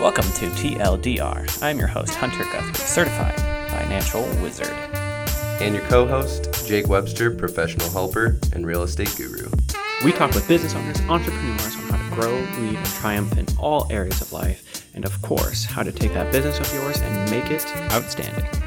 Welcome 0.00 0.32
to 0.32 0.46
TLDR. 0.46 1.62
I'm 1.62 1.78
your 1.78 1.86
host, 1.86 2.14
Hunter 2.14 2.44
Guthrie, 2.44 2.72
certified 2.72 3.38
financial 3.70 4.22
wizard. 4.42 4.72
And 5.60 5.74
your 5.74 5.84
co 5.88 6.06
host, 6.06 6.66
Jake 6.66 6.88
Webster, 6.88 7.30
professional 7.30 7.90
helper 7.90 8.40
and 8.54 8.66
real 8.66 8.82
estate 8.82 9.14
guru. 9.18 9.50
We 10.02 10.12
talk 10.12 10.32
with 10.34 10.48
business 10.48 10.74
owners, 10.74 11.02
entrepreneurs 11.02 11.76
on 11.76 11.82
how 11.82 12.08
to 12.08 12.14
grow, 12.14 12.34
lead, 12.34 12.76
and 12.76 12.86
triumph 12.86 13.36
in 13.36 13.44
all 13.58 13.86
areas 13.92 14.22
of 14.22 14.32
life, 14.32 14.90
and 14.94 15.04
of 15.04 15.20
course, 15.20 15.64
how 15.64 15.82
to 15.82 15.92
take 15.92 16.14
that 16.14 16.32
business 16.32 16.58
of 16.58 16.72
yours 16.72 16.98
and 17.02 17.30
make 17.30 17.50
it 17.50 17.66
outstanding. 17.92 18.59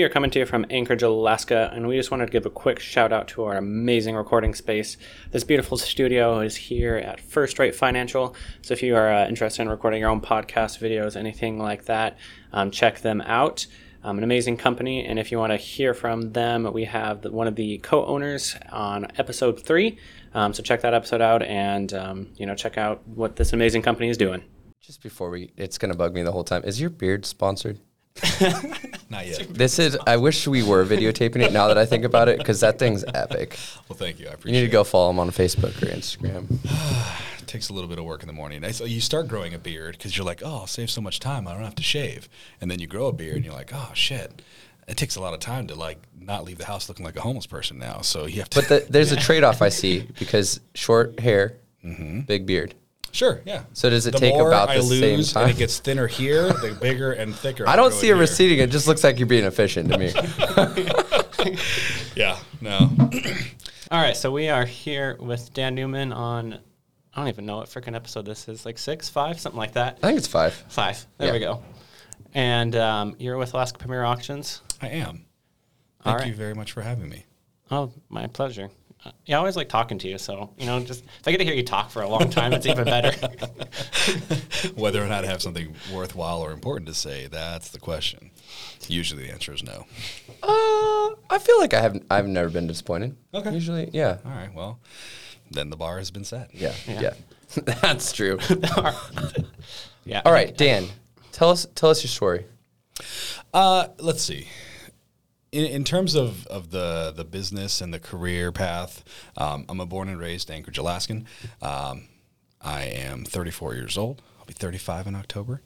We 0.00 0.04
are 0.04 0.08
coming 0.08 0.30
to 0.30 0.38
you 0.38 0.46
from 0.46 0.64
Anchorage, 0.70 1.02
Alaska, 1.02 1.70
and 1.74 1.86
we 1.86 1.94
just 1.94 2.10
wanted 2.10 2.24
to 2.24 2.32
give 2.32 2.46
a 2.46 2.50
quick 2.50 2.78
shout 2.78 3.12
out 3.12 3.28
to 3.28 3.44
our 3.44 3.58
amazing 3.58 4.16
recording 4.16 4.54
space. 4.54 4.96
This 5.30 5.44
beautiful 5.44 5.76
studio 5.76 6.40
is 6.40 6.56
here 6.56 6.96
at 6.96 7.20
First 7.20 7.58
Rate 7.58 7.74
Financial. 7.74 8.34
So 8.62 8.72
if 8.72 8.82
you 8.82 8.96
are 8.96 9.12
uh, 9.12 9.28
interested 9.28 9.60
in 9.60 9.68
recording 9.68 10.00
your 10.00 10.08
own 10.08 10.22
podcast, 10.22 10.78
videos, 10.78 11.16
anything 11.16 11.58
like 11.58 11.84
that, 11.84 12.16
um, 12.50 12.70
check 12.70 13.00
them 13.00 13.20
out. 13.20 13.66
Um, 14.02 14.16
an 14.16 14.24
amazing 14.24 14.56
company, 14.56 15.04
and 15.04 15.18
if 15.18 15.30
you 15.30 15.36
want 15.36 15.52
to 15.52 15.58
hear 15.58 15.92
from 15.92 16.32
them, 16.32 16.72
we 16.72 16.84
have 16.86 17.26
one 17.26 17.46
of 17.46 17.56
the 17.56 17.76
co-owners 17.76 18.56
on 18.72 19.06
episode 19.18 19.62
three. 19.62 19.98
Um, 20.32 20.54
so 20.54 20.62
check 20.62 20.80
that 20.80 20.94
episode 20.94 21.20
out, 21.20 21.42
and 21.42 21.92
um, 21.92 22.28
you 22.36 22.46
know 22.46 22.54
check 22.54 22.78
out 22.78 23.06
what 23.06 23.36
this 23.36 23.52
amazing 23.52 23.82
company 23.82 24.08
is 24.08 24.16
doing. 24.16 24.44
Just 24.80 25.02
before 25.02 25.28
we, 25.28 25.52
it's 25.58 25.76
gonna 25.76 25.94
bug 25.94 26.14
me 26.14 26.22
the 26.22 26.32
whole 26.32 26.44
time. 26.44 26.62
Is 26.64 26.80
your 26.80 26.88
beard 26.88 27.26
sponsored? 27.26 27.80
Not 29.10 29.26
yet. 29.26 29.46
This 29.50 29.78
is. 29.78 29.96
I 30.06 30.16
wish 30.16 30.46
we 30.46 30.62
were 30.62 30.84
videotaping 30.84 31.42
it. 31.42 31.52
Now 31.52 31.68
that 31.68 31.78
I 31.78 31.84
think 31.86 32.04
about 32.04 32.28
it, 32.28 32.38
because 32.38 32.60
that 32.60 32.78
thing's 32.78 33.04
epic. 33.14 33.58
Well, 33.88 33.96
thank 33.96 34.18
you. 34.20 34.26
I 34.28 34.32
appreciate. 34.32 34.54
You 34.56 34.60
need 34.60 34.66
to 34.66 34.72
go 34.72 34.84
follow 34.84 35.10
him 35.10 35.18
on 35.18 35.30
Facebook 35.30 35.80
or 35.82 35.86
Instagram. 35.86 36.46
It 37.40 37.46
takes 37.46 37.68
a 37.68 37.72
little 37.72 37.88
bit 37.88 37.98
of 37.98 38.04
work 38.04 38.22
in 38.22 38.26
the 38.26 38.32
morning. 38.32 38.62
You 38.64 39.00
start 39.00 39.28
growing 39.28 39.54
a 39.54 39.58
beard 39.58 39.96
because 39.98 40.16
you're 40.16 40.26
like, 40.26 40.42
oh, 40.44 40.48
I'll 40.60 40.66
save 40.66 40.90
so 40.90 41.00
much 41.00 41.20
time. 41.20 41.46
I 41.48 41.52
don't 41.54 41.64
have 41.64 41.74
to 41.76 41.82
shave. 41.82 42.28
And 42.60 42.70
then 42.70 42.78
you 42.78 42.86
grow 42.86 43.06
a 43.08 43.12
beard 43.12 43.36
and 43.36 43.44
you're 43.44 43.54
like, 43.54 43.72
oh, 43.74 43.90
shit. 43.94 44.42
It 44.88 44.96
takes 44.96 45.16
a 45.16 45.20
lot 45.20 45.34
of 45.34 45.40
time 45.40 45.66
to 45.68 45.74
like 45.74 45.98
not 46.18 46.44
leave 46.44 46.58
the 46.58 46.64
house 46.66 46.88
looking 46.88 47.04
like 47.04 47.16
a 47.16 47.20
homeless 47.20 47.46
person 47.46 47.78
now. 47.78 48.00
So 48.00 48.26
you 48.26 48.40
have 48.40 48.50
to. 48.50 48.60
But 48.60 48.68
the, 48.68 48.86
there's 48.90 49.12
a 49.12 49.16
trade-off 49.28 49.62
I 49.62 49.68
see 49.68 50.06
because 50.18 50.60
short 50.74 51.18
hair, 51.20 51.56
Mm-hmm. 51.84 52.20
big 52.20 52.44
beard. 52.44 52.74
Sure, 53.12 53.40
yeah. 53.44 53.64
So 53.72 53.90
does 53.90 54.06
it 54.06 54.12
the 54.12 54.18
take 54.18 54.34
more 54.34 54.48
about 54.48 54.68
I 54.70 54.76
the 54.76 54.82
same 54.82 55.16
lose 55.18 55.32
time? 55.32 55.44
and 55.44 55.52
it 55.52 55.58
gets 55.58 55.78
thinner 55.78 56.06
here, 56.06 56.52
the 56.52 56.76
bigger 56.80 57.12
and 57.12 57.34
thicker. 57.34 57.68
I 57.68 57.76
don't 57.76 57.92
see 57.92 58.06
it 58.06 58.10
here. 58.10 58.16
receding. 58.16 58.58
It 58.58 58.70
just 58.70 58.86
looks 58.86 59.02
like 59.04 59.18
you're 59.18 59.26
being 59.26 59.44
efficient 59.44 59.90
to 59.92 59.98
me. 59.98 60.12
Yeah, 62.16 62.38
no. 62.60 62.90
All 63.90 64.00
right, 64.00 64.16
so 64.16 64.30
we 64.30 64.48
are 64.48 64.64
here 64.64 65.16
with 65.20 65.52
Dan 65.54 65.74
Newman 65.74 66.12
on. 66.12 66.54
I 67.14 67.20
don't 67.20 67.28
even 67.28 67.46
know 67.46 67.56
what 67.56 67.68
freaking 67.68 67.94
episode 67.96 68.24
this 68.26 68.46
is. 68.48 68.64
Like 68.66 68.78
six, 68.78 69.08
five, 69.08 69.40
something 69.40 69.58
like 69.58 69.72
that. 69.72 69.98
I 70.02 70.08
think 70.08 70.18
it's 70.18 70.28
five. 70.28 70.52
Five. 70.68 71.04
There 71.18 71.28
Yeah. 71.28 71.32
we 71.32 71.38
go. 71.40 71.62
And 72.34 72.76
um, 72.76 73.16
you're 73.18 73.36
with 73.36 73.52
Alaska 73.54 73.78
Premier 73.78 74.04
Auctions. 74.04 74.60
I 74.80 74.88
am. 74.88 75.24
Thank 76.04 76.18
right. 76.18 76.28
you 76.28 76.34
very 76.34 76.54
much 76.54 76.72
for 76.72 76.82
having 76.82 77.08
me. 77.08 77.24
Oh, 77.70 77.92
my 78.08 78.26
pleasure. 78.28 78.70
Uh, 79.04 79.12
yeah, 79.24 79.36
I 79.36 79.38
always 79.38 79.56
like 79.56 79.68
talking 79.70 79.98
to 79.98 80.08
you. 80.08 80.18
So 80.18 80.50
you 80.58 80.66
know, 80.66 80.78
just 80.80 81.04
if 81.04 81.26
I 81.26 81.30
get 81.30 81.38
to 81.38 81.44
hear 81.44 81.54
you 81.54 81.62
talk 81.64 81.90
for 81.90 82.02
a 82.02 82.08
long 82.08 82.28
time, 82.30 82.52
it's 82.52 82.66
even 82.66 82.84
better. 82.84 83.12
Whether 84.74 85.02
or 85.02 85.06
not 85.08 85.24
I 85.24 85.28
have 85.28 85.40
something 85.40 85.74
worthwhile 85.92 86.40
or 86.40 86.52
important 86.52 86.86
to 86.88 86.94
say, 86.94 87.26
that's 87.26 87.70
the 87.70 87.78
question. 87.80 88.30
Usually 88.88 89.24
the 89.26 89.32
answer 89.32 89.52
is 89.54 89.62
no. 89.62 89.86
Uh, 90.42 91.14
I 91.30 91.38
feel 91.40 91.58
like 91.60 91.72
I 91.74 91.80
have. 91.80 92.02
I've 92.10 92.26
never 92.28 92.50
been 92.50 92.66
disappointed. 92.66 93.16
Okay. 93.32 93.52
Usually, 93.54 93.88
yeah, 93.92 94.18
All 94.24 94.32
right, 94.32 94.52
well, 94.54 94.80
then 95.50 95.70
the 95.70 95.76
bar 95.76 95.98
has 95.98 96.10
been 96.10 96.24
set. 96.24 96.50
yeah, 96.54 96.74
Yeah. 96.88 97.00
yeah. 97.00 97.14
That's 97.82 98.12
true. 98.12 98.38
yeah. 100.04 100.22
All 100.24 100.32
right, 100.32 100.56
Dan, 100.56 100.86
tell 101.32 101.50
us 101.50 101.66
tell 101.74 101.90
us 101.90 102.02
your 102.02 102.08
story. 102.08 102.46
Uh, 103.54 103.88
let's 103.98 104.22
see. 104.22 104.46
In, 105.52 105.66
in 105.66 105.84
terms 105.84 106.14
of, 106.14 106.46
of 106.46 106.70
the, 106.70 107.12
the 107.14 107.24
business 107.24 107.80
and 107.80 107.92
the 107.92 107.98
career 107.98 108.52
path, 108.52 109.02
um, 109.36 109.64
I'm 109.68 109.80
a 109.80 109.86
born 109.86 110.08
and 110.08 110.20
raised 110.20 110.50
Anchorage, 110.50 110.78
Alaskan. 110.78 111.26
Um, 111.60 112.04
I 112.60 112.82
am 112.82 113.24
34 113.24 113.74
years 113.74 113.98
old. 113.98 114.22
I'll 114.38 114.46
be 114.46 114.52
35 114.52 115.08
in 115.08 115.16
October. 115.16 115.60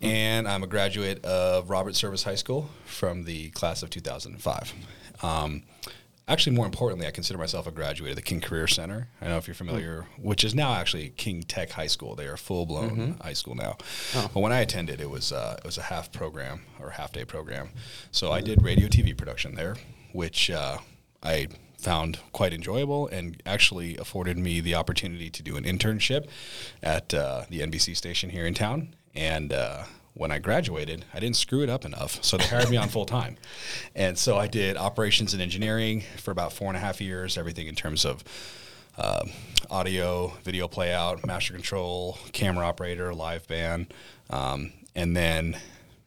And 0.00 0.48
I'm 0.48 0.62
a 0.62 0.66
graduate 0.66 1.22
of 1.24 1.68
Robert 1.68 1.96
Service 1.96 2.22
High 2.22 2.34
School 2.36 2.70
from 2.86 3.24
the 3.24 3.50
class 3.50 3.82
of 3.82 3.90
2005. 3.90 4.74
Um, 5.22 5.64
actually, 6.28 6.56
more 6.56 6.66
importantly, 6.66 7.06
I 7.06 7.10
consider 7.10 7.38
myself 7.38 7.66
a 7.66 7.70
graduate 7.70 8.10
of 8.10 8.16
the 8.16 8.22
King 8.22 8.40
Career 8.40 8.66
Center. 8.66 9.08
I 9.20 9.24
don't 9.24 9.32
know 9.32 9.38
if 9.38 9.46
you're 9.46 9.54
familiar, 9.54 10.06
which 10.18 10.44
is 10.44 10.54
now 10.54 10.74
actually 10.74 11.10
King 11.10 11.42
Tech 11.42 11.70
High 11.70 11.86
School. 11.88 12.14
They 12.14 12.26
are 12.26 12.36
full 12.36 12.66
blown 12.66 13.16
high 13.22 13.32
school 13.32 13.54
now. 13.54 13.76
But 14.32 14.40
when 14.40 14.52
I 14.52 14.60
attended, 14.60 15.00
it 15.00 15.10
was 15.10 15.32
uh, 15.32 15.56
it 15.58 15.64
was 15.64 15.78
a 15.78 15.82
half 15.82 16.12
program 16.12 16.62
or 16.80 16.90
half 16.90 17.12
day 17.12 17.24
program. 17.24 17.70
So 18.10 18.32
I 18.32 18.40
did 18.40 18.62
radio 18.62 18.88
TV 18.88 19.16
production 19.16 19.54
there, 19.54 19.76
which 20.12 20.50
uh, 20.50 20.78
I 21.22 21.48
found 21.78 22.18
quite 22.32 22.52
enjoyable 22.52 23.08
and 23.08 23.42
actually 23.46 23.96
afforded 23.96 24.38
me 24.38 24.60
the 24.60 24.74
opportunity 24.74 25.30
to 25.30 25.42
do 25.42 25.56
an 25.56 25.64
internship 25.64 26.28
at 26.82 27.14
uh, 27.14 27.44
the 27.48 27.60
NBC 27.60 27.96
station 27.96 28.30
here 28.30 28.46
in 28.46 28.54
town. 28.54 28.94
And 29.14 29.52
uh, 29.52 29.84
when 30.20 30.30
I 30.30 30.38
graduated, 30.38 31.06
I 31.14 31.18
didn't 31.18 31.36
screw 31.36 31.62
it 31.62 31.70
up 31.70 31.86
enough, 31.86 32.22
so 32.22 32.36
they 32.36 32.44
hired 32.44 32.68
me 32.68 32.76
on 32.76 32.90
full 32.90 33.06
time. 33.06 33.38
And 33.94 34.18
so 34.18 34.36
I 34.36 34.48
did 34.48 34.76
operations 34.76 35.32
and 35.32 35.40
engineering 35.40 36.02
for 36.18 36.30
about 36.30 36.52
four 36.52 36.68
and 36.68 36.76
a 36.76 36.80
half 36.80 37.00
years, 37.00 37.38
everything 37.38 37.68
in 37.68 37.74
terms 37.74 38.04
of 38.04 38.22
uh, 38.98 39.24
audio, 39.70 40.34
video 40.44 40.68
playout, 40.68 41.24
master 41.24 41.54
control, 41.54 42.18
camera 42.32 42.66
operator, 42.66 43.14
live 43.14 43.48
band. 43.48 43.94
Um, 44.28 44.74
and 44.94 45.16
then 45.16 45.56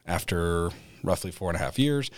after 0.05 0.69
roughly 1.03 1.31
four 1.31 1.49
and 1.49 1.55
a 1.55 1.59
half 1.59 1.79
years, 1.79 2.11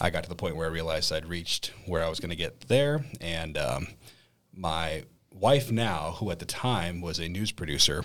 I 0.00 0.08
got 0.08 0.22
to 0.22 0.30
the 0.30 0.34
point 0.34 0.56
where 0.56 0.66
I 0.66 0.70
realized 0.70 1.12
I'd 1.12 1.26
reached 1.26 1.74
where 1.84 2.02
I 2.02 2.08
was 2.08 2.18
going 2.18 2.30
to 2.30 2.36
get 2.36 2.62
there. 2.62 3.04
And 3.20 3.58
um, 3.58 3.88
my 4.56 5.04
wife 5.34 5.70
now, 5.72 6.16
who 6.18 6.30
at 6.30 6.38
the 6.38 6.44
time 6.44 7.00
was 7.00 7.18
a 7.18 7.28
news 7.28 7.50
producer, 7.52 8.04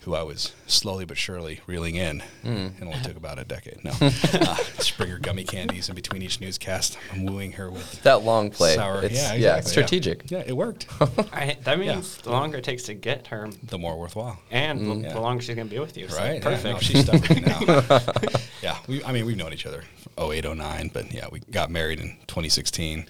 who 0.00 0.14
I 0.14 0.22
was 0.22 0.52
slowly 0.66 1.04
but 1.04 1.16
surely 1.16 1.60
reeling 1.66 1.94
in, 1.96 2.22
it 2.42 2.82
only 2.82 2.98
took 3.02 3.16
about 3.16 3.38
a 3.38 3.44
decade. 3.44 3.84
No, 3.84 3.92
uh, 4.00 4.56
Springer 4.78 5.18
gummy 5.18 5.44
candies 5.44 5.88
in 5.88 5.94
between 5.94 6.22
each 6.22 6.40
newscast. 6.40 6.98
I'm 7.12 7.24
wooing 7.26 7.52
her 7.52 7.70
with 7.70 8.02
That 8.02 8.22
long 8.22 8.50
play. 8.50 8.74
sour. 8.74 9.02
It's, 9.04 9.14
yeah, 9.14 9.34
yeah, 9.34 9.56
exactly, 9.58 9.70
strategic. 9.70 10.30
Yeah. 10.30 10.42
it 10.46 10.56
worked. 10.56 10.86
I, 11.32 11.56
that 11.64 11.78
means 11.78 12.16
the 12.18 12.30
longer 12.30 12.58
it 12.58 12.64
takes 12.64 12.82
to 12.84 12.94
get 12.94 13.28
her, 13.28 13.48
the 13.62 13.78
more 13.78 13.96
worthwhile. 13.98 14.38
and 14.50 14.80
the, 14.80 15.08
Yeah. 15.08 15.12
the 15.14 15.20
longer 15.20 15.42
she's 15.42 15.54
gonna 15.54 15.68
be 15.70 15.78
with 15.78 15.96
you. 15.96 16.08
So 16.08 16.16
Right? 16.18 16.42
Perfect. 16.42 16.64
Yeah, 16.64 16.72
no, 16.72 16.78
she's 16.80 17.04
stuck 17.04 17.20
with 17.22 17.30
me 17.30 17.40
now. 17.42 18.40
yeah. 18.62 18.78
We, 18.88 19.04
I 19.04 19.12
mean, 19.12 19.24
we've 19.26 19.36
known 19.36 19.52
each 19.52 19.66
other 19.66 19.84
08, 20.18 20.44
09, 20.56 20.90
but 20.92 21.12
yeah, 21.12 21.26
we 21.30 21.40
got 21.50 21.70
married 21.70 22.00
in 22.00 22.16
2016. 22.26 23.06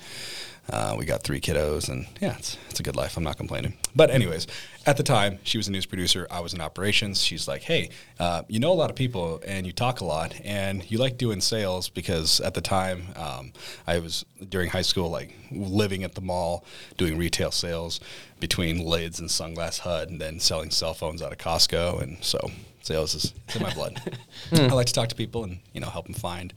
Uh, 0.70 0.94
we 0.98 1.04
got 1.04 1.22
three 1.22 1.40
kiddos, 1.40 1.88
and 1.88 2.06
yeah, 2.20 2.36
it's, 2.38 2.56
it's 2.70 2.80
a 2.80 2.82
good 2.82 2.96
life. 2.96 3.16
I'm 3.16 3.24
not 3.24 3.36
complaining. 3.36 3.74
But, 3.96 4.10
anyways, 4.10 4.46
at 4.86 4.96
the 4.96 5.02
time, 5.02 5.38
she 5.44 5.58
was 5.58 5.68
a 5.68 5.70
news 5.70 5.86
producer. 5.86 6.26
I 6.30 6.40
was 6.40 6.54
in 6.54 6.60
operations. 6.60 7.22
She's 7.22 7.46
like, 7.46 7.62
hey, 7.62 7.90
uh, 8.18 8.42
you 8.48 8.58
know 8.58 8.72
a 8.72 8.74
lot 8.74 8.90
of 8.90 8.96
people, 8.96 9.40
and 9.46 9.66
you 9.66 9.72
talk 9.72 10.00
a 10.00 10.04
lot, 10.04 10.34
and 10.44 10.88
you 10.90 10.98
like 10.98 11.18
doing 11.18 11.40
sales 11.40 11.88
because 11.88 12.40
at 12.40 12.54
the 12.54 12.60
time, 12.60 13.08
um, 13.16 13.52
I 13.86 13.98
was 13.98 14.24
during 14.48 14.70
high 14.70 14.82
school, 14.82 15.10
like 15.10 15.34
living 15.50 16.02
at 16.04 16.14
the 16.14 16.20
mall, 16.20 16.64
doing 16.96 17.16
retail 17.16 17.50
sales 17.50 18.00
between 18.40 18.84
lids 18.84 19.20
and 19.20 19.28
Sunglass 19.28 19.80
Hut, 19.80 20.08
and 20.08 20.20
then 20.20 20.40
selling 20.40 20.70
cell 20.70 20.94
phones 20.94 21.22
out 21.22 21.32
of 21.32 21.38
Costco. 21.38 22.02
And 22.02 22.22
so, 22.22 22.50
sales 22.82 23.14
is 23.14 23.34
in 23.54 23.62
my 23.62 23.72
blood. 23.74 24.00
I 24.52 24.66
like 24.68 24.86
to 24.88 24.92
talk 24.92 25.08
to 25.10 25.14
people 25.14 25.44
and 25.44 25.60
you 25.72 25.80
know 25.80 25.90
help 25.90 26.06
them 26.06 26.14
find 26.14 26.52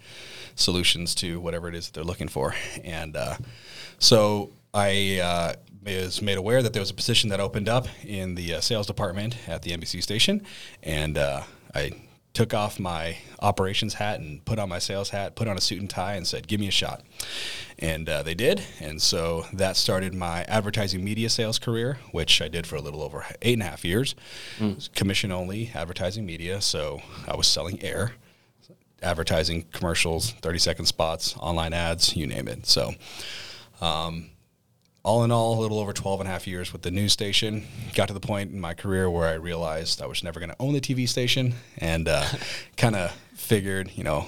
solutions 0.56 1.14
to 1.16 1.40
whatever 1.40 1.70
it 1.70 1.76
is 1.76 1.88
that 1.88 1.94
they're 1.94 2.04
looking 2.04 2.28
for. 2.28 2.56
And 2.84 3.16
uh, 3.16 3.36
so 4.00 4.52
I 4.74 5.20
uh, 5.20 5.54
was 5.86 6.22
made 6.22 6.38
aware 6.38 6.64
that 6.64 6.74
there 6.74 6.82
was 6.82 6.90
a 6.90 6.96
position 6.96 7.30
that 7.30 7.40
opened 7.40 7.70
up 7.70 7.88
in 8.04 8.36
the 8.36 8.56
uh, 8.56 8.62
sales 8.62 8.88
department 8.88 9.38
at 9.48 9.62
the 9.62 9.72
NBC 9.72 10.02
station, 10.02 10.44
and 10.84 11.18
uh, 11.18 11.44
I 11.74 11.92
took 12.34 12.54
off 12.54 12.80
my 12.80 13.18
operations 13.40 13.94
hat 13.96 14.20
and 14.20 14.44
put 14.44 14.60
on 14.60 14.68
my 14.68 14.80
sales 14.80 15.10
hat, 15.10 15.36
put 15.36 15.48
on 15.48 15.58
a 15.58 15.62
suit 15.62 15.80
and 15.80 15.90
tie, 15.90 16.16
and 16.16 16.28
said, 16.28 16.48
"Give 16.48 16.60
me 16.60 16.68
a 16.68 16.72
shot." 16.72 17.04
And 17.80 18.08
uh, 18.08 18.24
they 18.24 18.34
did, 18.34 18.62
and 18.80 19.02
so 19.02 19.46
that 19.54 19.78
started 19.78 20.14
my 20.14 20.44
advertising 20.44 21.04
media 21.04 21.30
sales 21.30 21.60
career, 21.60 22.00
which 22.12 22.42
I 22.42 22.48
did 22.48 22.66
for 22.66 22.76
a 22.78 22.82
little 22.82 23.02
over 23.02 23.26
eight 23.42 23.54
and 23.54 23.62
a 23.62 23.66
half 23.66 23.84
years, 23.86 24.16
was 24.76 24.90
commission 24.96 25.32
only 25.32 25.72
advertising 25.74 26.26
media. 26.26 26.62
So 26.62 27.02
I 27.28 27.36
was 27.36 27.48
selling 27.48 27.82
air, 27.84 28.14
advertising 29.04 29.66
commercials, 29.72 30.32
thirty 30.42 30.60
second 30.60 30.86
spots, 30.86 31.36
online 31.38 31.74
ads, 31.74 32.16
you 32.16 32.28
name 32.28 32.48
it. 32.48 32.66
So 32.66 32.94
all 35.06 35.24
in 35.24 35.32
all, 35.32 35.60
a 35.60 35.62
little 35.62 35.80
over 35.80 35.94
12 35.94 36.22
and 36.22 36.28
a 36.28 36.32
half 36.32 36.48
years 36.48 36.74
with 36.74 36.82
the 36.82 36.90
news 36.90 37.14
station. 37.14 37.64
Got 37.94 38.08
to 38.08 38.14
the 38.16 38.20
point 38.20 38.52
in 38.52 38.60
my 38.60 38.74
career 38.74 39.08
where 39.08 39.28
I 39.28 39.36
realized 39.36 40.02
I 40.02 40.08
was 40.08 40.24
never 40.24 40.40
going 40.40 40.50
to 40.50 40.56
own 40.60 40.74
the 40.74 40.82
TV 40.82 41.08
station 41.08 41.54
and 41.78 42.08
uh, 42.08 42.26
kind 42.78 42.96
of 42.96 43.12
figured, 43.36 43.92
you 43.96 44.04
know, 44.04 44.28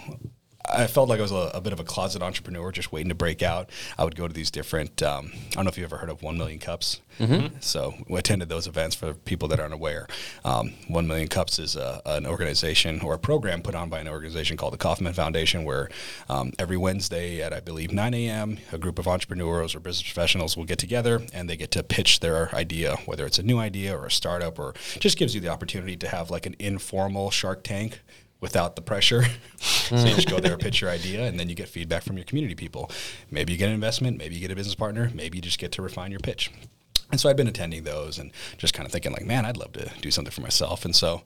I 0.70 0.88
felt 0.88 1.10
like 1.10 1.20
I 1.20 1.22
was 1.22 1.32
a, 1.32 1.52
a, 1.54 1.62
bit 1.62 1.74
of 1.74 1.80
a 1.80 1.84
closet 1.84 2.22
entrepreneur, 2.22 2.72
just 2.72 2.92
waiting 2.92 3.10
to 3.10 3.16
break 3.16 3.42
out. 3.42 3.70
I 3.98 4.04
would 4.04 4.16
go 4.16 4.28
to 4.28 4.34
these 4.34 4.52
different. 4.52 5.02
Um, 5.02 5.32
I 5.34 5.50
don't 5.52 5.66
know 5.66 5.70
if 5.70 5.78
you 5.78 5.84
ever 5.84 5.98
heard 5.98 6.10
of 6.10 6.22
One 6.22 6.38
Million 6.38 6.60
Cups. 6.60 7.02
Mm-hmm. 7.20 7.58
So 7.62 7.96
we 8.08 8.20
attended 8.20 8.50
those 8.50 8.68
events 8.68 8.96
for 8.96 9.14
people 9.14 9.48
that 9.50 9.60
aren't 9.60 9.74
aware. 9.74 10.08
Um, 10.46 10.74
One 10.88 11.08
Million 11.08 11.28
Cups 11.28 11.60
is 11.60 11.76
a, 11.76 12.02
an 12.06 12.26
organization 12.26 13.02
or 13.02 13.14
a 13.14 13.20
program 13.20 13.62
put 13.62 13.76
on 13.76 13.90
by 13.90 14.00
an 14.00 14.08
organization 14.08 14.58
called 14.58 14.74
the 14.74 14.78
Kauffman 14.78 15.14
Foundation, 15.14 15.64
where 15.64 15.90
um, 16.30 16.54
every 16.60 16.78
Wednesday 16.78 17.42
at 17.42 17.54
I 17.54 17.60
believe 17.60 17.92
9 17.92 18.14
a.m. 18.14 18.58
a 18.72 18.78
group 18.78 19.00
of 19.00 19.08
entrepreneurs 19.08 19.76
or 19.76 19.80
business 19.80 20.04
professionals 20.04 20.56
will 20.56 20.66
get 20.66 20.80
together 20.80 21.22
and 21.34 21.50
they 21.50 21.58
get 21.58 21.72
to 21.72 21.84
pitch 21.84 22.20
their 22.20 22.54
idea, 22.54 22.98
whether 23.06 23.26
it's 23.26 23.40
a 23.40 23.44
new 23.44 23.58
idea 23.58 23.98
or 23.98 24.06
a 24.06 24.12
startup, 24.12 24.60
or 24.60 24.74
just 25.00 25.18
gives 25.18 25.34
you 25.34 25.42
the 25.42 25.50
opportunity 25.50 25.96
to 25.96 26.08
have 26.08 26.30
like 26.30 26.46
an 26.46 26.56
informal 26.60 27.32
Shark 27.32 27.64
Tank 27.64 28.02
without 28.40 28.76
the 28.76 28.82
pressure. 28.82 29.24
so 29.58 29.96
you 29.96 30.16
just 30.16 30.30
go 30.30 30.40
there, 30.40 30.58
pitch 30.58 30.82
your 30.82 30.90
idea, 30.90 31.26
and 31.26 31.40
then 31.40 31.50
you 31.50 31.56
get 31.56 31.68
feedback 31.68 32.04
from 32.04 32.18
your 32.18 32.26
community 32.26 32.56
people. 32.56 32.92
Maybe 33.32 33.54
you 33.54 33.58
get 33.58 33.68
an 33.68 33.76
investment, 33.76 34.18
maybe 34.18 34.36
you 34.36 34.42
get 34.42 34.52
a 34.52 34.56
business 34.56 34.76
partner, 34.76 35.12
maybe 35.14 35.38
you 35.38 35.42
just 35.42 35.60
get 35.60 35.72
to 35.74 35.82
refine 35.82 36.12
your 36.12 36.20
pitch. 36.20 36.52
And 37.10 37.20
so 37.20 37.30
I've 37.30 37.38
been 37.38 37.48
attending 37.48 37.84
those 37.84 38.20
and 38.20 38.32
just 38.58 38.74
kind 38.74 38.86
of 38.86 38.92
thinking 38.92 39.14
like, 39.14 39.26
man, 39.26 39.46
I'd 39.46 39.58
love 39.58 39.72
to 39.74 39.90
do 40.02 40.12
something 40.12 40.32
for 40.32 40.42
myself. 40.42 40.84
And 40.84 40.96
so, 40.96 41.24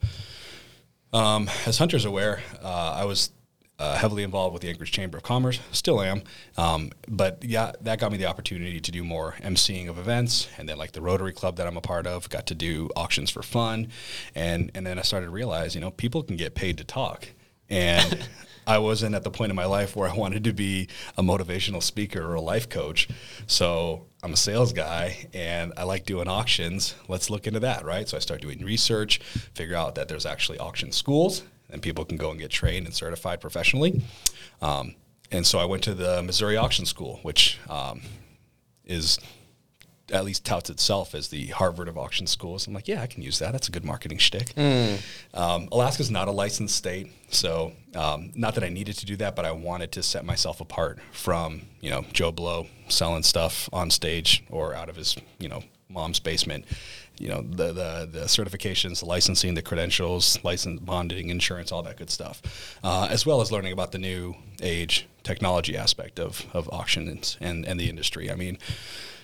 um, 1.11 1.49
as 1.65 1.79
Hunter's 1.79 2.05
aware, 2.05 2.41
uh, 2.63 2.93
I 2.97 3.05
was 3.05 3.31
uh, 3.81 3.95
heavily 3.95 4.21
involved 4.21 4.53
with 4.53 4.61
the 4.61 4.69
Anchorage 4.69 4.91
Chamber 4.91 5.17
of 5.17 5.23
Commerce, 5.23 5.59
still 5.71 6.01
am. 6.01 6.21
Um, 6.55 6.91
but 7.07 7.43
yeah, 7.43 7.71
that 7.81 7.99
got 7.99 8.11
me 8.11 8.19
the 8.19 8.27
opportunity 8.27 8.79
to 8.79 8.91
do 8.91 9.03
more 9.03 9.33
emceeing 9.41 9.89
of 9.89 9.97
events, 9.97 10.47
and 10.59 10.69
then 10.69 10.77
like 10.77 10.91
the 10.91 11.01
Rotary 11.01 11.33
Club 11.33 11.55
that 11.55 11.65
I'm 11.65 11.77
a 11.77 11.81
part 11.81 12.05
of, 12.05 12.29
got 12.29 12.45
to 12.47 12.55
do 12.55 12.91
auctions 12.95 13.31
for 13.31 13.41
fun, 13.41 13.87
and 14.35 14.69
and 14.75 14.85
then 14.85 14.99
I 14.99 15.01
started 15.01 15.25
to 15.25 15.31
realize, 15.31 15.73
you 15.73 15.81
know, 15.81 15.89
people 15.89 16.21
can 16.21 16.35
get 16.35 16.53
paid 16.53 16.77
to 16.77 16.83
talk, 16.83 17.27
and 17.71 18.23
I 18.67 18.77
wasn't 18.77 19.15
at 19.15 19.23
the 19.23 19.31
point 19.31 19.49
in 19.49 19.55
my 19.55 19.65
life 19.65 19.95
where 19.95 20.07
I 20.07 20.13
wanted 20.13 20.43
to 20.43 20.53
be 20.53 20.87
a 21.17 21.23
motivational 21.23 21.81
speaker 21.81 22.23
or 22.23 22.35
a 22.35 22.41
life 22.41 22.69
coach. 22.69 23.09
So 23.47 24.05
I'm 24.21 24.33
a 24.33 24.37
sales 24.37 24.73
guy 24.73 25.27
and 25.33 25.73
I 25.75 25.83
like 25.83 26.05
doing 26.05 26.27
auctions. 26.27 26.93
Let's 27.07 27.31
look 27.31 27.47
into 27.47 27.61
that, 27.61 27.83
right? 27.83 28.07
So 28.07 28.17
I 28.17 28.19
start 28.19 28.41
doing 28.41 28.63
research, 28.63 29.17
figure 29.55 29.75
out 29.75 29.95
that 29.95 30.07
there's 30.07 30.27
actually 30.27 30.59
auction 30.59 30.91
schools 30.91 31.41
and 31.71 31.81
people 31.81 32.05
can 32.05 32.17
go 32.17 32.31
and 32.31 32.39
get 32.39 32.51
trained 32.51 32.85
and 32.85 32.95
certified 32.95 33.41
professionally. 33.41 34.01
Um, 34.61 34.95
and 35.31 35.45
so 35.45 35.59
I 35.59 35.65
went 35.65 35.83
to 35.83 35.93
the 35.93 36.21
Missouri 36.21 36.57
Auction 36.57 36.85
School, 36.85 37.19
which 37.23 37.57
um, 37.69 38.01
is 38.85 39.17
at 40.11 40.25
least 40.25 40.45
touts 40.45 40.69
itself 40.69 41.15
as 41.15 41.29
the 41.29 41.47
Harvard 41.47 41.87
of 41.87 41.97
auction 41.97 42.27
schools. 42.27 42.67
I'm 42.67 42.73
like, 42.73 42.87
yeah, 42.87 43.01
I 43.01 43.07
can 43.07 43.23
use 43.23 43.39
that. 43.39 43.51
That's 43.53 43.67
a 43.67 43.71
good 43.71 43.85
marketing 43.85 44.17
shtick. 44.17 44.53
Mm. 44.55 45.01
Um, 45.33 45.69
Alaska's 45.71 46.11
not 46.11 46.27
a 46.27 46.31
licensed 46.31 46.75
state, 46.75 47.07
so 47.29 47.71
um, 47.95 48.31
not 48.35 48.55
that 48.55 48.63
I 48.63 48.69
needed 48.69 48.97
to 48.97 49.05
do 49.05 49.15
that, 49.17 49.35
but 49.35 49.45
I 49.45 49.51
wanted 49.51 49.91
to 49.93 50.03
set 50.03 50.25
myself 50.25 50.61
apart 50.61 50.99
from 51.11 51.61
you 51.79 51.89
know 51.89 52.05
Joe 52.13 52.31
Blow 52.31 52.67
selling 52.89 53.23
stuff 53.23 53.69
on 53.71 53.89
stage 53.89 54.43
or 54.49 54.73
out 54.73 54.89
of 54.89 54.95
his 54.97 55.15
you 55.39 55.47
know 55.47 55.63
mom's 55.91 56.19
basement 56.19 56.65
you 57.21 57.29
know 57.29 57.41
the, 57.41 57.67
the, 57.67 58.09
the 58.11 58.25
certifications, 58.25 58.99
the 58.99 59.05
licensing, 59.05 59.53
the 59.53 59.61
credentials, 59.61 60.43
license 60.43 60.79
bonding, 60.79 61.29
insurance, 61.29 61.71
all 61.71 61.83
that 61.83 61.97
good 61.97 62.09
stuff, 62.09 62.41
uh, 62.83 63.07
as 63.11 63.25
well 63.25 63.41
as 63.41 63.51
learning 63.51 63.73
about 63.73 63.91
the 63.91 63.99
new 63.99 64.35
age 64.61 65.07
technology 65.23 65.77
aspect 65.77 66.19
of 66.19 66.45
of 66.53 66.67
auctions 66.69 67.37
and 67.39 67.65
and 67.65 67.79
the 67.79 67.89
industry. 67.89 68.31
I 68.31 68.35
mean, 68.35 68.57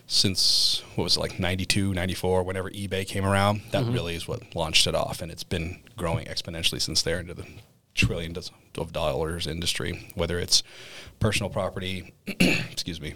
since 0.05 0.83
what 0.95 1.05
was 1.05 1.17
it, 1.17 1.19
like 1.19 1.39
92, 1.39 1.93
94, 1.93 2.43
whenever 2.43 2.69
eBay 2.69 3.05
came 3.07 3.25
around, 3.25 3.61
that 3.71 3.83
mm-hmm. 3.83 3.93
really 3.93 4.15
is 4.15 4.27
what 4.27 4.55
launched 4.55 4.85
it 4.85 4.93
off, 4.93 5.21
and 5.21 5.31
it's 5.31 5.43
been 5.43 5.79
growing 5.97 6.27
exponentially 6.27 6.81
since 6.81 7.01
there 7.01 7.19
into 7.19 7.33
the 7.33 7.47
trillions 7.95 8.51
of 8.77 8.93
dollars 8.93 9.47
industry, 9.47 10.11
whether 10.13 10.37
it's 10.37 10.61
personal 11.19 11.49
property, 11.49 12.13
excuse 12.27 13.01
me 13.01 13.15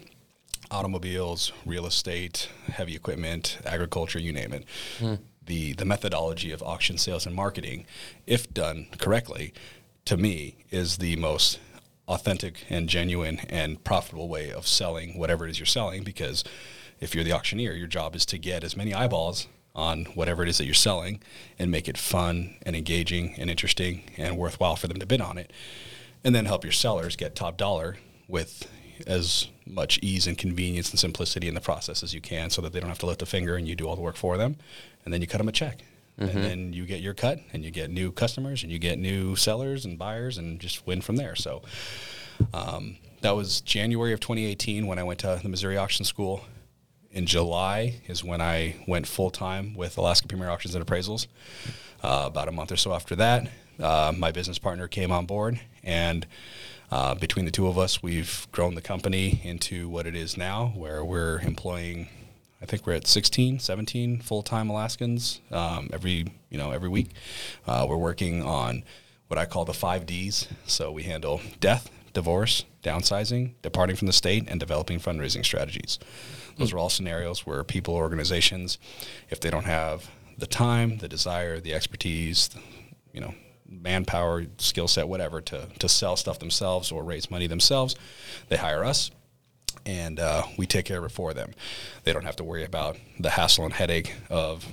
automobiles, 0.71 1.51
real 1.65 1.85
estate, 1.85 2.49
heavy 2.67 2.95
equipment, 2.95 3.59
agriculture, 3.65 4.19
you 4.19 4.31
name 4.31 4.53
it. 4.53 4.65
Mm. 4.99 5.19
The 5.45 5.73
the 5.73 5.85
methodology 5.85 6.51
of 6.51 6.63
auction 6.63 6.97
sales 6.97 7.25
and 7.25 7.35
marketing, 7.35 7.85
if 8.25 8.51
done 8.53 8.87
correctly, 8.97 9.53
to 10.05 10.17
me 10.17 10.55
is 10.69 10.97
the 10.97 11.15
most 11.17 11.59
authentic 12.07 12.65
and 12.69 12.89
genuine 12.89 13.39
and 13.49 13.83
profitable 13.83 14.27
way 14.27 14.51
of 14.51 14.67
selling 14.67 15.17
whatever 15.17 15.45
it 15.45 15.51
is 15.51 15.59
you're 15.59 15.65
selling 15.65 16.03
because 16.03 16.43
if 16.99 17.15
you're 17.15 17.23
the 17.23 17.31
auctioneer, 17.31 17.73
your 17.73 17.87
job 17.87 18.15
is 18.15 18.25
to 18.27 18.37
get 18.37 18.63
as 18.63 18.77
many 18.77 18.93
eyeballs 18.93 19.47
on 19.73 20.05
whatever 20.15 20.43
it 20.43 20.49
is 20.49 20.57
that 20.57 20.65
you're 20.65 20.73
selling 20.73 21.21
and 21.57 21.71
make 21.71 21.87
it 21.87 21.97
fun 21.97 22.55
and 22.63 22.75
engaging 22.75 23.33
and 23.37 23.49
interesting 23.49 24.03
and 24.17 24.37
worthwhile 24.37 24.75
for 24.75 24.87
them 24.87 24.99
to 24.99 25.05
bid 25.05 25.21
on 25.21 25.37
it. 25.37 25.51
And 26.23 26.35
then 26.35 26.45
help 26.45 26.63
your 26.63 26.73
sellers 26.73 27.15
get 27.15 27.35
top 27.35 27.57
dollar 27.57 27.97
with 28.27 28.67
as 29.07 29.47
much 29.65 29.99
ease 30.01 30.27
and 30.27 30.37
convenience 30.37 30.89
and 30.89 30.99
simplicity 30.99 31.47
in 31.47 31.53
the 31.53 31.61
process 31.61 32.03
as 32.03 32.13
you 32.13 32.21
can 32.21 32.49
so 32.49 32.61
that 32.61 32.73
they 32.73 32.79
don't 32.79 32.89
have 32.89 32.99
to 32.99 33.05
lift 33.05 33.21
a 33.21 33.25
finger 33.25 33.55
and 33.55 33.67
you 33.67 33.75
do 33.75 33.87
all 33.87 33.95
the 33.95 34.01
work 34.01 34.15
for 34.15 34.37
them. 34.37 34.57
And 35.05 35.13
then 35.13 35.21
you 35.21 35.27
cut 35.27 35.37
them 35.37 35.47
a 35.47 35.51
check. 35.51 35.83
Mm-hmm. 36.19 36.37
And 36.37 36.45
then 36.45 36.73
you 36.73 36.85
get 36.85 37.01
your 37.01 37.13
cut 37.13 37.39
and 37.53 37.63
you 37.63 37.71
get 37.71 37.89
new 37.89 38.11
customers 38.11 38.63
and 38.63 38.71
you 38.71 38.79
get 38.79 38.99
new 38.99 39.35
sellers 39.35 39.85
and 39.85 39.97
buyers 39.97 40.37
and 40.37 40.59
just 40.59 40.85
win 40.85 41.01
from 41.01 41.15
there. 41.15 41.35
So 41.35 41.61
um, 42.53 42.97
that 43.21 43.31
was 43.31 43.61
January 43.61 44.13
of 44.13 44.19
2018 44.19 44.87
when 44.87 44.99
I 44.99 45.03
went 45.03 45.19
to 45.19 45.39
the 45.41 45.49
Missouri 45.49 45.77
Auction 45.77 46.05
School. 46.05 46.45
In 47.11 47.25
July 47.25 48.01
is 48.07 48.23
when 48.23 48.39
I 48.39 48.75
went 48.87 49.05
full 49.05 49.31
time 49.31 49.75
with 49.75 49.97
Alaska 49.97 50.27
Premier 50.27 50.49
Auctions 50.49 50.75
and 50.75 50.85
Appraisals. 50.85 51.27
Uh, 52.01 52.23
about 52.25 52.47
a 52.47 52.51
month 52.51 52.71
or 52.71 52.77
so 52.77 52.93
after 52.93 53.15
that, 53.17 53.49
uh, 53.79 54.13
my 54.17 54.31
business 54.31 54.57
partner 54.57 54.87
came 54.87 55.11
on 55.11 55.25
board 55.25 55.59
and 55.83 56.25
uh, 56.91 57.15
between 57.15 57.45
the 57.45 57.51
two 57.51 57.67
of 57.67 57.77
us, 57.77 58.03
we've 58.03 58.47
grown 58.51 58.75
the 58.75 58.81
company 58.81 59.39
into 59.43 59.87
what 59.87 60.05
it 60.05 60.15
is 60.15 60.35
now, 60.35 60.73
where 60.75 61.03
we're 61.05 61.39
employing. 61.39 62.09
I 62.61 62.65
think 62.65 62.85
we're 62.85 62.93
at 62.93 63.07
16, 63.07 63.59
17 63.59 64.19
full-time 64.19 64.69
Alaskans 64.69 65.39
um, 65.51 65.89
every 65.93 66.27
you 66.49 66.57
know 66.57 66.71
every 66.71 66.89
week. 66.89 67.11
Uh, 67.65 67.85
we're 67.89 67.97
working 67.97 68.43
on 68.43 68.83
what 69.29 69.37
I 69.37 69.45
call 69.45 69.63
the 69.63 69.73
five 69.73 70.05
Ds. 70.05 70.49
So 70.67 70.91
we 70.91 71.03
handle 71.03 71.39
death, 71.61 71.89
divorce, 72.13 72.65
downsizing, 72.83 73.53
departing 73.61 73.95
from 73.95 74.07
the 74.07 74.13
state, 74.13 74.43
and 74.49 74.59
developing 74.59 74.99
fundraising 74.99 75.45
strategies. 75.45 75.97
Those 76.57 76.73
are 76.73 76.77
all 76.77 76.89
scenarios 76.89 77.45
where 77.45 77.63
people, 77.63 77.95
organizations, 77.95 78.77
if 79.29 79.39
they 79.39 79.49
don't 79.49 79.65
have 79.65 80.09
the 80.37 80.47
time, 80.47 80.97
the 80.97 81.07
desire, 81.07 81.61
the 81.61 81.73
expertise, 81.73 82.49
you 83.13 83.21
know, 83.21 83.33
manpower, 83.71 84.45
skill 84.57 84.87
set, 84.87 85.07
whatever, 85.07 85.41
to, 85.41 85.67
to 85.79 85.89
sell 85.89 86.15
stuff 86.15 86.39
themselves 86.39 86.91
or 86.91 87.03
raise 87.03 87.31
money 87.31 87.47
themselves, 87.47 87.95
they 88.49 88.57
hire 88.57 88.83
us 88.83 89.11
and 89.85 90.19
uh, 90.19 90.43
we 90.57 90.65
take 90.67 90.85
care 90.85 90.99
of 90.99 91.05
it 91.05 91.11
for 91.11 91.33
them. 91.33 91.51
They 92.03 92.13
don't 92.13 92.25
have 92.25 92.35
to 92.37 92.43
worry 92.43 92.63
about 92.63 92.97
the 93.19 93.31
hassle 93.31 93.65
and 93.65 93.73
headache 93.73 94.13
of 94.29 94.67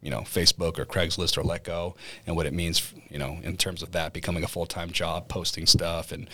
you 0.00 0.10
know 0.10 0.20
Facebook 0.20 0.78
or 0.78 0.84
Craigslist 0.84 1.38
or 1.38 1.42
Letgo 1.42 1.96
and 2.26 2.36
what 2.36 2.46
it 2.46 2.52
means 2.52 2.92
you 3.08 3.18
know 3.18 3.38
in 3.42 3.56
terms 3.56 3.82
of 3.82 3.92
that 3.92 4.12
becoming 4.12 4.44
a 4.44 4.48
full 4.48 4.66
time 4.66 4.90
job, 4.90 5.28
posting 5.28 5.66
stuff 5.66 6.12
and 6.12 6.28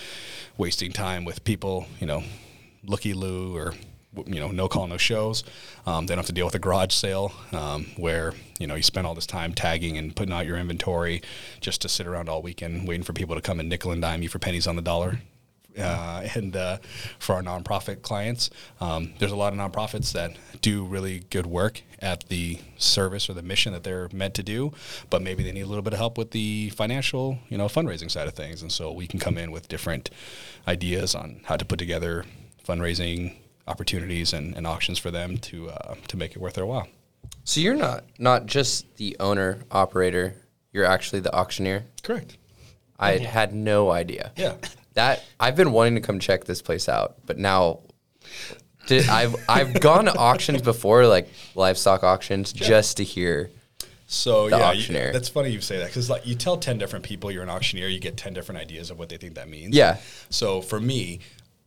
wasting 0.58 0.92
time 0.92 1.24
with 1.24 1.44
people 1.44 1.86
you 2.00 2.06
know 2.06 2.22
looky 2.84 3.14
loo 3.14 3.56
or 3.56 3.74
you 4.26 4.40
know, 4.40 4.48
no 4.48 4.68
call, 4.68 4.86
no 4.86 4.96
shows. 4.96 5.44
Um, 5.86 6.06
they 6.06 6.14
don't 6.14 6.18
have 6.18 6.26
to 6.26 6.32
deal 6.32 6.44
with 6.44 6.54
a 6.54 6.58
garage 6.58 6.92
sale 6.92 7.32
um, 7.52 7.86
where 7.96 8.34
you 8.58 8.66
know 8.66 8.74
you 8.74 8.82
spend 8.82 9.06
all 9.06 9.14
this 9.14 9.26
time 9.26 9.54
tagging 9.54 9.96
and 9.96 10.14
putting 10.14 10.34
out 10.34 10.46
your 10.46 10.56
inventory 10.56 11.22
just 11.60 11.82
to 11.82 11.88
sit 11.88 12.06
around 12.06 12.28
all 12.28 12.42
weekend 12.42 12.88
waiting 12.88 13.04
for 13.04 13.12
people 13.12 13.34
to 13.34 13.40
come 13.40 13.60
and 13.60 13.68
nickel 13.68 13.92
and 13.92 14.02
dime 14.02 14.22
you 14.22 14.28
for 14.28 14.38
pennies 14.38 14.66
on 14.66 14.76
the 14.76 14.82
dollar. 14.82 15.20
Uh, 15.78 16.26
and 16.34 16.56
uh, 16.56 16.78
for 17.20 17.36
our 17.36 17.42
nonprofit 17.42 18.02
clients, 18.02 18.50
um, 18.80 19.12
there's 19.18 19.30
a 19.30 19.36
lot 19.36 19.52
of 19.52 19.58
nonprofits 19.58 20.12
that 20.12 20.36
do 20.60 20.84
really 20.84 21.20
good 21.30 21.46
work 21.46 21.82
at 22.00 22.28
the 22.28 22.58
service 22.76 23.30
or 23.30 23.34
the 23.34 23.42
mission 23.42 23.72
that 23.72 23.84
they're 23.84 24.08
meant 24.12 24.34
to 24.34 24.42
do, 24.42 24.72
but 25.10 25.22
maybe 25.22 25.44
they 25.44 25.52
need 25.52 25.60
a 25.60 25.66
little 25.66 25.82
bit 25.82 25.92
of 25.92 25.98
help 25.98 26.18
with 26.18 26.32
the 26.32 26.70
financial, 26.70 27.38
you 27.48 27.56
know, 27.56 27.66
fundraising 27.66 28.10
side 28.10 28.26
of 28.26 28.34
things. 28.34 28.62
And 28.62 28.72
so 28.72 28.90
we 28.90 29.06
can 29.06 29.20
come 29.20 29.38
in 29.38 29.52
with 29.52 29.68
different 29.68 30.10
ideas 30.66 31.14
on 31.14 31.40
how 31.44 31.56
to 31.56 31.64
put 31.64 31.78
together 31.78 32.24
fundraising 32.66 33.36
opportunities 33.70 34.32
and, 34.32 34.56
and 34.56 34.66
auctions 34.66 34.98
for 34.98 35.10
them 35.10 35.38
to 35.38 35.70
uh, 35.70 35.94
to 36.08 36.16
make 36.16 36.32
it 36.32 36.38
worth 36.38 36.54
their 36.54 36.66
while. 36.66 36.88
So 37.44 37.60
you're 37.60 37.76
not 37.76 38.04
not 38.18 38.46
just 38.46 38.96
the 38.96 39.16
owner 39.20 39.58
operator; 39.70 40.34
you're 40.72 40.84
actually 40.84 41.20
the 41.20 41.34
auctioneer. 41.34 41.84
Correct. 42.02 42.36
I 42.98 43.14
yeah. 43.14 43.28
had 43.28 43.54
no 43.54 43.90
idea. 43.90 44.32
Yeah. 44.36 44.56
That 44.94 45.24
I've 45.38 45.56
been 45.56 45.72
wanting 45.72 45.94
to 45.94 46.00
come 46.00 46.18
check 46.18 46.44
this 46.44 46.60
place 46.60 46.88
out, 46.88 47.14
but 47.24 47.38
now 47.38 47.80
did, 48.86 49.08
I've 49.08 49.36
I've 49.48 49.80
gone 49.80 50.06
to 50.06 50.16
auctions 50.16 50.62
before, 50.62 51.06
like 51.06 51.28
livestock 51.54 52.02
auctions, 52.02 52.52
yeah. 52.54 52.66
just 52.66 52.96
to 52.98 53.04
hear. 53.04 53.50
So 54.06 54.48
yeah, 54.48 54.72
you, 54.72 54.92
that's 54.92 55.28
funny 55.28 55.50
you 55.50 55.60
say 55.60 55.78
that 55.78 55.86
because 55.86 56.10
like 56.10 56.26
you 56.26 56.34
tell 56.34 56.56
ten 56.56 56.78
different 56.78 57.04
people 57.04 57.30
you're 57.30 57.44
an 57.44 57.48
auctioneer, 57.48 57.86
you 57.86 58.00
get 58.00 58.16
ten 58.16 58.34
different 58.34 58.60
ideas 58.60 58.90
of 58.90 58.98
what 58.98 59.08
they 59.08 59.16
think 59.16 59.34
that 59.34 59.48
means. 59.48 59.76
Yeah. 59.76 59.98
So 60.30 60.60
for 60.60 60.80
me, 60.80 61.20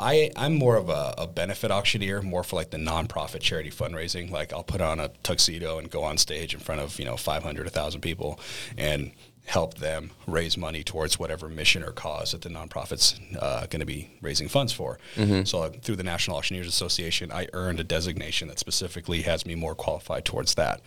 I 0.04 0.32
I'm 0.36 0.56
more 0.56 0.76
of 0.76 0.90
a, 0.90 1.16
a 1.18 1.28
benefit 1.28 1.72
auctioneer, 1.72 2.22
more 2.22 2.44
for 2.44 2.58
like 2.58 2.72
the 2.72 2.78
nonprofit 2.78 3.40
charity 3.40 3.70
fundraising. 3.72 4.30
Like 4.30 4.52
I'll 4.52 4.64
put 4.64 4.82
on 4.82 5.00
a 5.00 5.10
tuxedo 5.24 5.80
and 5.80 5.90
go 5.90 6.04
on 6.04 6.18
stage 6.18 6.54
in 6.54 6.60
front 6.60 6.82
of 6.82 7.00
you 7.00 7.06
know 7.06 7.16
500, 7.18 7.66
1,000 7.66 8.02
people, 8.02 8.40
and 8.78 9.12
help 9.46 9.76
them 9.76 10.12
raise 10.26 10.58
money 10.58 10.84
towards 10.84 11.20
whatever 11.20 11.50
mission 11.50 11.84
or 11.84 11.92
cause 11.92 12.32
that 12.32 12.42
the 12.42 12.50
nonprofit's 12.50 13.20
uh, 13.40 13.66
going 13.68 13.82
to 13.82 13.86
be 13.86 14.10
raising 14.22 14.48
funds 14.48 14.72
for. 14.72 14.98
So 15.44 15.60
like, 15.60 15.82
through 15.82 15.98
the 15.98 16.04
National 16.04 16.38
Auctioneers 16.38 16.68
Association, 16.68 17.30
I 17.32 17.48
earned 17.52 17.82
a 17.82 17.84
designation 17.84 18.48
that 18.48 18.58
specifically 18.60 19.22
has 19.24 19.46
me 19.46 19.56
more 19.56 19.76
qualified 19.76 20.24
towards 20.24 20.56
that. 20.56 20.80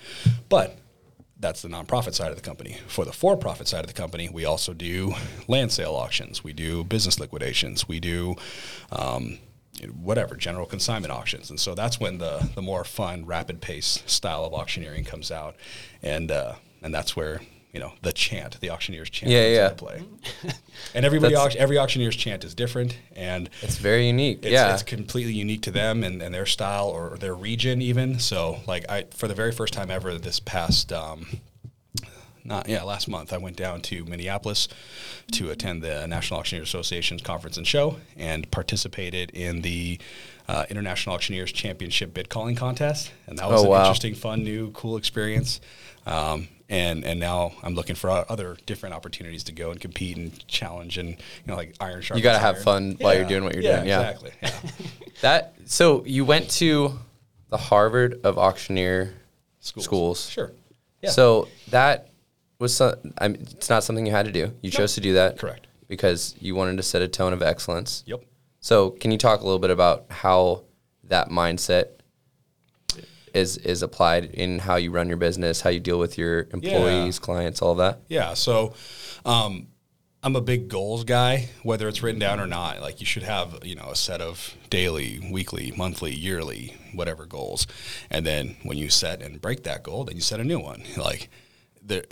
But 0.48 0.78
that's 1.38 1.62
the 1.62 1.68
nonprofit 1.68 2.14
side 2.14 2.30
of 2.30 2.36
the 2.36 2.42
company. 2.42 2.78
For 2.88 3.04
the 3.04 3.12
for-profit 3.12 3.68
side 3.68 3.80
of 3.80 3.88
the 3.88 3.92
company, 3.92 4.28
we 4.28 4.44
also 4.44 4.72
do 4.72 5.14
land 5.48 5.72
sale 5.72 5.94
auctions. 5.94 6.42
We 6.42 6.52
do 6.52 6.84
business 6.84 7.20
liquidations. 7.20 7.86
We 7.86 8.00
do 8.00 8.36
um, 8.90 9.38
whatever 10.00 10.36
general 10.36 10.66
consignment 10.66 11.12
auctions. 11.12 11.50
And 11.50 11.60
so 11.60 11.74
that's 11.74 12.00
when 12.00 12.18
the 12.18 12.48
the 12.54 12.62
more 12.62 12.84
fun, 12.84 13.26
rapid 13.26 13.60
pace 13.60 14.02
style 14.06 14.44
of 14.44 14.54
auctioneering 14.54 15.04
comes 15.04 15.30
out, 15.30 15.56
and 16.02 16.30
uh, 16.30 16.54
and 16.82 16.94
that's 16.94 17.14
where 17.14 17.40
you 17.72 17.80
know 17.80 17.92
the 18.02 18.12
chant, 18.12 18.58
the 18.60 18.70
auctioneer's 18.70 19.10
chant, 19.10 19.30
Yeah, 19.30 19.46
yeah. 19.48 19.70
play. 19.70 20.02
and 20.94 21.04
everybody, 21.04 21.34
every 21.34 21.76
auctioneer's 21.78 22.16
chant 22.16 22.44
is 22.44 22.54
different, 22.54 22.96
and 23.14 23.50
It's 23.62 23.76
very 23.76 24.06
unique. 24.06 24.38
it's, 24.42 24.52
yeah. 24.52 24.72
it's 24.72 24.82
completely 24.82 25.34
unique 25.34 25.62
to 25.62 25.70
them 25.70 26.02
and, 26.02 26.22
and 26.22 26.34
their 26.34 26.46
style 26.46 26.88
or 26.88 27.16
their 27.18 27.34
region 27.34 27.82
even. 27.82 28.18
So 28.18 28.60
like 28.66 28.88
I 28.88 29.04
for 29.10 29.28
the 29.28 29.34
very 29.34 29.52
first 29.52 29.74
time 29.74 29.90
ever 29.90 30.16
this 30.18 30.40
past 30.40 30.92
um, 30.92 31.26
not 32.44 32.68
yeah 32.68 32.82
last 32.82 33.08
month 33.08 33.32
I 33.32 33.38
went 33.38 33.56
down 33.56 33.80
to 33.82 34.04
Minneapolis 34.04 34.68
to 35.32 35.50
attend 35.50 35.82
the 35.82 36.06
National 36.06 36.40
Auctioneers 36.40 36.68
Association's 36.68 37.22
conference 37.22 37.56
and 37.56 37.66
show 37.66 37.96
and 38.16 38.48
participated 38.50 39.30
in 39.32 39.62
the 39.62 39.98
uh, 40.48 40.64
International 40.70 41.14
Auctioneers 41.14 41.52
Championship 41.52 42.14
bid 42.14 42.28
calling 42.28 42.54
contest 42.56 43.10
and 43.26 43.38
that 43.38 43.48
was 43.48 43.60
Oh, 43.60 43.64
an 43.64 43.70
wow. 43.70 43.80
interesting 43.82 44.14
fun 44.14 44.44
new 44.44 44.70
cool 44.72 44.96
experience 44.96 45.60
um, 46.06 46.48
and 46.68 47.04
and 47.04 47.18
now 47.20 47.52
I'm 47.62 47.74
looking 47.74 47.94
for 47.96 48.10
other 48.10 48.56
different 48.66 48.94
opportunities 48.94 49.44
to 49.44 49.52
go 49.52 49.70
and 49.70 49.80
compete 49.80 50.16
and 50.16 50.46
challenge 50.48 50.98
and 50.98 51.08
you 51.10 51.16
know 51.46 51.54
like 51.56 51.74
iron 51.80 52.00
sharp. 52.02 52.16
You 52.18 52.22
gotta 52.24 52.38
have 52.38 52.56
iron. 52.56 52.64
fun 52.64 52.96
while 53.00 53.14
you're 53.14 53.24
doing 53.24 53.44
what 53.44 53.54
you're 53.54 53.62
doing, 53.62 53.86
yeah. 53.86 54.10
exactly 54.10 54.30
yeah. 54.42 54.50
That 55.22 55.54
so 55.66 56.04
you 56.04 56.24
went 56.24 56.50
to 56.52 56.98
the 57.48 57.56
Harvard 57.56 58.20
of 58.24 58.36
auctioneer 58.38 59.14
schools. 59.60 60.28
Sure. 60.28 60.52
Yeah. 61.02 61.10
So 61.10 61.48
that 61.70 62.08
was 62.58 62.74
some, 62.74 62.94
I 63.18 63.28
mean, 63.28 63.42
it's 63.52 63.68
not 63.68 63.84
something 63.84 64.06
you 64.06 64.12
had 64.12 64.26
to 64.26 64.32
do. 64.32 64.52
You 64.62 64.70
chose 64.70 64.94
to 64.94 65.00
do 65.00 65.14
that. 65.14 65.38
Correct. 65.38 65.66
Because 65.88 66.34
you 66.40 66.54
wanted 66.54 66.76
to 66.78 66.82
set 66.82 67.02
a 67.02 67.08
tone 67.08 67.32
of 67.32 67.42
excellence. 67.42 68.02
Yep. 68.06 68.22
So 68.66 68.90
can 68.90 69.12
you 69.12 69.16
talk 69.16 69.42
a 69.42 69.44
little 69.44 69.60
bit 69.60 69.70
about 69.70 70.06
how 70.10 70.64
that 71.04 71.28
mindset 71.28 72.00
is 73.32 73.58
is 73.58 73.80
applied 73.80 74.24
in 74.24 74.58
how 74.58 74.74
you 74.74 74.90
run 74.90 75.06
your 75.06 75.18
business, 75.18 75.60
how 75.60 75.70
you 75.70 75.78
deal 75.78 76.00
with 76.00 76.18
your 76.18 76.48
employees, 76.52 77.20
clients, 77.20 77.62
all 77.62 77.76
that? 77.76 78.00
Yeah. 78.08 78.34
So, 78.34 78.74
um, 79.24 79.68
I'm 80.20 80.34
a 80.34 80.40
big 80.40 80.66
goals 80.66 81.04
guy, 81.04 81.50
whether 81.62 81.86
it's 81.86 82.02
written 82.02 82.18
down 82.18 82.40
or 82.40 82.48
not. 82.48 82.80
Like 82.80 82.98
you 82.98 83.06
should 83.06 83.22
have, 83.22 83.60
you 83.62 83.76
know, 83.76 83.90
a 83.90 83.94
set 83.94 84.20
of 84.20 84.56
daily, 84.68 85.24
weekly, 85.30 85.72
monthly, 85.76 86.12
yearly, 86.12 86.74
whatever 86.92 87.24
goals, 87.24 87.68
and 88.10 88.26
then 88.26 88.56
when 88.64 88.78
you 88.78 88.90
set 88.90 89.22
and 89.22 89.40
break 89.40 89.62
that 89.62 89.84
goal, 89.84 90.02
then 90.02 90.16
you 90.16 90.22
set 90.22 90.40
a 90.40 90.44
new 90.44 90.58
one. 90.58 90.82
Like, 90.96 91.28
there, 91.80 92.02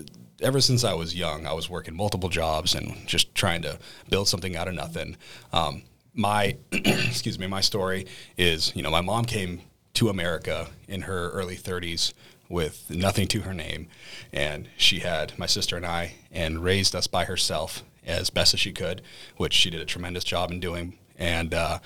ever 0.40 0.60
since 0.60 0.84
I 0.84 0.94
was 0.94 1.16
young, 1.16 1.48
I 1.48 1.52
was 1.52 1.68
working 1.68 1.96
multiple 1.96 2.28
jobs 2.28 2.76
and 2.76 3.08
just 3.08 3.34
trying 3.34 3.62
to 3.62 3.80
build 4.08 4.28
something 4.28 4.54
out 4.54 4.68
of 4.68 4.74
nothing. 4.74 5.16
Um, 5.52 5.82
my, 6.14 6.56
excuse 6.72 7.38
me, 7.38 7.46
my 7.46 7.60
story 7.60 8.06
is, 8.36 8.74
you 8.74 8.82
know, 8.82 8.90
my 8.90 9.00
mom 9.00 9.24
came 9.24 9.60
to 9.94 10.08
America 10.08 10.68
in 10.88 11.02
her 11.02 11.30
early 11.30 11.56
30s 11.56 12.12
with 12.48 12.90
nothing 12.90 13.26
to 13.28 13.42
her 13.42 13.54
name. 13.54 13.88
And 14.32 14.68
she 14.76 15.00
had 15.00 15.38
my 15.38 15.46
sister 15.46 15.76
and 15.76 15.86
I 15.86 16.14
and 16.30 16.62
raised 16.62 16.94
us 16.94 17.06
by 17.06 17.24
herself 17.24 17.82
as 18.06 18.30
best 18.30 18.54
as 18.54 18.60
she 18.60 18.72
could, 18.72 19.02
which 19.36 19.52
she 19.52 19.70
did 19.70 19.80
a 19.80 19.86
tremendous 19.86 20.24
job 20.24 20.50
in 20.50 20.60
doing. 20.60 20.98
And, 21.18 21.54
uh, 21.54 21.78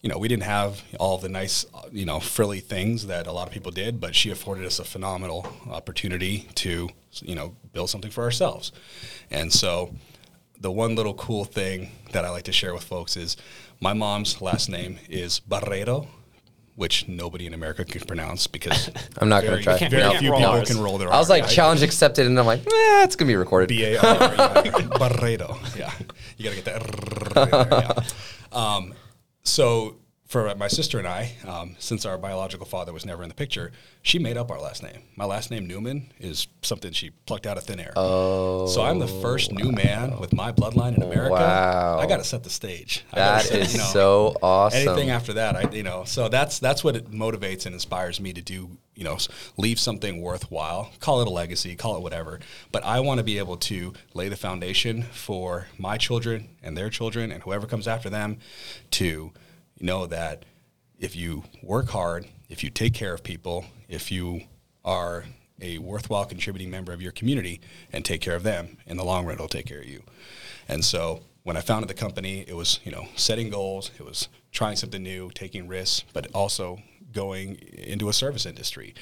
you 0.00 0.08
know, 0.08 0.18
we 0.18 0.28
didn't 0.28 0.44
have 0.44 0.82
all 0.98 1.18
the 1.18 1.28
nice, 1.28 1.64
you 1.92 2.04
know, 2.04 2.18
frilly 2.18 2.60
things 2.60 3.06
that 3.06 3.26
a 3.26 3.32
lot 3.32 3.46
of 3.46 3.52
people 3.52 3.70
did, 3.70 4.00
but 4.00 4.16
she 4.16 4.30
afforded 4.30 4.64
us 4.64 4.78
a 4.78 4.84
phenomenal 4.84 5.46
opportunity 5.70 6.48
to, 6.56 6.88
you 7.20 7.34
know, 7.34 7.54
build 7.72 7.90
something 7.90 8.10
for 8.10 8.24
ourselves. 8.24 8.72
And 9.30 9.52
so 9.52 9.94
the 10.62 10.70
one 10.72 10.94
little 10.94 11.14
cool 11.14 11.44
thing 11.44 11.90
that 12.12 12.24
I 12.24 12.30
like 12.30 12.44
to 12.44 12.52
share 12.52 12.72
with 12.72 12.84
folks 12.84 13.16
is 13.16 13.36
my 13.80 13.92
mom's 13.92 14.40
last 14.40 14.68
name 14.70 14.98
is 15.10 15.40
Barreto, 15.40 16.06
which 16.76 17.08
nobody 17.08 17.46
in 17.46 17.52
America 17.54 17.84
can 17.84 18.00
pronounce 18.06 18.46
because 18.46 18.88
I'm 19.18 19.28
not 19.28 19.42
gonna 19.44 19.60
try. 19.60 19.76
Very 19.76 20.02
No. 20.02 20.10
few 20.12 20.30
people 20.32 20.46
ours. 20.46 20.68
can 20.68 20.80
roll 20.80 20.98
their 20.98 21.12
I 21.12 21.18
was 21.18 21.28
like, 21.28 21.48
challenge 21.48 21.82
accepted, 21.82 22.26
and 22.26 22.38
I'm 22.38 22.46
like, 22.46 22.60
eh, 22.60 23.02
it's 23.04 23.16
gonna 23.16 23.28
be 23.28 23.36
recorded. 23.36 23.68
B 23.68 23.84
A 23.84 23.98
R 23.98 24.28
Barreto. 24.98 25.58
Yeah, 25.76 25.92
you 26.38 26.44
gotta 26.48 26.62
get 26.62 26.64
that. 26.66 27.50
There, 27.50 27.80
yeah. 28.52 28.56
Um, 28.76 28.94
so 29.42 29.96
for 30.32 30.54
my 30.54 30.66
sister 30.66 30.98
and 30.98 31.06
I, 31.06 31.34
um, 31.46 31.76
since 31.78 32.06
our 32.06 32.16
biological 32.16 32.64
father 32.64 32.90
was 32.90 33.04
never 33.04 33.22
in 33.22 33.28
the 33.28 33.34
picture, 33.34 33.70
she 34.00 34.18
made 34.18 34.38
up 34.38 34.50
our 34.50 34.58
last 34.58 34.82
name. 34.82 35.02
My 35.14 35.26
last 35.26 35.50
name 35.50 35.66
Newman 35.66 36.10
is 36.18 36.48
something 36.62 36.90
she 36.92 37.10
plucked 37.10 37.46
out 37.46 37.58
of 37.58 37.64
thin 37.64 37.78
air. 37.78 37.92
Oh, 37.96 38.66
so 38.66 38.80
I'm 38.80 38.98
the 38.98 39.06
first 39.06 39.52
new 39.52 39.70
man 39.70 40.18
with 40.18 40.32
my 40.32 40.50
bloodline 40.50 40.96
in 40.96 41.02
America. 41.02 41.34
Wow. 41.34 41.98
I 41.98 42.06
got 42.06 42.16
to 42.16 42.24
set 42.24 42.44
the 42.44 42.50
stage. 42.50 43.04
That 43.12 43.42
set, 43.42 43.60
is 43.60 43.74
you 43.74 43.80
know, 43.80 43.84
so 43.84 44.36
awesome. 44.42 44.88
Anything 44.88 45.10
after 45.10 45.34
that, 45.34 45.54
I 45.54 45.70
you 45.70 45.82
know, 45.82 46.04
so 46.04 46.30
that's 46.30 46.58
that's 46.58 46.82
what 46.82 46.96
it 46.96 47.10
motivates 47.10 47.66
and 47.66 47.74
inspires 47.74 48.18
me 48.18 48.32
to 48.32 48.40
do. 48.40 48.78
You 48.94 49.04
know, 49.04 49.18
leave 49.58 49.78
something 49.78 50.22
worthwhile. 50.22 50.92
Call 51.00 51.20
it 51.20 51.28
a 51.28 51.30
legacy, 51.30 51.76
call 51.76 51.96
it 51.96 52.02
whatever. 52.02 52.40
But 52.70 52.84
I 52.84 53.00
want 53.00 53.18
to 53.18 53.24
be 53.24 53.36
able 53.36 53.58
to 53.58 53.92
lay 54.14 54.30
the 54.30 54.36
foundation 54.36 55.02
for 55.02 55.66
my 55.76 55.98
children 55.98 56.56
and 56.62 56.74
their 56.74 56.88
children 56.88 57.30
and 57.30 57.42
whoever 57.42 57.66
comes 57.66 57.86
after 57.86 58.08
them 58.08 58.38
to 58.92 59.32
know 59.82 60.06
that 60.06 60.44
if 60.98 61.16
you 61.16 61.44
work 61.62 61.88
hard, 61.88 62.26
if 62.48 62.62
you 62.62 62.70
take 62.70 62.94
care 62.94 63.12
of 63.12 63.22
people, 63.22 63.66
if 63.88 64.12
you 64.12 64.42
are 64.84 65.24
a 65.60 65.78
worthwhile 65.78 66.24
contributing 66.24 66.70
member 66.70 66.92
of 66.92 67.02
your 67.02 67.12
community 67.12 67.60
and 67.92 68.04
take 68.04 68.20
care 68.20 68.36
of 68.36 68.42
them, 68.42 68.78
in 68.86 68.96
the 68.96 69.04
long 69.04 69.26
run, 69.26 69.34
it'll 69.34 69.48
take 69.48 69.66
care 69.66 69.80
of 69.80 69.86
you. 69.86 70.02
And 70.68 70.84
so 70.84 71.22
when 71.42 71.56
I 71.56 71.60
founded 71.60 71.88
the 71.88 71.94
company, 71.94 72.44
it 72.46 72.54
was, 72.54 72.80
you 72.84 72.92
know, 72.92 73.06
setting 73.16 73.50
goals, 73.50 73.90
it 73.98 74.04
was 74.04 74.28
trying 74.52 74.76
something 74.76 75.02
new, 75.02 75.30
taking 75.34 75.66
risks, 75.66 76.04
but 76.12 76.28
also 76.34 76.78
going 77.12 77.56
into 77.72 78.08
a 78.08 78.12
service 78.12 78.46
industry. 78.46 78.94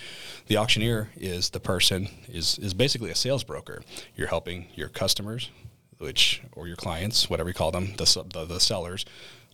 The 0.47 0.57
auctioneer 0.57 1.11
is 1.17 1.51
the 1.51 1.61
person 1.61 2.09
is 2.29 2.59
is 2.59 2.75
basically 2.75 3.11
a 3.11 3.15
sales 3.15 3.45
broker. 3.45 3.83
You're 4.17 4.29
helping 4.29 4.67
your 4.75 4.89
customers, 4.89 5.51
which 5.99 6.43
or 6.53 6.67
your 6.67 6.77
clients, 6.77 7.31
whatever 7.31 7.51
you 7.51 7.55
call 7.55 7.71
them, 7.71 7.95
the 7.97 8.25
the, 8.33 8.45
the 8.47 8.61
sellers 8.61 9.05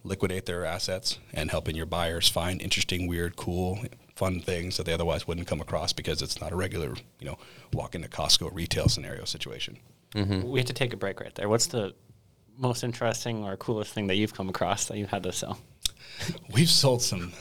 liquidate 0.06 0.46
their 0.46 0.64
assets 0.64 1.18
and 1.32 1.50
helping 1.50 1.76
your 1.76 1.86
buyers 1.86 2.28
find 2.28 2.62
interesting, 2.62 3.06
weird, 3.06 3.36
cool, 3.36 3.78
fun 4.14 4.40
things 4.40 4.76
that 4.76 4.86
they 4.86 4.92
otherwise 4.92 5.26
wouldn't 5.26 5.46
come 5.46 5.60
across 5.60 5.92
because 5.92 6.22
it's 6.22 6.40
not 6.40 6.52
a 6.52 6.56
regular, 6.56 6.94
you 7.20 7.26
know, 7.26 7.38
walk 7.72 7.94
into 7.94 8.08
Costco 8.08 8.50
retail 8.52 8.88
scenario 8.88 9.24
situation. 9.24 9.78
Mm-hmm. 10.14 10.48
We 10.48 10.60
have 10.60 10.66
to 10.66 10.72
take 10.72 10.92
a 10.92 10.96
break 10.96 11.20
right 11.20 11.34
there. 11.34 11.48
What's 11.48 11.66
the 11.66 11.94
most 12.56 12.82
interesting 12.84 13.44
or 13.44 13.56
coolest 13.56 13.92
thing 13.92 14.06
that 14.06 14.14
you've 14.16 14.34
come 14.34 14.48
across 14.48 14.86
that 14.86 14.96
you've 14.96 15.10
had 15.10 15.22
to 15.24 15.32
sell? 15.32 15.58
We've 16.52 16.68
sold 16.70 17.02
some. 17.02 17.32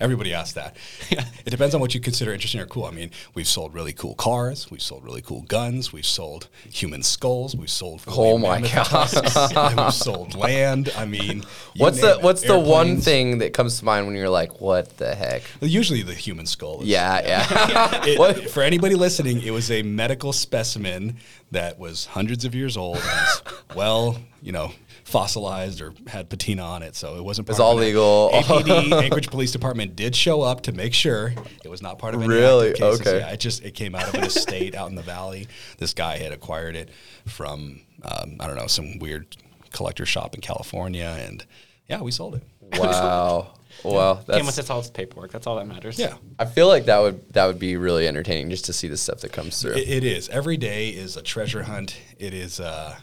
Everybody 0.00 0.34
asks 0.34 0.54
that. 0.54 0.76
It 1.44 1.50
depends 1.50 1.74
on 1.74 1.80
what 1.80 1.92
you 1.92 2.00
consider 2.00 2.32
interesting 2.32 2.60
or 2.60 2.66
cool. 2.66 2.84
I 2.84 2.92
mean, 2.92 3.10
we've 3.34 3.48
sold 3.48 3.74
really 3.74 3.92
cool 3.92 4.14
cars. 4.14 4.70
We've 4.70 4.80
sold 4.80 5.02
really 5.04 5.22
cool 5.22 5.42
guns. 5.42 5.92
We've 5.92 6.06
sold 6.06 6.48
human 6.70 7.02
skulls. 7.02 7.56
We've 7.56 7.68
sold. 7.68 8.00
Oh 8.06 8.38
my 8.38 8.60
God. 8.60 9.76
we've 9.76 9.92
sold 10.08 10.36
land. 10.36 10.92
I 10.96 11.04
mean, 11.04 11.42
What's 11.76 12.00
the 12.00 12.12
it. 12.18 12.22
What's 12.22 12.42
the 12.42 12.58
one 12.58 13.00
thing 13.00 13.38
that 13.38 13.52
comes 13.54 13.80
to 13.80 13.84
mind 13.84 14.06
when 14.06 14.14
you're 14.14 14.28
like, 14.28 14.60
what 14.60 14.96
the 14.98 15.16
heck? 15.16 15.42
Usually 15.60 16.02
the 16.02 16.14
human 16.14 16.46
skull. 16.46 16.82
Is, 16.82 16.86
Yeah, 16.88 17.20
yeah. 17.26 18.04
It- 18.06 18.18
What? 18.20 18.48
For 18.50 18.62
anybody 18.62 18.94
listening, 18.94 19.42
it 19.42 19.50
was 19.50 19.68
a 19.70 19.82
medical 19.82 20.32
specimen 20.32 21.16
that 21.50 21.78
was 21.78 22.06
hundreds 22.06 22.44
of 22.44 22.54
years 22.54 22.76
old 22.76 22.96
was 22.98 23.42
well, 23.74 24.16
you 24.42 24.52
know, 24.52 24.70
fossilized 25.04 25.80
or 25.80 25.92
had 26.06 26.28
patina 26.30 26.62
on 26.62 26.82
it, 26.82 26.94
so 26.96 27.16
it 27.16 27.24
wasn't. 27.24 27.48
It's 27.48 27.58
part 27.58 27.66
all 27.66 27.76
of 27.78 27.82
it. 27.82 27.86
legal. 27.86 28.30
APD 28.32 29.02
Anchorage 29.04 29.28
Police 29.30 29.52
Department 29.52 29.96
did 29.96 30.14
show 30.16 30.42
up 30.42 30.62
to 30.62 30.72
make 30.72 30.94
sure 30.94 31.32
it 31.64 31.68
was 31.68 31.82
not 31.82 31.98
part 31.98 32.14
of 32.14 32.22
any 32.22 32.28
Really? 32.32 32.72
cases. 32.72 33.00
Okay. 33.00 33.18
Yeah, 33.18 33.30
it 33.30 33.40
just 33.40 33.64
it 33.64 33.72
came 33.72 33.94
out 33.94 34.08
of 34.08 34.14
an 34.14 34.24
estate 34.24 34.74
out 34.74 34.88
in 34.88 34.94
the 34.94 35.02
valley. 35.02 35.48
This 35.78 35.94
guy 35.94 36.18
had 36.18 36.32
acquired 36.32 36.76
it 36.76 36.90
from 37.26 37.80
um, 38.04 38.36
I 38.40 38.46
don't 38.46 38.56
know 38.56 38.66
some 38.66 38.98
weird 38.98 39.36
collector 39.72 40.06
shop 40.06 40.34
in 40.34 40.40
California, 40.40 41.16
and 41.20 41.44
yeah, 41.88 42.00
we 42.00 42.10
sold 42.10 42.34
it. 42.36 42.42
Wow. 42.78 43.54
Well, 43.84 44.16
Came 44.30 44.46
with 44.46 44.58
its 44.58 44.70
all 44.70 44.78
its 44.80 44.90
paperwork. 44.90 45.32
That's 45.32 45.46
all 45.46 45.56
that 45.56 45.66
matters. 45.66 45.98
Yeah. 45.98 46.14
I 46.38 46.44
feel 46.44 46.68
like 46.68 46.84
that 46.86 47.00
would 47.00 47.32
that 47.32 47.46
would 47.46 47.58
be 47.58 47.76
really 47.76 48.06
entertaining 48.06 48.48
just 48.50 48.66
to 48.66 48.72
see 48.72 48.86
the 48.88 48.96
stuff 48.96 49.20
that 49.22 49.32
comes 49.32 49.60
through. 49.60 49.72
It, 49.72 49.88
it 49.88 50.04
is. 50.04 50.28
Every 50.28 50.56
day 50.56 50.90
is 50.90 51.16
a 51.16 51.22
treasure 51.22 51.62
hunt. 51.64 51.98
It 52.18 52.32
is. 52.32 52.60
Uh, 52.60 52.96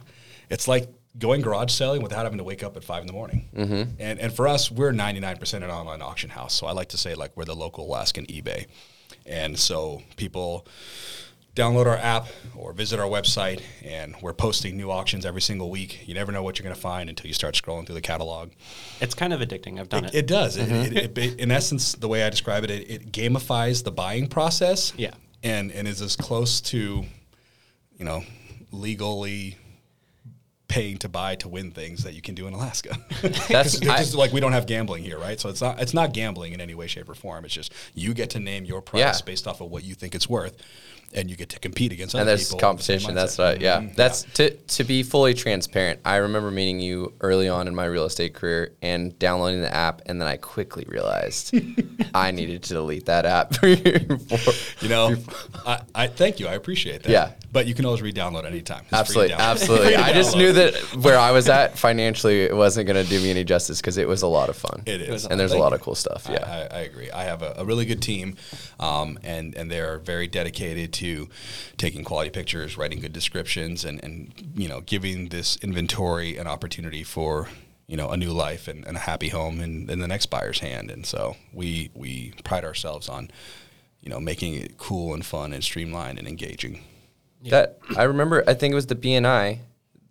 it's 0.50 0.68
like 0.68 0.88
going 1.18 1.42
garage 1.42 1.72
selling 1.72 2.02
without 2.02 2.24
having 2.24 2.38
to 2.38 2.44
wake 2.44 2.64
up 2.64 2.78
at 2.78 2.84
five 2.84 3.02
in 3.02 3.08
the 3.08 3.14
morning. 3.14 3.50
Mm-hmm. 3.56 3.92
And 4.00 4.20
and 4.20 4.34
for 4.34 4.48
us, 4.48 4.72
we're 4.72 4.92
99% 4.92 5.54
an 5.56 5.64
online 5.64 6.02
auction 6.02 6.30
house. 6.30 6.54
So 6.54 6.68
I 6.68 6.72
like 6.72 6.90
to 6.90 6.98
say 6.98 7.16
like 7.16 7.36
we're 7.36 7.46
the 7.46 7.56
local 7.56 7.86
Alaskan 7.86 8.26
eBay. 8.28 8.68
And 9.26 9.58
so 9.58 10.02
people 10.18 10.68
download 11.56 11.88
our 11.88 11.98
app 11.98 12.28
or 12.56 12.74
visit 12.74 13.00
our 13.00 13.08
website, 13.08 13.62
and 13.84 14.16
we're 14.22 14.34
posting 14.34 14.78
new 14.78 14.92
auctions 14.92 15.26
every 15.26 15.42
single 15.42 15.70
week. 15.70 16.08
You 16.08 16.14
never 16.14 16.32
know 16.32 16.42
what 16.42 16.58
you're 16.58 16.64
going 16.64 16.76
to 16.76 16.82
find 16.82 17.10
until 17.10 17.28
you 17.28 17.34
start 17.34 17.56
scrolling 17.56 17.86
through 17.86 17.96
the 17.96 18.02
catalog. 18.02 18.52
It's 19.02 19.14
kind 19.14 19.34
of 19.34 19.42
addicting. 19.42 19.80
I've 19.80 19.90
done 19.90 20.06
it. 20.06 20.14
It, 20.14 20.18
it 20.20 20.28
does. 20.28 20.58
It, 20.58 20.72
it, 20.72 21.18
it, 21.18 21.40
in 21.40 21.52
essence, 21.52 21.94
the 21.94 22.08
way 22.08 22.24
I 22.24 22.30
describe 22.30 22.64
it, 22.64 22.72
it, 22.72 22.90
it 22.90 23.12
gamifies 23.12 23.84
the 23.84 23.92
buying 23.92 24.28
process. 24.28 24.94
Yeah. 24.96 25.14
And 25.42 25.72
and 25.72 25.88
is 25.88 26.02
as 26.02 26.16
close 26.16 26.60
to, 26.62 27.06
you 27.98 28.06
know, 28.06 28.24
legally 28.72 29.58
paying 30.70 30.98
to 31.00 31.10
buy 31.10 31.36
to 31.36 31.50
win 31.50 31.72
things 31.72 32.04
that 32.06 32.14
you 32.14 32.22
can 32.22 32.36
do 32.36 32.48
in 32.48 32.54
Alaska. 32.54 32.96
That's- 33.22 33.82
I- 33.82 33.98
just 33.98 34.16
like 34.16 34.32
we 34.32 34.40
don't 34.40 34.54
have 34.54 34.66
gambling 34.68 35.04
here, 35.04 35.18
right? 35.20 35.38
So 35.40 35.50
it's 35.50 35.62
not 35.62 35.82
it's 35.82 35.94
not 35.94 36.14
gambling 36.14 36.54
in 36.54 36.62
any 36.62 36.76
way, 36.76 36.88
shape, 36.88 37.10
or 37.10 37.16
form. 37.16 37.44
It's 37.44 37.54
just 37.54 37.74
you 37.94 38.14
get 38.14 38.30
to 38.32 38.40
name 38.40 38.64
your 38.64 38.82
price 38.82 39.02
Yeah. 39.02 39.14
based 39.26 39.48
off 39.48 39.60
of 39.60 39.70
what 39.70 39.84
you 39.84 39.96
think 39.96 40.16
it's 40.16 40.30
worth, 40.30 40.56
and 41.14 41.30
you 41.30 41.36
get 41.36 41.50
to 41.50 41.60
compete 41.60 41.92
against 41.92 42.14
other 42.14 42.22
and 42.22 42.30
there's 42.30 42.44
people. 42.46 42.58
with 42.58 42.62
the 42.62 42.66
competition. 42.68 43.16
That's 43.16 43.40
right. 43.40 43.60
Yeah, 43.60 43.82
Mhm. 43.82 43.96
that's 43.96 44.24
to 44.36 44.52
to 44.52 44.84
be 44.84 45.02
fully 45.04 45.34
transparent. 45.34 46.00
I 46.06 46.18
remember 46.18 46.52
meeting 46.52 46.80
you 46.80 47.14
early 47.20 47.50
on 47.50 47.68
in 47.68 47.74
my 47.76 47.86
real 47.86 48.06
estate 48.06 48.34
career 48.36 48.74
and 48.82 49.18
downloading 49.20 49.62
the 49.62 49.74
app, 49.74 50.04
and 50.06 50.22
then 50.22 50.28
I 50.28 50.38
quickly 50.38 50.86
realized 50.88 51.54
I 52.14 52.32
needed 52.32 52.62
to 52.64 52.74
delete 52.76 53.08
that 53.08 53.26
app. 53.26 53.50
before- 53.62 54.54
You 54.82 54.90
know, 54.90 55.16
I, 55.66 55.82
I 55.96 56.08
thank 56.08 56.40
you. 56.40 56.48
I 56.48 56.54
appreciate 56.54 57.04
that. 57.04 57.12
Yeah. 57.12 57.32
But 57.52 57.66
you 57.66 57.74
can 57.74 57.84
always 57.86 58.04
re-download 58.04 58.46
anytime. 58.46 58.84
It's 58.84 58.94
absolutely, 58.94 59.34
absolutely. 59.34 59.96
I 59.96 60.14
just 60.14 60.38
knew 60.38 60.54
that 60.54 60.59
where 61.02 61.18
I 61.18 61.32
was 61.32 61.50
at 61.50 61.78
financially, 61.78 62.42
it 62.42 62.56
wasn't 62.56 62.88
going 62.88 63.04
to 63.04 63.10
do 63.10 63.20
me 63.20 63.30
any 63.32 63.44
justice 63.44 63.80
because 63.82 63.98
it 63.98 64.08
was 64.08 64.22
a 64.22 64.28
lot 64.28 64.50
of 64.50 64.56
fun. 64.56 64.84
It 64.86 65.02
is. 65.02 65.26
and 65.26 65.40
there's 65.40 65.52
a 65.52 65.58
lot 65.58 65.74
of 65.74 65.82
cool 65.82 65.96
stuff. 65.96 66.28
Yeah, 66.30 66.68
I, 66.72 66.78
I 66.78 66.80
agree. 66.82 67.12
I 67.12 67.24
have 67.24 67.42
a, 67.42 67.56
a 67.58 67.66
really 67.66 67.86
good 67.86 68.02
team, 68.02 68.36
um, 68.80 69.20
and 69.24 69.56
and 69.56 69.70
they're 69.72 70.00
very 70.00 70.28
dedicated 70.28 70.94
to 70.94 71.30
taking 71.78 72.04
quality 72.04 72.30
pictures, 72.30 72.78
writing 72.78 73.00
good 73.00 73.14
descriptions, 73.14 73.86
and 73.86 74.04
and 74.04 74.34
you 74.56 74.68
know 74.68 74.82
giving 74.82 75.30
this 75.30 75.58
inventory 75.58 76.38
an 76.38 76.48
opportunity 76.48 77.04
for 77.04 77.48
you 77.88 77.98
know 77.98 78.10
a 78.10 78.18
new 78.18 78.32
life 78.32 78.68
and, 78.68 78.86
and 78.86 78.96
a 78.98 79.02
happy 79.02 79.30
home 79.30 79.60
in, 79.60 79.90
in 79.90 80.00
the 80.00 80.08
next 80.08 80.28
buyer's 80.28 80.60
hand. 80.60 80.92
And 80.92 81.06
so 81.06 81.36
we 81.52 81.90
we 81.94 82.34
pride 82.44 82.64
ourselves 82.64 83.10
on 83.10 83.32
you 84.02 84.10
know 84.10 84.20
making 84.20 84.54
it 84.56 84.78
cool 84.78 85.14
and 85.14 85.26
fun 85.26 85.54
and 85.54 85.64
streamlined 85.64 86.20
and 86.20 86.28
engaging. 86.28 86.84
That 87.46 87.80
I 87.98 88.04
remember. 88.04 88.44
I 88.48 88.54
think 88.54 88.74
it 88.74 88.76
was 88.76 88.88
the 88.88 88.96
BNI, 88.96 89.60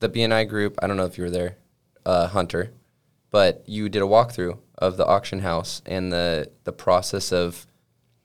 the 0.00 0.08
BNI 0.08 0.48
group. 0.48 0.78
I 0.82 0.86
don't 0.86 0.96
know 0.96 1.06
if 1.06 1.18
you 1.18 1.24
were 1.24 1.30
there, 1.30 1.56
uh, 2.06 2.28
Hunter, 2.28 2.72
but 3.30 3.62
you 3.66 3.88
did 3.88 4.02
a 4.02 4.06
walkthrough 4.06 4.58
of 4.78 4.96
the 4.96 5.06
auction 5.06 5.40
house 5.40 5.82
and 5.86 6.12
the 6.12 6.50
the 6.64 6.72
process 6.72 7.32
of 7.32 7.66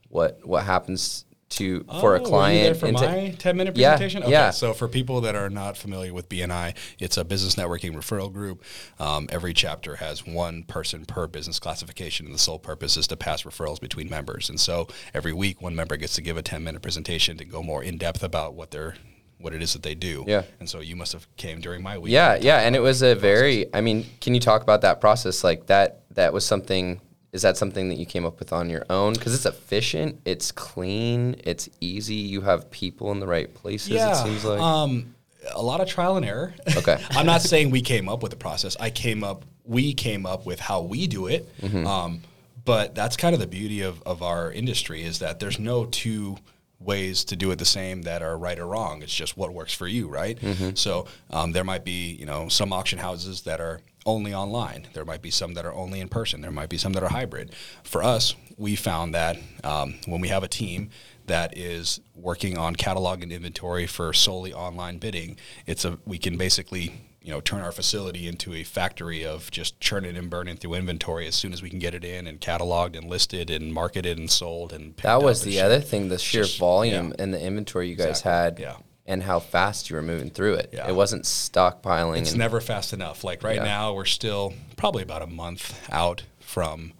what 0.09 0.45
what 0.45 0.63
happens 0.65 1.25
to 1.49 1.83
for 1.83 1.93
a 1.93 1.95
Oh, 1.95 2.01
were 2.09 2.17
you 2.19 2.25
client. 2.25 2.63
there 2.63 2.73
for 2.75 2.91
my 2.91 3.35
10 3.37 3.55
minute 3.57 3.77
Yeah, 3.77 3.89
presentation? 3.91 4.23
Okay, 4.23 4.31
yeah. 4.31 4.49
So, 4.49 4.73
for 4.73 4.87
people 4.87 5.21
that 5.21 5.35
are 5.35 5.51
not 5.51 5.77
familiar 5.77 6.11
with 6.11 6.27
BNI, 6.27 6.73
it's 6.97 7.15
a 7.15 7.23
business 7.23 7.53
networking 7.55 7.93
referral 7.93 8.33
group. 8.33 8.63
Um, 8.99 9.27
every 9.31 9.53
chapter 9.53 9.97
has 9.97 10.25
one 10.25 10.63
person 10.63 11.05
per 11.05 11.27
business 11.27 11.59
classification, 11.59 12.25
and 12.25 12.33
the 12.33 12.39
sole 12.39 12.57
purpose 12.57 12.97
is 12.97 13.05
to 13.07 13.17
pass 13.17 13.43
referrals 13.43 13.79
between 13.79 14.09
members. 14.09 14.49
And 14.49 14.59
so, 14.59 14.87
every 15.13 15.33
week, 15.33 15.61
one 15.61 15.75
member 15.75 15.95
gets 15.95 16.15
to 16.15 16.21
give 16.23 16.37
a 16.37 16.41
10 16.41 16.63
minute 16.63 16.81
presentation 16.81 17.37
to 17.37 17.45
go 17.45 17.61
more 17.61 17.83
in 17.83 17.99
depth 17.99 18.23
about 18.23 18.55
what 18.55 18.71
they're 18.71 18.95
what 19.39 19.53
it 19.53 19.61
is 19.61 19.73
that 19.73 19.83
they 19.83 19.95
do. 19.95 20.23
Yeah. 20.27 20.43
And 20.59 20.69
so 20.69 20.79
you 20.79 20.95
must 20.95 21.13
have 21.13 21.27
came 21.37 21.59
during 21.59 21.83
my 21.83 21.97
week. 21.97 22.11
Yeah, 22.11 22.37
yeah, 22.39 22.59
and 22.59 22.75
it 22.75 22.79
was 22.79 23.01
a 23.01 23.15
very. 23.15 23.73
I 23.73 23.81
mean, 23.81 24.05
can 24.21 24.33
you 24.33 24.39
talk 24.39 24.61
about 24.61 24.81
that 24.81 25.01
process? 25.01 25.43
Like 25.43 25.67
that. 25.67 26.01
That 26.11 26.31
was 26.33 26.45
something. 26.45 27.01
Is 27.31 27.41
that 27.41 27.57
something 27.57 27.89
that 27.89 27.97
you 27.97 28.05
came 28.05 28.25
up 28.25 28.37
with 28.37 28.53
on 28.53 28.69
your 28.69 28.85
own? 28.91 29.13
Because 29.13 29.33
it's 29.33 29.47
efficient, 29.47 30.21
it's 30.23 30.51
clean, 30.51 31.35
it's 31.43 31.67
easy. 31.81 32.13
You 32.13 32.41
have 32.41 32.69
people 32.69 33.11
in 33.11 33.19
the 33.19 33.25
right 33.25 33.51
places. 33.51 33.89
Yeah. 33.89 34.11
It 34.11 34.23
seems 34.23 34.45
like. 34.45 34.59
Um, 34.59 35.15
a 35.51 35.61
lot 35.61 35.81
of 35.81 35.87
trial 35.87 36.15
and 36.17 36.25
error. 36.25 36.53
Okay. 36.77 37.03
I'm 37.11 37.25
not 37.25 37.41
saying 37.41 37.71
we 37.71 37.81
came 37.81 38.07
up 38.07 38.21
with 38.21 38.29
the 38.31 38.37
process. 38.37 38.77
I 38.79 38.89
came 38.89 39.23
up, 39.23 39.45
we 39.65 39.93
came 39.93 40.25
up 40.25 40.45
with 40.45 40.59
how 40.59 40.81
we 40.81 41.07
do 41.07 41.27
it. 41.27 41.49
Mm-hmm. 41.61 41.87
Um, 41.87 42.21
but 42.65 42.95
that's 42.95 43.17
kind 43.17 43.33
of 43.33 43.41
the 43.41 43.47
beauty 43.47 43.81
of, 43.81 44.01
of 44.03 44.23
our 44.23 44.51
industry 44.51 45.03
is 45.03 45.19
that 45.19 45.39
there's 45.39 45.59
no 45.59 45.85
two 45.85 46.37
ways 46.85 47.23
to 47.25 47.35
do 47.35 47.51
it 47.51 47.59
the 47.59 47.65
same 47.65 48.03
that 48.03 48.21
are 48.21 48.37
right 48.37 48.59
or 48.59 48.67
wrong. 48.67 49.01
It's 49.01 49.13
just 49.13 49.37
what 49.37 49.53
works 49.53 49.73
for 49.73 49.87
you, 49.87 50.07
right? 50.07 50.39
Mm-hmm. 50.39 50.75
So 50.75 51.07
um, 51.29 51.51
there 51.51 51.63
might 51.63 51.83
be, 51.83 52.13
you 52.13 52.25
know, 52.25 52.49
some 52.49 52.73
auction 52.73 52.99
houses 52.99 53.41
that 53.43 53.59
are 53.59 53.81
only 54.05 54.33
online. 54.33 54.87
There 54.93 55.05
might 55.05 55.21
be 55.21 55.31
some 55.31 55.53
that 55.53 55.65
are 55.65 55.73
only 55.73 55.99
in 55.99 56.09
person. 56.09 56.41
There 56.41 56.51
might 56.51 56.69
be 56.69 56.77
some 56.77 56.93
that 56.93 57.03
are 57.03 57.09
hybrid. 57.09 57.53
For 57.83 58.03
us, 58.03 58.35
we 58.57 58.75
found 58.75 59.13
that 59.15 59.37
um, 59.63 59.95
when 60.07 60.21
we 60.21 60.27
have 60.27 60.43
a 60.43 60.47
team 60.47 60.89
that 61.25 61.57
is 61.57 62.01
working 62.15 62.57
on 62.57 62.75
catalog 62.75 63.23
and 63.23 63.31
inventory 63.31 63.87
for 63.87 64.11
solely 64.13 64.53
online 64.53 64.97
bidding, 64.97 65.37
it's 65.65 65.85
a 65.85 65.97
we 66.05 66.17
can 66.17 66.37
basically 66.37 66.93
you 67.23 67.31
know 67.31 67.39
turn 67.41 67.61
our 67.61 67.71
facility 67.71 68.27
into 68.27 68.53
a 68.53 68.63
factory 68.63 69.25
of 69.25 69.49
just 69.49 69.79
churning 69.79 70.17
and 70.17 70.29
burning 70.29 70.57
through 70.57 70.73
inventory 70.73 71.25
as 71.25 71.35
soon 71.35 71.53
as 71.53 71.61
we 71.61 71.69
can 71.69 71.79
get 71.79 71.93
it 71.95 72.03
in 72.03 72.27
and 72.27 72.41
cataloged 72.41 72.97
and 72.97 73.09
listed 73.09 73.49
and 73.49 73.73
marketed 73.73 74.17
and 74.17 74.29
sold 74.29 74.73
and 74.73 74.95
That 74.97 75.23
was 75.23 75.41
the 75.43 75.61
other 75.61 75.79
thing, 75.79 76.09
the 76.09 76.19
sheer 76.19 76.43
Just- 76.43 76.59
volume 76.59 77.09
yeah. 77.09 77.23
and 77.23 77.33
the 77.33 77.41
inventory 77.41 77.87
you 77.89 77.95
guys 77.95 78.19
Exactly, 78.19 78.65
had 78.65 78.75
yeah. 78.75 78.83
and 79.05 79.23
how 79.23 79.39
fast 79.39 79.89
you 79.89 79.95
were 79.95 80.01
moving 80.01 80.29
through 80.29 80.55
it. 80.55 80.69
Yeah. 80.73 80.87
It 80.89 80.95
wasn't 80.95 81.23
stockpiling. 81.23 82.19
It's 82.19 82.33
never 82.35 82.59
fast 82.61 82.91
enough. 82.93 83.23
Like 83.23 83.41
right 83.43 83.55
Yeah. 83.57 83.63
now, 83.63 83.93
we're 83.93 84.05
still 84.05 84.53
probably 84.75 85.03
about 85.03 85.21
a 85.21 85.27
month 85.27 85.79
out 85.91 86.23
from, 86.41 86.91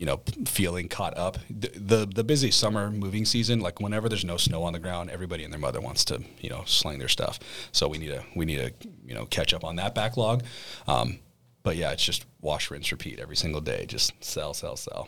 you 0.00 0.06
know, 0.06 0.22
feeling 0.46 0.88
caught 0.88 1.14
up. 1.18 1.36
The, 1.50 1.68
the 1.76 2.06
the 2.06 2.24
busy 2.24 2.50
summer 2.50 2.90
moving 2.90 3.26
season, 3.26 3.60
like 3.60 3.80
whenever 3.80 4.08
there's 4.08 4.24
no 4.24 4.38
snow 4.38 4.62
on 4.62 4.72
the 4.72 4.78
ground, 4.78 5.10
everybody 5.10 5.44
and 5.44 5.52
their 5.52 5.60
mother 5.60 5.78
wants 5.78 6.06
to, 6.06 6.22
you 6.40 6.48
know, 6.48 6.62
sling 6.64 6.98
their 6.98 7.06
stuff. 7.06 7.38
So 7.70 7.86
we 7.86 7.98
need 7.98 8.08
to 8.08 8.24
we 8.34 8.46
need 8.46 8.56
to 8.56 8.72
you 9.04 9.14
know 9.14 9.26
catch 9.26 9.52
up 9.52 9.62
on 9.62 9.76
that 9.76 9.94
backlog. 9.94 10.42
Um, 10.88 11.18
but 11.62 11.76
yeah, 11.76 11.92
it's 11.92 12.02
just 12.02 12.24
wash, 12.40 12.70
rinse, 12.70 12.90
repeat 12.90 13.20
every 13.20 13.36
single 13.36 13.60
day. 13.60 13.84
Just 13.84 14.12
sell, 14.24 14.54
sell, 14.54 14.74
sell. 14.74 15.06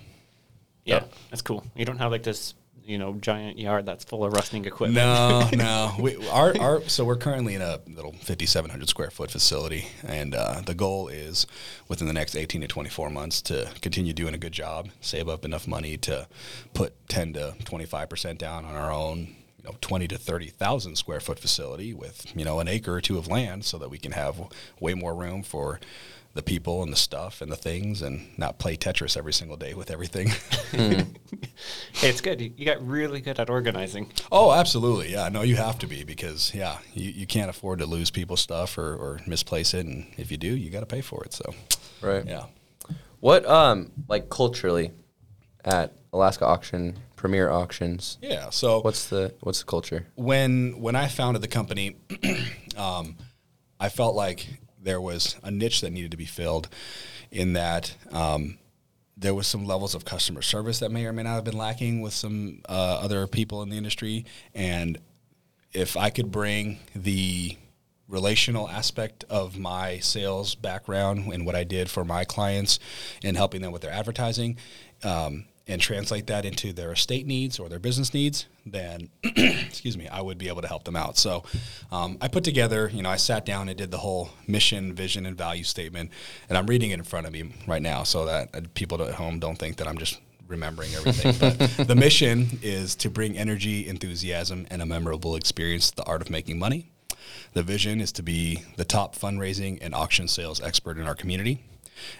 Yeah, 0.84 1.04
that's 1.30 1.40
cool. 1.40 1.64
You 1.74 1.86
don't 1.86 1.96
have 1.96 2.10
like 2.10 2.22
this, 2.22 2.52
you 2.84 2.98
know, 2.98 3.14
giant 3.14 3.58
yard 3.58 3.86
that's 3.86 4.04
full 4.04 4.24
of 4.24 4.32
rusting 4.32 4.64
equipment. 4.64 4.94
No, 4.94 5.48
no. 5.54 5.94
We, 5.98 6.28
our, 6.28 6.54
our, 6.58 6.82
so 6.88 7.04
we're 7.04 7.16
currently 7.16 7.54
in 7.54 7.62
a 7.62 7.80
little 7.86 8.12
5,700 8.12 8.88
square 8.88 9.10
foot 9.10 9.30
facility, 9.30 9.86
and 10.04 10.34
uh, 10.34 10.62
the 10.64 10.74
goal 10.74 11.08
is 11.08 11.46
within 11.88 12.06
the 12.06 12.12
next 12.12 12.34
18 12.36 12.60
to 12.62 12.68
24 12.68 13.10
months 13.10 13.40
to 13.42 13.70
continue 13.80 14.12
doing 14.12 14.34
a 14.34 14.38
good 14.38 14.52
job, 14.52 14.88
save 15.00 15.28
up 15.28 15.44
enough 15.44 15.66
money 15.66 15.96
to 15.98 16.26
put 16.74 16.94
10 17.08 17.34
to 17.34 17.54
25 17.64 18.08
percent 18.08 18.38
down 18.38 18.64
on 18.64 18.74
our 18.74 18.92
own. 18.92 19.36
You 19.58 19.70
know, 19.70 19.76
20 19.80 20.08
to 20.08 20.18
30,000 20.18 20.96
square 20.96 21.20
foot 21.20 21.38
facility 21.38 21.94
with, 21.94 22.26
you 22.34 22.44
know, 22.44 22.58
an 22.58 22.66
acre 22.66 22.94
or 22.94 23.00
two 23.00 23.16
of 23.16 23.28
land 23.28 23.64
so 23.64 23.78
that 23.78 23.90
we 23.90 23.98
can 23.98 24.10
have 24.10 24.48
way 24.80 24.94
more 24.94 25.14
room 25.14 25.44
for 25.44 25.78
the 26.34 26.42
people 26.42 26.82
and 26.82 26.90
the 26.92 26.96
stuff 26.96 27.42
and 27.42 27.52
the 27.52 27.56
things 27.56 28.00
and 28.00 28.26
not 28.38 28.58
play 28.58 28.76
Tetris 28.76 29.16
every 29.16 29.32
single 29.34 29.56
day 29.56 29.74
with 29.74 29.90
everything. 29.90 30.28
Hey, 30.70 31.06
it's 32.02 32.20
good. 32.22 32.40
You, 32.40 32.52
you 32.56 32.64
got 32.64 32.86
really 32.86 33.20
good 33.20 33.38
at 33.38 33.50
organizing. 33.50 34.10
Oh, 34.30 34.52
absolutely. 34.52 35.12
Yeah. 35.12 35.28
No, 35.28 35.42
you 35.42 35.56
have 35.56 35.78
to 35.80 35.86
be 35.86 36.04
because, 36.04 36.54
yeah, 36.54 36.78
you, 36.94 37.10
you 37.10 37.26
can't 37.26 37.50
afford 37.50 37.80
to 37.80 37.86
lose 37.86 38.10
people's 38.10 38.40
stuff 38.40 38.78
or, 38.78 38.94
or 38.94 39.20
misplace 39.26 39.74
it. 39.74 39.84
And 39.84 40.06
if 40.16 40.30
you 40.30 40.38
do, 40.38 40.48
you 40.48 40.70
got 40.70 40.80
to 40.80 40.86
pay 40.86 41.02
for 41.02 41.22
it. 41.24 41.34
So, 41.34 41.52
right. 42.00 42.24
yeah. 42.26 42.44
What 43.20 43.46
um 43.46 43.92
like 44.08 44.30
culturally 44.30 44.90
at 45.64 45.92
Alaska 46.12 46.44
Auction, 46.46 46.98
Premier 47.14 47.50
Auctions? 47.50 48.18
Yeah. 48.20 48.50
So, 48.50 48.80
What's 48.80 49.08
the 49.10 49.34
what's 49.42 49.60
the 49.60 49.66
culture? 49.66 50.06
when 50.16 50.80
when 50.80 50.96
I 50.96 51.06
founded 51.08 51.40
the 51.42 51.48
company, 51.48 51.96
um, 52.76 53.16
I 53.78 53.90
felt 53.90 54.16
like 54.16 54.46
there 54.82 55.00
was 55.00 55.36
a 55.42 55.50
niche 55.50 55.80
that 55.80 55.90
needed 55.90 56.10
to 56.10 56.16
be 56.16 56.24
filled 56.24 56.68
in 57.30 57.54
that 57.54 57.96
um, 58.10 58.58
there 59.16 59.34
was 59.34 59.46
some 59.46 59.64
levels 59.64 59.94
of 59.94 60.04
customer 60.04 60.42
service 60.42 60.80
that 60.80 60.90
may 60.90 61.06
or 61.06 61.12
may 61.12 61.22
not 61.22 61.34
have 61.34 61.44
been 61.44 61.56
lacking 61.56 62.00
with 62.00 62.12
some 62.12 62.60
uh, 62.68 63.00
other 63.02 63.26
people 63.26 63.62
in 63.62 63.70
the 63.70 63.76
industry. 63.76 64.24
And 64.54 64.98
if 65.72 65.96
I 65.96 66.10
could 66.10 66.30
bring 66.30 66.80
the 66.94 67.56
relational 68.08 68.68
aspect 68.68 69.24
of 69.30 69.58
my 69.58 69.98
sales 70.00 70.54
background 70.54 71.32
and 71.32 71.46
what 71.46 71.54
I 71.54 71.64
did 71.64 71.88
for 71.88 72.04
my 72.04 72.24
clients 72.24 72.78
in 73.22 73.34
helping 73.34 73.62
them 73.62 73.72
with 73.72 73.82
their 73.82 73.92
advertising 73.92 74.58
um, 75.02 75.46
and 75.72 75.80
translate 75.80 76.26
that 76.26 76.44
into 76.44 76.72
their 76.72 76.92
estate 76.92 77.26
needs 77.26 77.58
or 77.58 77.68
their 77.68 77.78
business 77.78 78.12
needs, 78.12 78.46
then 78.66 79.08
excuse 79.24 79.96
me, 79.96 80.06
I 80.06 80.20
would 80.20 80.36
be 80.36 80.48
able 80.48 80.60
to 80.60 80.68
help 80.68 80.84
them 80.84 80.96
out. 80.96 81.16
So 81.16 81.44
um, 81.90 82.18
I 82.20 82.28
put 82.28 82.44
together, 82.44 82.90
you 82.92 83.02
know, 83.02 83.08
I 83.08 83.16
sat 83.16 83.46
down 83.46 83.68
and 83.68 83.78
did 83.78 83.90
the 83.90 83.98
whole 83.98 84.30
mission, 84.46 84.92
vision, 84.92 85.24
and 85.24 85.36
value 85.36 85.64
statement, 85.64 86.10
and 86.48 86.58
I'm 86.58 86.66
reading 86.66 86.90
it 86.90 86.94
in 86.94 87.04
front 87.04 87.26
of 87.26 87.32
me 87.32 87.52
right 87.66 87.80
now 87.80 88.02
so 88.02 88.26
that 88.26 88.54
uh, 88.54 88.60
people 88.74 89.02
at 89.02 89.14
home 89.14 89.38
don't 89.38 89.56
think 89.56 89.78
that 89.78 89.88
I'm 89.88 89.98
just 89.98 90.20
remembering 90.46 90.94
everything. 90.94 91.34
but 91.40 91.58
the 91.88 91.96
mission 91.96 92.58
is 92.62 92.94
to 92.96 93.08
bring 93.08 93.38
energy, 93.38 93.88
enthusiasm, 93.88 94.66
and 94.70 94.82
a 94.82 94.86
memorable 94.86 95.36
experience 95.36 95.90
to 95.90 95.96
the 95.96 96.04
art 96.04 96.20
of 96.20 96.28
making 96.28 96.58
money. 96.58 96.90
The 97.54 97.62
vision 97.62 98.00
is 98.00 98.12
to 98.12 98.22
be 98.22 98.62
the 98.76 98.84
top 98.84 99.16
fundraising 99.16 99.78
and 99.80 99.94
auction 99.94 100.28
sales 100.28 100.60
expert 100.60 100.98
in 100.98 101.06
our 101.06 101.14
community. 101.14 101.64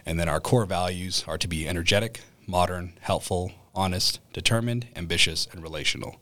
And 0.06 0.18
then 0.18 0.28
our 0.28 0.40
core 0.40 0.64
values 0.64 1.24
are 1.26 1.38
to 1.38 1.48
be 1.48 1.68
energetic, 1.68 2.20
modern, 2.46 2.94
helpful, 3.00 3.52
honest, 3.74 4.20
determined, 4.32 4.86
ambitious, 4.96 5.48
and 5.52 5.62
relational. 5.62 6.20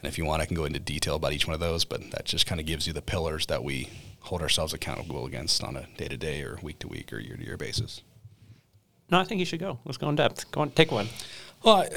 And 0.00 0.08
if 0.08 0.18
you 0.18 0.24
want, 0.24 0.42
I 0.42 0.46
can 0.46 0.56
go 0.56 0.64
into 0.64 0.78
detail 0.78 1.16
about 1.16 1.32
each 1.32 1.46
one 1.46 1.54
of 1.54 1.60
those, 1.60 1.84
but 1.84 2.10
that 2.10 2.26
just 2.26 2.46
kind 2.46 2.60
of 2.60 2.66
gives 2.66 2.86
you 2.86 2.92
the 2.92 3.02
pillars 3.02 3.46
that 3.46 3.64
we 3.64 3.88
hold 4.20 4.42
ourselves 4.42 4.72
accountable 4.72 5.26
against 5.26 5.62
on 5.62 5.76
a 5.76 5.86
day 5.96 6.08
to 6.08 6.16
day 6.16 6.42
or 6.42 6.58
week 6.62 6.78
to 6.80 6.88
week 6.88 7.12
or 7.12 7.18
year 7.18 7.36
to 7.36 7.44
year 7.44 7.56
basis. 7.56 8.02
No, 9.10 9.18
I 9.18 9.24
think 9.24 9.38
you 9.38 9.44
should 9.44 9.60
go. 9.60 9.78
Let's 9.84 9.98
go 9.98 10.08
in 10.08 10.16
depth. 10.16 10.50
Go 10.50 10.62
on, 10.62 10.70
take 10.70 10.90
one. 10.90 11.08
Well, 11.62 11.76
I- 11.76 11.88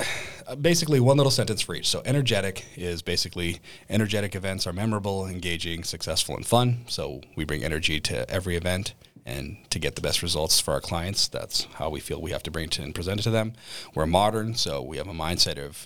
uh, 0.48 0.56
basically, 0.56 1.02
one 1.02 1.18
little 1.18 1.32
sentence 1.32 1.62
for 1.62 1.76
each. 1.76 1.88
So, 1.90 2.02
energetic 2.06 2.66
is 2.78 3.02
basically 3.02 3.60
energetic 3.90 4.34
events 4.36 4.66
are 4.66 4.72
memorable, 4.72 5.26
engaging, 5.26 5.84
successful, 5.84 6.38
and 6.38 6.46
fun. 6.46 6.86
So, 6.88 7.22
we 7.36 7.44
bring 7.44 7.64
energy 7.66 8.00
to 8.02 8.30
every 8.30 8.56
event. 8.56 8.94
And 9.28 9.58
to 9.72 9.78
get 9.78 9.96
the 9.96 10.02
best 10.02 10.22
results 10.22 10.60
for 10.62 10.74
our 10.74 10.80
clients, 10.80 11.28
that's 11.28 11.66
how 11.74 11.90
we 11.90 12.00
feel 12.00 12.22
we 12.22 12.32
have 12.32 12.44
to 12.44 12.52
bring 12.52 12.66
it 12.68 12.80
and 12.80 12.96
present 12.96 13.20
it 13.20 13.24
to 13.24 13.30
them. 13.30 13.54
We're 13.94 14.06
modern, 14.06 14.56
so 14.56 14.82
we 14.82 14.96
have 14.98 15.08
a 15.08 15.14
mindset 15.14 15.64
of 15.64 15.86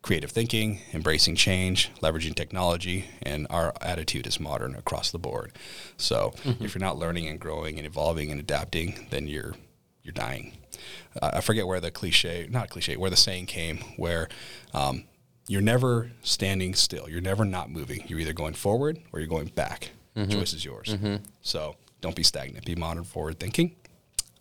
creative 0.00 0.30
thinking, 0.30 0.80
embracing 0.94 1.36
change, 1.36 1.90
leveraging 2.00 2.34
technology, 2.34 3.04
and 3.22 3.46
our 3.50 3.74
attitude 3.82 4.26
is 4.26 4.40
modern 4.40 4.74
across 4.74 5.10
the 5.10 5.18
board. 5.18 5.52
So, 5.98 6.32
if 6.44 6.74
you're 6.74 6.80
not 6.80 6.96
learning 6.96 7.26
and 7.28 7.38
growing 7.38 7.76
and 7.76 7.86
evolving 7.86 8.30
and 8.30 8.40
adapting, 8.40 9.06
then 9.10 9.26
you're 9.26 9.54
you're 10.02 10.14
dying. 10.14 10.56
Uh, 11.20 11.32
I 11.34 11.40
forget 11.42 11.66
where 11.66 11.80
the 11.80 11.90
cliche, 11.90 12.48
not 12.50 12.70
cliche, 12.70 12.96
where 12.96 13.10
the 13.10 13.16
saying 13.16 13.46
came, 13.46 13.78
where 13.98 14.28
um, 14.72 15.04
you're 15.46 15.60
never 15.60 16.12
standing 16.22 16.74
still. 16.74 17.06
You're 17.10 17.20
never 17.20 17.44
not 17.44 17.68
moving. 17.70 18.04
You're 18.06 18.20
either 18.20 18.32
going 18.32 18.54
forward 18.54 18.98
or 19.12 19.20
you're 19.20 19.28
going 19.28 19.48
back. 19.48 19.90
Choice 20.30 20.54
is 20.54 20.64
yours. 20.64 20.96
So 21.42 21.76
don't 22.00 22.16
be 22.16 22.22
stagnant. 22.22 22.64
Be 22.64 22.74
modern, 22.74 23.04
forward 23.04 23.40
thinking. 23.40 23.76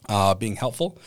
Uh, 0.08 0.34
being 0.34 0.56
helpful. 0.56 0.98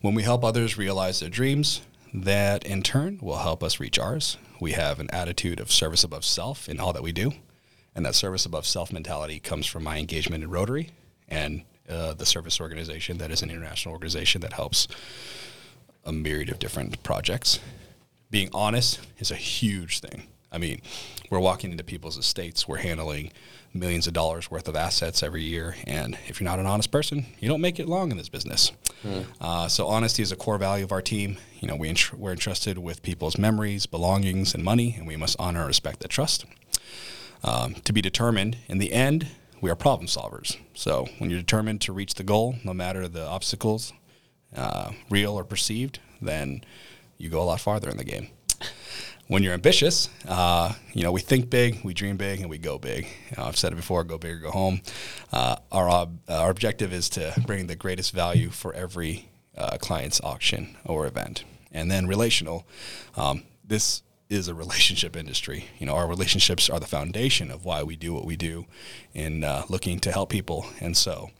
When 0.00 0.14
we 0.14 0.22
help 0.22 0.44
others 0.44 0.78
realize 0.78 1.20
their 1.20 1.28
dreams, 1.28 1.82
that 2.14 2.64
in 2.64 2.82
turn 2.82 3.18
will 3.20 3.38
help 3.38 3.62
us 3.62 3.80
reach 3.80 3.98
ours. 3.98 4.36
We 4.60 4.72
have 4.72 5.00
an 5.00 5.10
attitude 5.10 5.60
of 5.60 5.72
service 5.72 6.04
above 6.04 6.24
self 6.24 6.68
in 6.68 6.78
all 6.78 6.92
that 6.92 7.02
we 7.02 7.12
do. 7.12 7.32
And 7.94 8.04
that 8.04 8.14
service 8.14 8.46
above 8.46 8.66
self 8.66 8.92
mentality 8.92 9.40
comes 9.40 9.66
from 9.66 9.82
my 9.82 9.98
engagement 9.98 10.44
in 10.44 10.50
Rotary 10.50 10.90
and 11.28 11.62
uh, 11.88 12.14
the 12.14 12.26
service 12.26 12.60
organization 12.60 13.18
that 13.18 13.30
is 13.30 13.42
an 13.42 13.50
international 13.50 13.92
organization 13.92 14.40
that 14.42 14.52
helps 14.52 14.86
a 16.04 16.12
myriad 16.12 16.50
of 16.50 16.58
different 16.58 17.02
projects. 17.02 17.58
Being 18.30 18.50
honest 18.52 19.00
is 19.18 19.30
a 19.30 19.36
huge 19.36 20.00
thing. 20.00 20.24
I 20.52 20.58
mean, 20.58 20.80
we're 21.30 21.40
walking 21.40 21.70
into 21.72 21.84
people's 21.84 22.16
estates, 22.16 22.68
we're 22.68 22.78
handling 22.78 23.32
millions 23.76 24.06
of 24.06 24.12
dollars 24.12 24.50
worth 24.50 24.68
of 24.68 24.76
assets 24.76 25.22
every 25.22 25.42
year. 25.42 25.76
And 25.86 26.18
if 26.26 26.40
you're 26.40 26.48
not 26.48 26.58
an 26.58 26.66
honest 26.66 26.90
person, 26.90 27.26
you 27.38 27.48
don't 27.48 27.60
make 27.60 27.78
it 27.78 27.88
long 27.88 28.10
in 28.10 28.16
this 28.16 28.28
business. 28.28 28.72
Uh, 29.40 29.68
so, 29.68 29.86
honesty 29.86 30.22
is 30.22 30.32
a 30.32 30.36
core 30.36 30.58
value 30.58 30.84
of 30.84 30.92
our 30.92 31.02
team. 31.02 31.36
You 31.60 31.68
know, 31.68 31.76
we 31.76 31.88
entr- 31.88 32.14
we're 32.14 32.32
entrusted 32.32 32.78
with 32.78 33.02
people's 33.02 33.38
memories, 33.38 33.86
belongings, 33.86 34.54
and 34.54 34.64
money, 34.64 34.94
and 34.98 35.06
we 35.06 35.16
must 35.16 35.36
honor 35.38 35.60
and 35.60 35.68
respect 35.68 36.00
that 36.00 36.08
trust 36.08 36.44
um, 37.44 37.74
to 37.84 37.92
be 37.92 38.02
determined. 38.02 38.56
In 38.68 38.78
the 38.78 38.92
end, 38.92 39.28
we 39.60 39.70
are 39.70 39.76
problem 39.76 40.06
solvers. 40.06 40.56
So 40.74 41.06
when 41.18 41.30
you're 41.30 41.40
determined 41.40 41.80
to 41.82 41.92
reach 41.92 42.14
the 42.14 42.24
goal, 42.24 42.56
no 42.64 42.74
matter 42.74 43.06
the 43.08 43.26
obstacles, 43.26 43.92
uh, 44.54 44.90
real 45.10 45.34
or 45.34 45.44
perceived, 45.44 46.00
then 46.20 46.62
you 47.18 47.28
go 47.28 47.42
a 47.42 47.44
lot 47.44 47.60
farther 47.60 47.88
in 47.88 47.96
the 47.96 48.04
game. 48.04 48.28
When 49.28 49.42
you're 49.42 49.54
ambitious, 49.54 50.08
uh, 50.28 50.72
you 50.92 51.02
know 51.02 51.10
we 51.10 51.20
think 51.20 51.50
big, 51.50 51.82
we 51.82 51.94
dream 51.94 52.16
big, 52.16 52.40
and 52.40 52.48
we 52.48 52.58
go 52.58 52.78
big. 52.78 53.06
You 53.30 53.36
know, 53.36 53.44
I've 53.44 53.56
said 53.56 53.72
it 53.72 53.76
before: 53.76 54.04
go 54.04 54.18
big 54.18 54.36
or 54.36 54.38
go 54.38 54.50
home. 54.52 54.82
Uh, 55.32 55.56
our 55.72 55.90
ob- 55.90 56.20
uh, 56.28 56.42
our 56.42 56.50
objective 56.50 56.92
is 56.92 57.08
to 57.10 57.34
bring 57.44 57.66
the 57.66 57.74
greatest 57.74 58.12
value 58.12 58.50
for 58.50 58.72
every 58.74 59.28
uh, 59.56 59.78
client's 59.78 60.20
auction 60.22 60.76
or 60.84 61.06
event, 61.06 61.42
and 61.72 61.90
then 61.90 62.06
relational. 62.06 62.66
Um, 63.16 63.42
this 63.64 64.02
is 64.28 64.48
a 64.48 64.54
relationship 64.54 65.16
industry. 65.16 65.66
You 65.78 65.86
know, 65.86 65.94
our 65.94 66.06
relationships 66.06 66.68
are 66.68 66.80
the 66.80 66.86
foundation 66.86 67.50
of 67.50 67.64
why 67.64 67.82
we 67.82 67.96
do 67.96 68.12
what 68.12 68.24
we 68.24 68.36
do 68.36 68.66
in 69.14 69.44
uh, 69.44 69.64
looking 69.68 69.98
to 70.00 70.12
help 70.12 70.30
people. 70.30 70.66
And 70.80 70.96
so, 70.96 71.30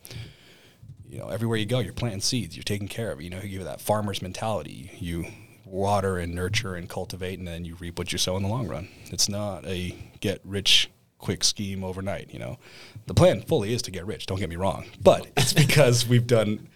you 1.08 1.18
know, 1.18 1.28
everywhere 1.28 1.58
you 1.58 1.66
go, 1.66 1.80
you're 1.80 1.92
planting 1.92 2.20
seeds, 2.20 2.56
you're 2.56 2.62
taking 2.62 2.88
care 2.88 3.10
of. 3.10 3.20
You 3.20 3.30
know, 3.30 3.40
you 3.40 3.58
have 3.58 3.66
that 3.66 3.80
farmer's 3.80 4.22
mentality. 4.22 4.92
You 4.98 5.26
water 5.66 6.16
and 6.16 6.34
nurture 6.34 6.74
and 6.74 6.88
cultivate, 6.88 7.38
and 7.38 7.46
then 7.46 7.64
you 7.64 7.74
reap 7.76 7.98
what 7.98 8.12
you 8.12 8.18
sow 8.18 8.36
in 8.36 8.42
the 8.42 8.48
long 8.48 8.68
run. 8.68 8.88
It's 9.06 9.28
not 9.28 9.66
a 9.66 9.94
get 10.20 10.40
rich 10.44 10.90
quick 11.18 11.44
scheme 11.44 11.84
overnight. 11.84 12.32
You 12.32 12.38
know, 12.38 12.58
the 13.06 13.14
plan 13.14 13.42
fully 13.42 13.74
is 13.74 13.82
to 13.82 13.90
get 13.90 14.06
rich. 14.06 14.26
Don't 14.26 14.38
get 14.38 14.48
me 14.48 14.56
wrong, 14.56 14.86
but 15.02 15.26
it's 15.36 15.52
because 15.52 16.06
we've 16.06 16.26
done 16.26 16.68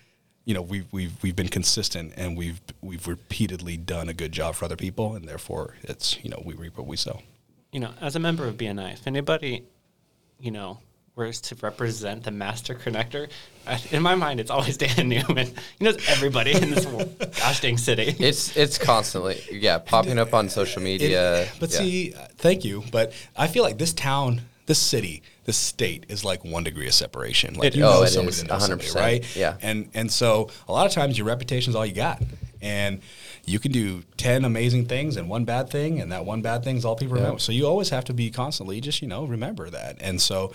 you 0.44 0.54
know 0.54 0.62
we've 0.62 0.92
we've 0.92 1.12
we've 1.22 1.36
been 1.36 1.48
consistent 1.48 2.12
and 2.16 2.36
we've 2.36 2.60
we've 2.80 3.06
repeatedly 3.06 3.76
done 3.76 4.08
a 4.08 4.14
good 4.14 4.32
job 4.32 4.54
for 4.54 4.64
other 4.64 4.76
people 4.76 5.14
and 5.14 5.28
therefore 5.28 5.76
it's 5.82 6.22
you 6.24 6.30
know 6.30 6.42
we 6.44 6.54
reap 6.54 6.76
what 6.76 6.86
we 6.86 6.96
sow. 6.96 7.22
You 7.72 7.80
know, 7.80 7.92
as 8.00 8.16
a 8.16 8.18
member 8.18 8.46
of 8.46 8.56
BNI, 8.56 8.94
if 8.94 9.06
anybody, 9.06 9.64
you 10.40 10.50
know, 10.50 10.80
were 11.20 11.32
to 11.32 11.54
represent 11.60 12.24
the 12.24 12.30
master 12.30 12.74
connector, 12.74 13.28
in 13.90 14.02
my 14.02 14.14
mind, 14.14 14.40
it's 14.40 14.50
always 14.50 14.76
Dan 14.84 15.08
Newman. 15.08 15.48
He 15.78 15.84
knows 15.84 15.98
everybody 16.08 16.52
in 16.52 16.70
this 16.70 16.86
gosh 17.38 17.60
dang 17.60 17.76
city. 17.76 18.16
It's 18.18 18.56
it's 18.56 18.78
constantly 18.78 19.40
yeah 19.50 19.78
popping 19.78 20.18
up 20.18 20.34
on 20.34 20.48
social 20.48 20.82
media. 20.82 21.46
but 21.60 21.70
yeah. 21.70 21.78
see, 21.78 22.14
uh, 22.14 22.26
thank 22.36 22.64
you, 22.64 22.82
but 22.90 23.12
I 23.36 23.46
feel 23.48 23.62
like 23.62 23.78
this 23.78 23.92
town, 23.92 24.40
this 24.66 24.78
city, 24.78 25.22
this 25.44 25.56
state 25.56 26.06
is 26.08 26.24
like 26.24 26.44
one 26.44 26.64
degree 26.64 26.86
of 26.86 26.94
separation. 26.94 27.54
Like 27.54 27.68
It- 27.68 27.76
you 27.76 27.84
oh, 27.84 27.90
know 27.90 28.02
it 28.02 28.08
somebody 28.08 28.28
is, 28.36 28.42
that 28.42 28.48
knows 28.50 28.66
somebody, 28.66 28.88
100%, 28.88 28.94
right? 28.94 29.36
yeah. 29.36 29.56
And 29.60 29.90
and 29.94 30.10
so 30.10 30.48
a 30.68 30.72
lot 30.72 30.86
of 30.86 30.92
times 30.92 31.18
your 31.18 31.26
reputation 31.26 31.70
is 31.70 31.76
all 31.76 31.86
you 31.86 31.94
got, 31.94 32.22
and 32.62 33.00
you 33.44 33.58
can 33.58 33.72
do 33.72 34.02
ten 34.16 34.44
amazing 34.44 34.86
things 34.86 35.16
and 35.16 35.28
one 35.28 35.44
bad 35.44 35.70
thing, 35.70 36.00
and 36.00 36.10
that 36.12 36.24
one 36.24 36.40
bad 36.40 36.64
thing 36.64 36.76
is 36.76 36.84
all 36.84 36.96
people 36.96 37.16
remember. 37.16 37.38
So 37.38 37.52
you 37.52 37.66
always 37.66 37.90
have 37.90 38.04
to 38.06 38.14
be 38.14 38.30
constantly 38.30 38.80
just 38.80 39.02
you 39.02 39.08
know 39.08 39.26
remember 39.26 39.68
that, 39.70 39.96
and 40.00 40.20
so. 40.20 40.52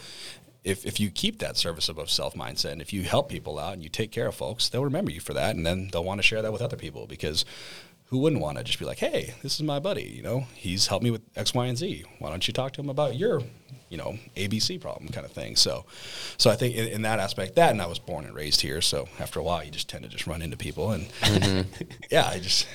If, 0.65 0.85
if 0.85 0.99
you 0.99 1.11
keep 1.11 1.39
that 1.39 1.55
service 1.55 1.87
above 1.87 2.09
self 2.09 2.33
mindset 2.33 2.71
and 2.71 2.81
if 2.81 2.91
you 2.91 3.03
help 3.03 3.29
people 3.29 3.59
out 3.59 3.73
and 3.73 3.83
you 3.83 3.89
take 3.89 4.11
care 4.11 4.27
of 4.27 4.35
folks, 4.35 4.67
they'll 4.67 4.83
remember 4.83 5.11
you 5.11 5.21
for 5.21 5.33
that 5.33 5.55
and 5.55 5.65
then 5.65 5.89
they'll 5.91 6.03
want 6.03 6.19
to 6.19 6.23
share 6.23 6.41
that 6.41 6.51
with 6.51 6.61
other 6.61 6.75
people 6.75 7.07
because 7.07 7.45
who 8.07 8.19
wouldn't 8.19 8.41
want 8.41 8.57
to 8.57 8.63
just 8.63 8.77
be 8.77 8.85
like, 8.85 8.99
hey, 8.99 9.33
this 9.41 9.55
is 9.55 9.63
my 9.63 9.79
buddy, 9.79 10.03
you 10.03 10.21
know, 10.21 10.45
he's 10.53 10.87
helped 10.87 11.03
me 11.03 11.11
with 11.11 11.21
X, 11.35 11.53
Y, 11.53 11.65
and 11.65 11.77
Z. 11.77 12.03
Why 12.19 12.29
don't 12.29 12.47
you 12.47 12.53
talk 12.53 12.73
to 12.73 12.81
him 12.81 12.89
about 12.89 13.15
your, 13.15 13.41
you 13.89 13.97
know, 13.97 14.17
ABC 14.35 14.79
problem 14.79 15.09
kind 15.09 15.25
of 15.25 15.31
thing. 15.31 15.55
So, 15.55 15.85
so 16.37 16.51
I 16.51 16.55
think 16.55 16.75
in, 16.75 16.87
in 16.87 17.01
that 17.01 17.19
aspect, 17.19 17.55
that, 17.55 17.71
and 17.71 17.81
I 17.81 17.87
was 17.87 17.97
born 17.97 18.25
and 18.25 18.35
raised 18.35 18.61
here. 18.61 18.79
So 18.79 19.07
after 19.19 19.39
a 19.39 19.43
while, 19.43 19.63
you 19.63 19.71
just 19.71 19.89
tend 19.89 20.03
to 20.03 20.09
just 20.09 20.27
run 20.27 20.43
into 20.43 20.55
people. 20.55 20.91
And 20.91 21.07
yeah, 22.11 22.27
I 22.27 22.39
just, 22.39 22.67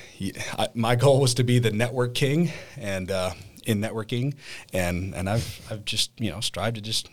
I, 0.59 0.69
my 0.75 0.97
goal 0.97 1.21
was 1.21 1.35
to 1.35 1.45
be 1.45 1.61
the 1.61 1.71
network 1.71 2.15
king 2.15 2.51
and 2.77 3.11
uh, 3.11 3.31
in 3.65 3.81
networking. 3.81 4.35
And, 4.73 5.15
and 5.15 5.31
I've, 5.31 5.61
I've 5.71 5.85
just, 5.85 6.11
you 6.19 6.33
know, 6.33 6.41
strived 6.41 6.75
to 6.75 6.83
just 6.83 7.09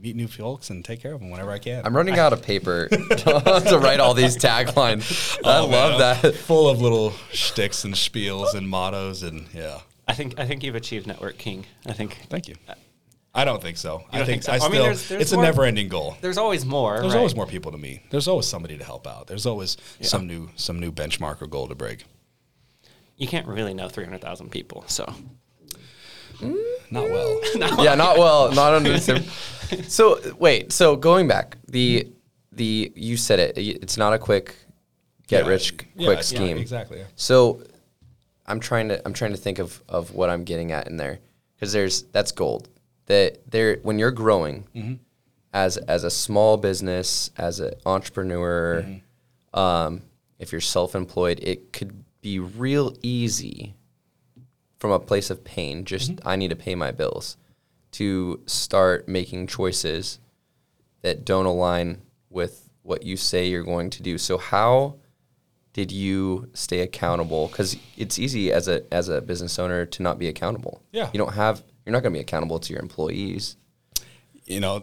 meet 0.00 0.16
new 0.16 0.28
folks 0.28 0.70
and 0.70 0.84
take 0.84 1.00
care 1.00 1.12
of 1.12 1.20
them 1.20 1.30
whenever 1.30 1.50
I 1.50 1.58
can. 1.58 1.84
I'm 1.86 1.96
running 1.96 2.18
out 2.18 2.32
of 2.32 2.42
paper 2.42 2.88
to 2.90 3.78
write 3.82 4.00
all 4.00 4.14
these 4.14 4.36
taglines. 4.36 5.38
Oh, 5.44 5.48
I 5.50 5.58
Oh, 5.58 5.62
man, 5.68 5.70
love 5.70 5.92
I'm 5.92 6.22
that. 6.22 6.34
Full 6.34 6.68
of 6.68 6.80
little 6.80 7.10
shticks 7.32 7.84
and 7.84 7.94
spiels 7.94 8.54
and 8.54 8.68
mottos 8.68 9.22
and 9.22 9.46
yeah. 9.54 9.80
I 10.08 10.14
think 10.14 10.38
I 10.38 10.46
think 10.46 10.62
you've 10.62 10.74
achieved 10.76 11.06
network 11.06 11.36
king. 11.38 11.66
I 11.86 11.92
think 11.92 12.16
Thank 12.30 12.48
you. 12.48 12.54
I 13.34 13.44
don't 13.44 13.60
think 13.60 13.76
so. 13.76 14.02
I 14.12 14.18
don't 14.18 14.26
think, 14.26 14.42
think 14.42 14.42
so? 14.44 14.52
I 14.52 14.54
I 14.54 14.58
still. 14.58 14.70
mean, 14.70 14.80
there's- 14.82 15.08
there's 15.08 15.22
it's 15.22 15.32
more- 15.32 15.42
a 15.42 15.46
never-ending 15.46 15.88
goal. 15.88 16.16
there's 16.22 16.38
always 16.38 16.64
more. 16.64 17.00
There's 17.00 17.12
right? 17.12 17.18
always 17.18 17.34
more 17.36 17.46
people 17.46 17.70
to 17.72 17.76
meet. 17.78 18.08
There's 18.10 18.28
always 18.28 18.46
somebody 18.46 18.78
to 18.78 18.84
help 18.84 19.06
out. 19.06 19.26
There's 19.26 19.44
always 19.46 19.76
some 20.00 20.26
new 20.26 20.48
some 20.56 20.80
new 20.80 20.90
benchmark 20.92 21.42
or 21.42 21.46
goal 21.46 21.68
to 21.68 21.74
break. 21.74 22.04
You 23.18 23.26
can't 23.26 23.46
really 23.46 23.74
know 23.74 23.88
300,000 23.88 24.50
people, 24.50 24.84
so 24.88 25.04
mm, 26.38 26.56
Not 26.90 27.04
well. 27.10 27.40
yeah, 27.84 27.94
not 27.94 28.18
well, 28.18 28.52
not 28.52 28.74
under 28.74 28.92
the 28.92 29.00
So 29.88 30.20
wait, 30.38 30.72
so 30.72 30.96
going 30.96 31.28
back, 31.28 31.56
the 31.68 32.08
the 32.52 32.92
you 32.94 33.16
said 33.16 33.38
it. 33.38 33.58
It's 33.58 33.96
not 33.96 34.12
a 34.12 34.18
quick 34.18 34.54
get 35.28 35.44
Yeah, 35.44 35.50
rich 35.50 35.76
quick 35.76 35.88
yeah, 35.96 36.10
yeah, 36.12 36.20
scheme. 36.20 36.58
exactly. 36.58 37.02
So 37.16 37.62
I'm 38.46 38.60
trying 38.60 38.88
to 38.88 39.02
I'm 39.06 39.12
trying 39.12 39.32
to 39.32 39.36
think 39.38 39.58
of 39.58 39.82
of 39.88 40.14
what 40.14 40.30
I'm 40.30 40.44
getting 40.44 40.72
at 40.72 40.86
in 40.88 40.96
there 40.96 41.18
because 41.54 41.72
there's 41.72 42.02
that's 42.12 42.32
gold. 42.32 42.68
That 43.06 43.50
there 43.50 43.78
when 43.82 43.98
you're 43.98 44.10
growing 44.12 44.64
Mm-hmm. 44.74 44.94
as 45.52 45.76
as 45.76 46.04
a 46.04 46.10
small 46.10 46.56
business 46.56 47.30
as 47.36 47.60
an 47.60 47.74
entrepreneur, 47.84 48.82
Mm-hmm. 48.82 49.58
um, 49.58 50.02
if 50.38 50.52
you're 50.52 50.60
self-employed, 50.60 51.40
it 51.42 51.72
could 51.72 52.04
be 52.20 52.38
real 52.38 52.94
easy 53.02 53.74
from 54.78 54.90
a 54.90 54.98
place 54.98 55.30
of 55.30 55.42
pain. 55.44 55.84
Just 55.84 56.16
Mm-hmm. 56.16 56.28
I 56.28 56.36
need 56.36 56.48
to 56.50 56.56
pay 56.56 56.74
my 56.74 56.90
bills 56.90 57.36
to 57.92 58.40
start 58.46 59.08
making 59.08 59.46
choices 59.46 60.18
that 61.02 61.24
don't 61.24 61.46
align 61.46 62.02
with 62.30 62.68
what 62.82 63.02
you 63.02 63.16
say 63.16 63.48
you're 63.48 63.62
going 63.64 63.90
to 63.90 64.02
do. 64.02 64.18
So 64.18 64.38
how 64.38 64.96
did 65.72 65.92
you 65.92 66.48
stay 66.54 66.80
accountable? 66.80 67.48
Because 67.48 67.76
it's 67.96 68.18
easy 68.18 68.52
as 68.52 68.68
a 68.68 68.82
as 68.92 69.08
a 69.08 69.20
business 69.20 69.58
owner 69.58 69.86
to 69.86 70.02
not 70.02 70.18
be 70.18 70.28
accountable. 70.28 70.82
Yeah. 70.92 71.10
you 71.12 71.18
don't 71.18 71.34
have 71.34 71.62
you're 71.84 71.92
not 71.92 72.02
going 72.02 72.12
to 72.12 72.18
be 72.18 72.22
accountable 72.22 72.58
to 72.58 72.72
your 72.72 72.82
employees. 72.82 73.56
you 74.44 74.60
know, 74.60 74.82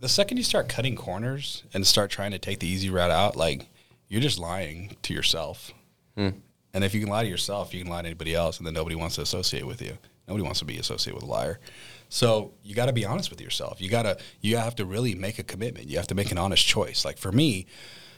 the 0.00 0.08
second 0.08 0.36
you 0.36 0.42
start 0.42 0.68
cutting 0.68 0.96
corners 0.96 1.62
and 1.72 1.86
start 1.86 2.10
trying 2.10 2.32
to 2.32 2.38
take 2.38 2.58
the 2.60 2.66
easy 2.66 2.90
route 2.90 3.10
out, 3.10 3.36
like 3.36 3.68
you're 4.08 4.20
just 4.20 4.38
lying 4.38 4.96
to 5.02 5.14
yourself. 5.14 5.72
Hmm. 6.16 6.30
And 6.72 6.82
if 6.82 6.94
you 6.94 7.00
can 7.00 7.08
lie 7.08 7.22
to 7.22 7.28
yourself, 7.28 7.72
you 7.72 7.82
can 7.82 7.90
lie 7.90 8.02
to 8.02 8.08
anybody 8.08 8.34
else, 8.34 8.58
and 8.58 8.66
then 8.66 8.74
nobody 8.74 8.96
wants 8.96 9.14
to 9.16 9.22
associate 9.22 9.66
with 9.66 9.80
you. 9.80 9.96
Nobody 10.26 10.42
wants 10.42 10.58
to 10.58 10.64
be 10.64 10.78
associated 10.78 11.14
with 11.14 11.24
a 11.24 11.30
liar. 11.32 11.60
So 12.08 12.52
you 12.62 12.74
got 12.74 12.86
to 12.86 12.92
be 12.92 13.04
honest 13.04 13.30
with 13.30 13.40
yourself. 13.40 13.80
You 13.80 13.88
gotta 13.88 14.18
you 14.40 14.56
have 14.56 14.76
to 14.76 14.84
really 14.84 15.14
make 15.14 15.38
a 15.38 15.42
commitment. 15.42 15.88
You 15.88 15.96
have 15.96 16.06
to 16.08 16.14
make 16.14 16.30
an 16.30 16.38
honest 16.38 16.66
choice. 16.66 17.04
Like 17.04 17.18
for 17.18 17.32
me, 17.32 17.66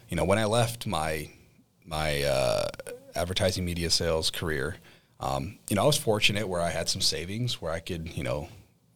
you 0.09 0.17
know, 0.17 0.25
when 0.25 0.39
I 0.39 0.45
left 0.45 0.87
my 0.87 1.31
my 1.85 2.23
uh, 2.23 2.69
advertising 3.15 3.65
media 3.65 3.91
sales 3.91 4.31
career, 4.31 4.77
um, 5.21 5.59
you 5.69 5.77
know, 5.77 5.83
I 5.83 5.87
was 5.87 5.97
fortunate 5.97 6.49
where 6.49 6.61
I 6.61 6.71
had 6.71 6.89
some 6.89 7.01
savings 7.01 7.63
where 7.63 7.73
I 7.73 7.81
could, 7.81 8.17
you 8.17 8.23
know, 8.23 8.49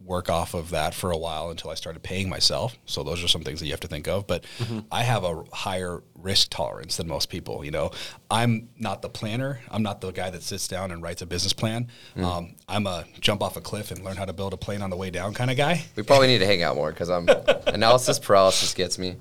work 0.05 0.31
off 0.31 0.55
of 0.55 0.71
that 0.71 0.95
for 0.95 1.11
a 1.11 1.17
while 1.17 1.51
until 1.51 1.71
I 1.71 1.75
started 1.75 2.03
paying 2.03 2.29
myself. 2.29 2.77
So 2.87 3.03
those 3.03 3.23
are 3.23 3.29
some 3.29 3.43
things 3.43 3.61
that 3.61 3.67
you 3.67 3.73
have 3.73 3.81
to 3.81 3.89
think 3.89 4.09
of. 4.09 4.27
But 4.27 4.45
I 4.91 5.03
have 5.03 5.25
a 5.25 5.45
higher 5.53 6.03
risk 6.15 6.49
tolerance 6.51 6.97
than 6.97 7.07
most 7.07 7.29
people. 7.29 7.65
You 7.65 7.71
know, 7.71 7.91
I'm 8.31 8.69
not 8.79 9.03
the 9.03 9.09
planner. 9.09 9.61
I'm 9.71 9.83
not 9.83 10.01
the 10.01 10.11
guy 10.11 10.31
that 10.31 10.43
sits 10.43 10.69
down 10.69 10.91
and 10.91 11.03
writes 11.03 11.23
a 11.23 11.27
business 11.27 11.53
plan. 11.53 11.89
Um, 12.17 12.57
I'm 12.69 12.87
a 12.87 13.05
jump 13.21 13.43
off 13.43 13.57
a 13.57 13.61
cliff 13.61 13.91
and 13.91 14.05
learn 14.05 14.17
how 14.17 14.25
to 14.25 14.33
build 14.33 14.53
a 14.55 14.57
plane 14.57 14.83
on 14.83 14.91
the 14.91 14.97
way 14.97 15.11
down 15.11 15.35
kind 15.35 15.51
of 15.51 15.57
guy. 15.57 15.85
We 15.97 16.03
probably 16.03 16.29
need 16.29 16.39
to 16.39 16.47
hang 16.47 16.63
out 16.63 16.77
more 16.77 16.91
because 16.91 17.11
I'm 17.11 17.29
analysis 17.67 18.19
paralysis 18.19 18.75
gets 18.75 18.99
me. 18.99 19.17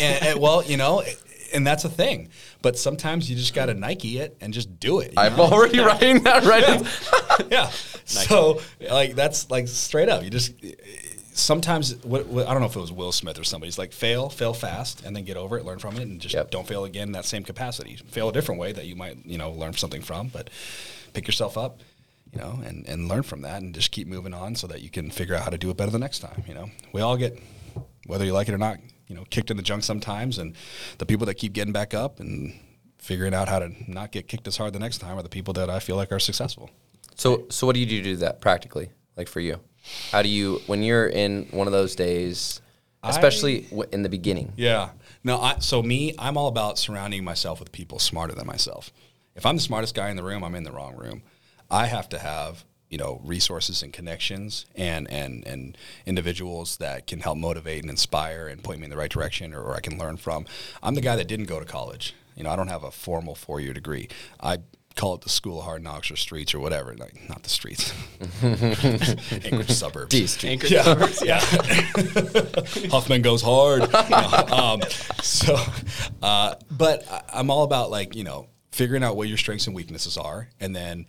and, 0.00 0.24
and, 0.24 0.40
well, 0.40 0.62
you 0.62 0.76
know, 0.76 1.02
and 1.52 1.66
that's 1.66 1.84
a 1.84 1.88
thing. 1.88 2.28
But 2.62 2.78
sometimes 2.78 3.28
you 3.30 3.36
just 3.36 3.54
got 3.54 3.66
to 3.66 3.74
Nike 3.74 4.18
it 4.18 4.36
and 4.40 4.52
just 4.52 4.78
do 4.80 5.00
it. 5.00 5.14
I'm 5.16 5.36
know? 5.36 5.44
already 5.44 5.80
writing 5.80 6.22
that 6.24 6.44
right. 6.44 7.48
yeah. 7.50 7.70
So 8.04 8.60
like 8.80 9.14
that's 9.14 9.50
like 9.50 9.68
straight 9.68 10.08
up. 10.08 10.22
You 10.22 10.30
just 10.30 10.52
sometimes 11.32 11.96
what, 12.04 12.26
what, 12.26 12.48
I 12.48 12.52
don't 12.52 12.60
know 12.60 12.68
if 12.68 12.76
it 12.76 12.80
was 12.80 12.92
Will 12.92 13.12
Smith 13.12 13.38
or 13.38 13.44
somebody's 13.44 13.78
like 13.78 13.92
fail, 13.92 14.28
fail 14.28 14.52
fast, 14.52 15.04
and 15.04 15.14
then 15.14 15.24
get 15.24 15.36
over 15.36 15.56
it, 15.58 15.64
learn 15.64 15.78
from 15.78 15.96
it, 15.96 16.02
and 16.02 16.20
just 16.20 16.34
Yep. 16.34 16.50
don't 16.50 16.66
fail 16.66 16.84
again 16.84 17.08
in 17.08 17.12
that 17.12 17.24
same 17.24 17.44
capacity. 17.44 17.96
Fail 17.96 18.28
a 18.28 18.32
different 18.32 18.60
way 18.60 18.72
that 18.72 18.86
you 18.86 18.96
might 18.96 19.24
you 19.24 19.38
know 19.38 19.50
learn 19.50 19.74
something 19.74 20.02
from, 20.02 20.28
but 20.28 20.50
pick 21.12 21.26
yourself 21.26 21.56
up. 21.56 21.80
You 22.32 22.38
know, 22.38 22.60
and, 22.64 22.86
and 22.86 23.08
learn 23.08 23.24
from 23.24 23.42
that, 23.42 23.60
and 23.60 23.74
just 23.74 23.90
keep 23.90 24.06
moving 24.06 24.32
on, 24.32 24.54
so 24.54 24.68
that 24.68 24.82
you 24.82 24.88
can 24.88 25.10
figure 25.10 25.34
out 25.34 25.42
how 25.42 25.50
to 25.50 25.58
do 25.58 25.68
it 25.68 25.76
better 25.76 25.90
the 25.90 25.98
next 25.98 26.20
time. 26.20 26.44
You 26.46 26.54
know, 26.54 26.70
we 26.92 27.00
all 27.00 27.16
get, 27.16 27.36
whether 28.06 28.24
you 28.24 28.32
like 28.32 28.48
it 28.48 28.54
or 28.54 28.58
not, 28.58 28.78
you 29.10 29.16
know, 29.16 29.24
kicked 29.28 29.50
in 29.50 29.56
the 29.56 29.62
junk 29.62 29.82
sometimes, 29.82 30.38
and 30.38 30.54
the 30.98 31.04
people 31.04 31.26
that 31.26 31.34
keep 31.34 31.52
getting 31.52 31.72
back 31.72 31.92
up 31.92 32.20
and 32.20 32.58
figuring 32.98 33.34
out 33.34 33.48
how 33.48 33.58
to 33.58 33.72
not 33.90 34.12
get 34.12 34.28
kicked 34.28 34.46
as 34.46 34.56
hard 34.56 34.72
the 34.72 34.78
next 34.78 34.98
time 34.98 35.18
are 35.18 35.22
the 35.22 35.28
people 35.28 35.52
that 35.54 35.68
I 35.68 35.80
feel 35.80 35.96
like 35.96 36.12
are 36.12 36.20
successful. 36.20 36.70
So, 37.16 37.46
so 37.50 37.66
what 37.66 37.74
do 37.74 37.80
you 37.80 37.86
do 37.86 37.98
to 37.98 38.04
do 38.04 38.16
that 38.16 38.40
practically? 38.40 38.90
Like 39.16 39.26
for 39.26 39.40
you, 39.40 39.58
how 40.12 40.22
do 40.22 40.28
you 40.28 40.60
when 40.66 40.82
you're 40.82 41.08
in 41.08 41.48
one 41.50 41.66
of 41.66 41.72
those 41.72 41.96
days, 41.96 42.60
especially 43.02 43.62
w- 43.62 43.88
in 43.92 44.02
the 44.02 44.08
beginning? 44.08 44.52
Yeah. 44.56 44.90
No, 45.24 45.40
I, 45.40 45.58
so 45.58 45.82
me, 45.82 46.14
I'm 46.18 46.38
all 46.38 46.46
about 46.48 46.78
surrounding 46.78 47.24
myself 47.24 47.58
with 47.58 47.72
people 47.72 47.98
smarter 47.98 48.32
than 48.34 48.46
myself. 48.46 48.90
If 49.34 49.44
I'm 49.44 49.56
the 49.56 49.62
smartest 49.62 49.94
guy 49.94 50.08
in 50.10 50.16
the 50.16 50.22
room, 50.22 50.44
I'm 50.44 50.54
in 50.54 50.62
the 50.62 50.72
wrong 50.72 50.96
room. 50.96 51.22
I 51.70 51.86
have 51.86 52.08
to 52.10 52.18
have, 52.18 52.64
you 52.90 52.98
know, 52.98 53.20
resources 53.24 53.82
and 53.82 53.92
connections 53.92 54.66
and, 54.74 55.08
and, 55.10 55.46
and 55.46 55.78
individuals 56.06 56.76
that 56.78 57.06
can 57.06 57.20
help 57.20 57.38
motivate 57.38 57.80
and 57.82 57.88
inspire 57.90 58.48
and 58.48 58.62
point 58.62 58.80
me 58.80 58.84
in 58.84 58.90
the 58.90 58.96
right 58.96 59.10
direction 59.10 59.54
or, 59.54 59.62
or 59.62 59.74
I 59.76 59.80
can 59.80 59.96
learn 59.96 60.16
from. 60.18 60.44
I'm 60.82 60.94
the 60.96 61.00
guy 61.00 61.16
that 61.16 61.28
didn't 61.28 61.46
go 61.46 61.58
to 61.60 61.64
college. 61.64 62.14
You 62.36 62.44
know, 62.44 62.50
I 62.50 62.56
don't 62.56 62.68
have 62.68 62.82
a 62.84 62.90
formal 62.90 63.34
four 63.34 63.60
year 63.60 63.72
degree. 63.72 64.08
I 64.42 64.58
call 64.96 65.14
it 65.14 65.20
the 65.20 65.28
school 65.28 65.60
of 65.60 65.64
hard 65.66 65.82
knocks 65.84 66.10
or 66.10 66.16
streets 66.16 66.52
or 66.52 66.58
whatever. 66.58 66.94
Like, 66.96 67.28
not 67.28 67.44
the 67.44 67.48
streets. 67.48 67.92
Anchorage 68.42 69.70
suburbs. 69.70 70.08
D 70.10 70.26
Street. 70.26 70.50
Anchorage 70.50 70.72
Yeah, 70.72 70.82
suburbs. 70.82 71.22
yeah. 71.24 71.40
Huffman 72.90 73.22
goes 73.22 73.42
hard. 73.42 73.90
No, 74.10 74.56
um, 74.56 74.82
so, 75.22 75.56
uh, 76.22 76.54
but 76.70 77.08
I- 77.10 77.22
I'm 77.34 77.50
all 77.50 77.62
about 77.64 77.90
like 77.90 78.14
you 78.16 78.24
know 78.24 78.48
figuring 78.72 79.02
out 79.02 79.16
what 79.16 79.28
your 79.28 79.38
strengths 79.38 79.66
and 79.66 79.76
weaknesses 79.76 80.16
are, 80.16 80.48
and 80.60 80.74
then 80.74 81.06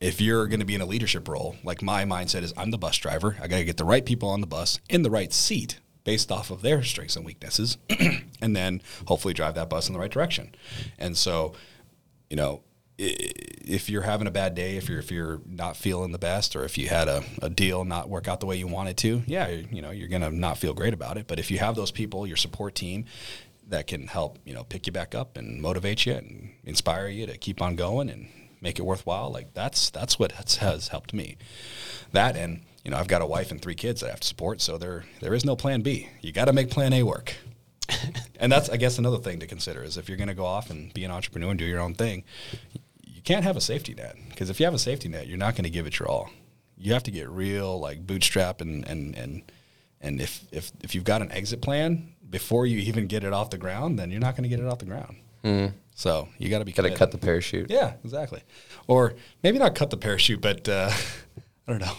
if 0.00 0.20
you're 0.20 0.46
going 0.46 0.60
to 0.60 0.66
be 0.66 0.74
in 0.74 0.80
a 0.80 0.86
leadership 0.86 1.28
role, 1.28 1.56
like 1.64 1.82
my 1.82 2.04
mindset 2.04 2.42
is, 2.42 2.52
I'm 2.56 2.70
the 2.70 2.78
bus 2.78 2.96
driver. 2.96 3.36
I 3.40 3.48
got 3.48 3.58
to 3.58 3.64
get 3.64 3.76
the 3.76 3.84
right 3.84 4.04
people 4.04 4.28
on 4.30 4.40
the 4.40 4.46
bus 4.46 4.80
in 4.88 5.02
the 5.02 5.10
right 5.10 5.32
seat 5.32 5.80
based 6.04 6.32
off 6.32 6.50
of 6.50 6.62
their 6.62 6.82
strengths 6.82 7.16
and 7.16 7.26
weaknesses, 7.26 7.76
and 8.40 8.56
then 8.56 8.80
hopefully 9.06 9.34
drive 9.34 9.54
that 9.56 9.68
bus 9.68 9.88
in 9.88 9.92
the 9.92 9.98
right 9.98 10.10
direction. 10.10 10.54
And 10.98 11.16
so, 11.16 11.54
you 12.30 12.36
know, 12.36 12.62
if 12.98 13.88
you're 13.90 14.02
having 14.02 14.26
a 14.26 14.30
bad 14.30 14.54
day, 14.54 14.76
if 14.76 14.88
you're 14.88 14.98
if 14.98 15.12
you're 15.12 15.40
not 15.46 15.76
feeling 15.76 16.10
the 16.10 16.18
best, 16.18 16.56
or 16.56 16.64
if 16.64 16.78
you 16.78 16.88
had 16.88 17.08
a, 17.08 17.22
a 17.42 17.50
deal 17.50 17.84
not 17.84 18.08
work 18.08 18.26
out 18.26 18.40
the 18.40 18.46
way 18.46 18.56
you 18.56 18.66
wanted 18.66 18.96
to, 18.98 19.22
yeah, 19.26 19.48
you 19.48 19.82
know, 19.82 19.90
you're 19.90 20.08
gonna 20.08 20.30
not 20.30 20.58
feel 20.58 20.74
great 20.74 20.94
about 20.94 21.18
it. 21.18 21.26
But 21.26 21.38
if 21.38 21.50
you 21.50 21.58
have 21.58 21.76
those 21.76 21.90
people, 21.90 22.26
your 22.26 22.36
support 22.36 22.74
team, 22.74 23.04
that 23.68 23.86
can 23.86 24.06
help, 24.06 24.38
you 24.44 24.54
know, 24.54 24.64
pick 24.64 24.86
you 24.86 24.92
back 24.92 25.14
up 25.14 25.36
and 25.36 25.60
motivate 25.60 26.06
you 26.06 26.14
and 26.14 26.50
inspire 26.64 27.08
you 27.08 27.26
to 27.26 27.36
keep 27.36 27.60
on 27.60 27.76
going 27.76 28.08
and 28.08 28.28
make 28.60 28.78
it 28.78 28.82
worthwhile, 28.82 29.30
like 29.30 29.54
that's 29.54 29.90
that's 29.90 30.18
what 30.18 30.32
has, 30.32 30.56
has 30.56 30.88
helped 30.88 31.12
me. 31.12 31.36
That 32.12 32.36
and 32.36 32.62
you 32.84 32.90
know, 32.90 32.96
I've 32.96 33.08
got 33.08 33.22
a 33.22 33.26
wife 33.26 33.50
and 33.50 33.60
three 33.60 33.74
kids 33.74 34.00
that 34.00 34.06
I 34.06 34.10
have 34.10 34.20
to 34.20 34.26
support, 34.28 34.60
so 34.60 34.78
there 34.78 35.04
there 35.20 35.34
is 35.34 35.44
no 35.44 35.56
plan 35.56 35.82
B. 35.82 36.08
You 36.20 36.32
got 36.32 36.46
to 36.46 36.52
make 36.52 36.70
plan 36.70 36.92
A 36.92 37.02
work. 37.02 37.34
and 38.40 38.52
that's, 38.52 38.68
I 38.68 38.76
guess, 38.76 38.98
another 38.98 39.18
thing 39.18 39.40
to 39.40 39.46
consider 39.46 39.82
is 39.82 39.96
if 39.96 40.08
you're 40.08 40.18
going 40.18 40.28
to 40.28 40.34
go 40.34 40.44
off 40.44 40.70
and 40.70 40.92
be 40.92 41.04
an 41.04 41.10
entrepreneur 41.10 41.50
and 41.50 41.58
do 41.58 41.64
your 41.64 41.80
own 41.80 41.94
thing, 41.94 42.24
you 43.02 43.22
can't 43.22 43.44
have 43.44 43.56
a 43.56 43.60
safety 43.60 43.94
net 43.94 44.16
because 44.28 44.50
if 44.50 44.60
you 44.60 44.66
have 44.66 44.74
a 44.74 44.78
safety 44.78 45.08
net, 45.08 45.26
you're 45.26 45.38
not 45.38 45.54
going 45.54 45.64
to 45.64 45.70
give 45.70 45.86
it 45.86 45.98
your 45.98 46.08
all. 46.08 46.30
You 46.76 46.92
have 46.92 47.02
to 47.04 47.10
get 47.10 47.28
real, 47.28 47.80
like 47.80 48.06
bootstrap, 48.06 48.60
and 48.60 48.86
and 48.86 49.16
and 49.16 49.42
and 50.00 50.20
if 50.20 50.44
if 50.52 50.70
if 50.82 50.94
you've 50.94 51.04
got 51.04 51.22
an 51.22 51.32
exit 51.32 51.60
plan 51.60 52.14
before 52.30 52.66
you 52.66 52.78
even 52.78 53.06
get 53.06 53.24
it 53.24 53.32
off 53.32 53.50
the 53.50 53.58
ground, 53.58 53.98
then 53.98 54.10
you're 54.10 54.20
not 54.20 54.36
going 54.36 54.44
to 54.44 54.48
get 54.48 54.60
it 54.60 54.66
off 54.66 54.78
the 54.78 54.84
ground. 54.84 55.16
Hmm. 55.42 55.66
So 55.98 56.28
you 56.38 56.48
got 56.48 56.60
to 56.60 56.64
be 56.64 56.70
Got 56.70 56.84
to 56.84 56.94
cut 56.94 57.10
the 57.10 57.18
parachute. 57.18 57.70
Yeah, 57.70 57.94
exactly. 58.04 58.40
Or 58.86 59.14
maybe 59.42 59.58
not 59.58 59.74
cut 59.74 59.90
the 59.90 59.96
parachute, 59.96 60.40
but 60.40 60.68
uh, 60.68 60.92
I 61.66 61.72
don't 61.72 61.80
know. 61.80 61.92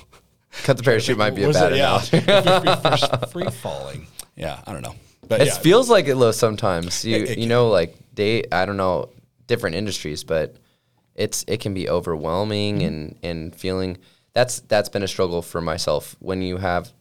Cut 0.64 0.78
the 0.78 0.84
parachute 0.84 1.18
might 1.18 1.36
be 1.36 1.44
a 1.44 1.52
bad 1.52 1.74
it- 1.74 1.78
yeah. 1.80 2.00
analogy. 2.10 2.18
If 2.18 3.12
you're 3.12 3.28
free- 3.28 3.52
falling. 3.52 4.08
Yeah, 4.38 4.62
I 4.66 4.72
don't 4.72 4.84
know. 4.84 4.96
But 5.28 5.42
It 5.42 5.48
yeah. 5.48 5.58
feels 5.58 5.90
like 5.90 6.08
it 6.08 6.18
though 6.18 6.32
sometimes. 6.32 7.04
You 7.04 7.18
It- 7.18 7.22
it 7.24 7.30
you 7.40 7.44
can. 7.44 7.50
know 7.50 7.68
like 7.68 7.94
day 8.14 8.46
I 8.54 8.66
don't 8.66 8.78
know 8.78 9.10
different 9.48 9.76
industries, 9.76 10.24
but 10.24 10.56
it's 11.16 11.44
it 11.48 11.60
can 11.60 11.74
be 11.74 11.90
overwhelming 11.90 12.78
Mm-hmm. 12.78 12.88
and 12.88 13.20
and 13.22 13.56
feeling 13.56 13.98
that's 14.34 14.62
that's 14.62 14.88
been 14.88 15.04
a 15.04 15.10
struggle 15.10 15.42
for 15.42 15.60
myself 15.60 16.16
when 16.20 16.42
you 16.42 16.56
have 16.56 16.94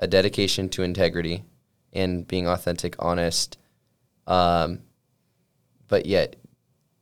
a 0.00 0.06
dedication 0.06 0.70
to 0.70 0.82
integrity 0.82 1.44
and 1.92 2.26
being 2.26 2.48
authentic, 2.48 2.96
honest, 2.98 3.58
um, 4.26 4.80
but 5.88 6.06
yet 6.06 6.36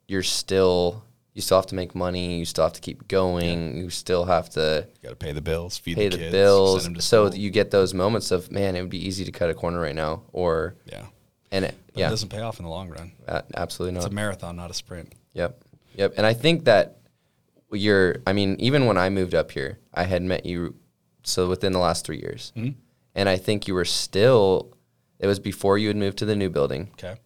you're 0.08 0.22
still 0.22 1.04
you 1.34 1.42
still 1.42 1.58
have 1.58 1.66
to 1.66 1.74
make 1.74 1.94
money, 1.94 2.38
you 2.38 2.46
still 2.46 2.64
have 2.64 2.72
to 2.72 2.80
keep 2.80 3.08
going, 3.08 3.76
you 3.76 3.90
still 3.90 4.24
have 4.24 4.48
to 4.50 4.88
got 5.02 5.10
to 5.10 5.16
pay 5.16 5.32
the 5.32 5.42
bills, 5.42 5.76
feed 5.76 5.96
pay 5.96 6.08
the 6.08 6.16
the 6.16 6.22
kids, 6.22 6.32
bills. 6.32 6.82
send 6.82 6.94
them 6.94 7.00
to 7.00 7.06
So 7.06 7.30
you 7.32 7.50
get 7.50 7.70
those 7.70 7.92
moments 7.92 8.30
of 8.30 8.50
man, 8.50 8.74
it 8.74 8.80
would 8.80 8.90
be 8.90 9.06
easy 9.06 9.24
to 9.24 9.32
cut 9.32 9.50
a 9.50 9.54
corner 9.54 9.78
right 9.80 9.94
now, 9.94 10.22
or 10.32 10.76
yeah, 10.86 11.04
and 11.50 11.66
it, 11.66 11.74
but 11.92 11.98
yeah, 11.98 12.06
it 12.06 12.10
doesn't 12.10 12.30
pay 12.30 12.40
off 12.40 12.58
in 12.58 12.64
the 12.64 12.70
long 12.70 12.88
run. 12.88 13.12
a- 13.26 13.44
absolutely 13.54 13.92
not. 13.94 14.04
It's 14.04 14.12
a 14.12 14.14
marathon, 14.14 14.56
not 14.56 14.70
a 14.70 14.74
sprint. 14.74 15.14
Yep. 15.34 15.62
Yep. 15.96 16.14
And 16.16 16.26
I 16.26 16.32
think 16.32 16.64
that 16.64 16.98
you're, 17.72 18.16
I 18.26 18.32
mean, 18.32 18.56
even 18.58 18.86
when 18.86 18.96
I 18.98 19.10
moved 19.10 19.34
up 19.34 19.50
here, 19.50 19.78
I 19.92 20.04
had 20.04 20.22
met 20.22 20.46
you, 20.46 20.76
so 21.22 21.48
within 21.48 21.72
the 21.72 21.78
last 21.78 22.06
three 22.06 22.18
years. 22.18 22.52
Mm-hmm. 22.56 22.78
And 23.14 23.28
I 23.28 23.36
think 23.36 23.66
you 23.66 23.74
were 23.74 23.84
still, 23.84 24.74
it 25.18 25.26
was 25.26 25.38
before 25.38 25.78
you 25.78 25.88
had 25.88 25.96
moved 25.96 26.18
to 26.18 26.24
the 26.24 26.36
new 26.36 26.50
building. 26.50 26.90
Okay. 26.92 27.16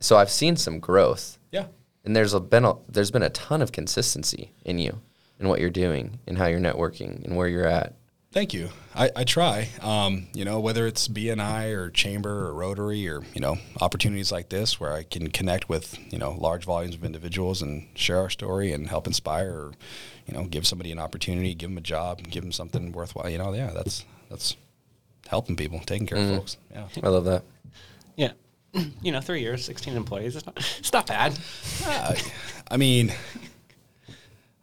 So 0.00 0.16
I've 0.16 0.30
seen 0.30 0.56
some 0.56 0.80
growth. 0.80 1.38
Yeah. 1.50 1.66
And 2.04 2.14
there's 2.14 2.34
a, 2.34 2.40
been 2.40 2.64
a, 2.64 2.74
there's 2.88 3.10
been 3.10 3.22
a 3.22 3.30
ton 3.30 3.62
of 3.62 3.72
consistency 3.72 4.52
in 4.64 4.78
you 4.78 5.00
and 5.38 5.48
what 5.48 5.60
you're 5.60 5.70
doing 5.70 6.18
and 6.26 6.38
how 6.38 6.46
you're 6.46 6.60
networking 6.60 7.24
and 7.24 7.36
where 7.36 7.48
you're 7.48 7.66
at. 7.66 7.94
Thank 8.30 8.52
you. 8.52 8.68
I, 8.94 9.10
I 9.16 9.24
try. 9.24 9.70
Um, 9.80 10.28
you 10.34 10.44
know, 10.44 10.60
whether 10.60 10.86
it's 10.86 11.08
BNI 11.08 11.74
or 11.74 11.90
Chamber 11.90 12.46
or 12.46 12.52
Rotary 12.52 13.08
or 13.08 13.22
you 13.32 13.40
know 13.40 13.56
opportunities 13.80 14.30
like 14.30 14.50
this 14.50 14.78
where 14.78 14.92
I 14.92 15.02
can 15.02 15.30
connect 15.30 15.70
with 15.70 15.98
you 16.12 16.18
know 16.18 16.32
large 16.32 16.64
volumes 16.64 16.94
of 16.94 17.04
individuals 17.04 17.62
and 17.62 17.88
share 17.94 18.18
our 18.18 18.28
story 18.28 18.70
and 18.72 18.86
help 18.86 19.06
inspire 19.06 19.50
or 19.50 19.72
you 20.26 20.34
know 20.34 20.44
give 20.44 20.66
somebody 20.66 20.92
an 20.92 20.98
opportunity, 20.98 21.54
give 21.54 21.70
them 21.70 21.78
a 21.78 21.82
job, 21.82 22.22
give 22.22 22.42
them 22.42 22.52
something 22.52 22.92
worthwhile. 22.92 23.30
You 23.30 23.38
know, 23.38 23.54
yeah, 23.54 23.70
that's 23.74 24.04
that's 24.28 24.56
helping 25.26 25.56
people, 25.56 25.80
taking 25.80 26.06
care 26.06 26.18
of 26.18 26.28
folks. 26.28 26.58
Yeah. 26.70 26.86
I 27.02 27.08
love 27.08 27.24
that. 27.24 27.44
Yeah. 28.14 28.32
You 29.02 29.12
know, 29.12 29.20
three 29.20 29.40
years, 29.40 29.64
16 29.64 29.96
employees. 29.96 30.36
It's 30.36 30.44
not, 30.44 30.56
it's 30.78 30.92
not 30.92 31.06
bad. 31.06 31.38
Uh, 31.86 32.14
I 32.70 32.76
mean, 32.76 33.12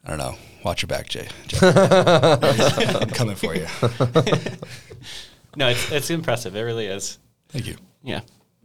I 0.05 0.09
don't 0.09 0.19
know. 0.19 0.35
Watch 0.63 0.83
your 0.83 0.87
back, 0.87 1.07
Jay. 1.09 1.27
Jay. 1.47 1.57
I'm 1.63 3.09
coming 3.09 3.35
for 3.35 3.55
you. 3.55 3.65
No, 5.55 5.69
it's, 5.69 5.91
it's 5.91 6.09
impressive. 6.09 6.55
It 6.55 6.61
really 6.61 6.87
is. 6.87 7.17
Thank 7.49 7.67
you. 7.67 7.77
Yeah. 8.03 8.21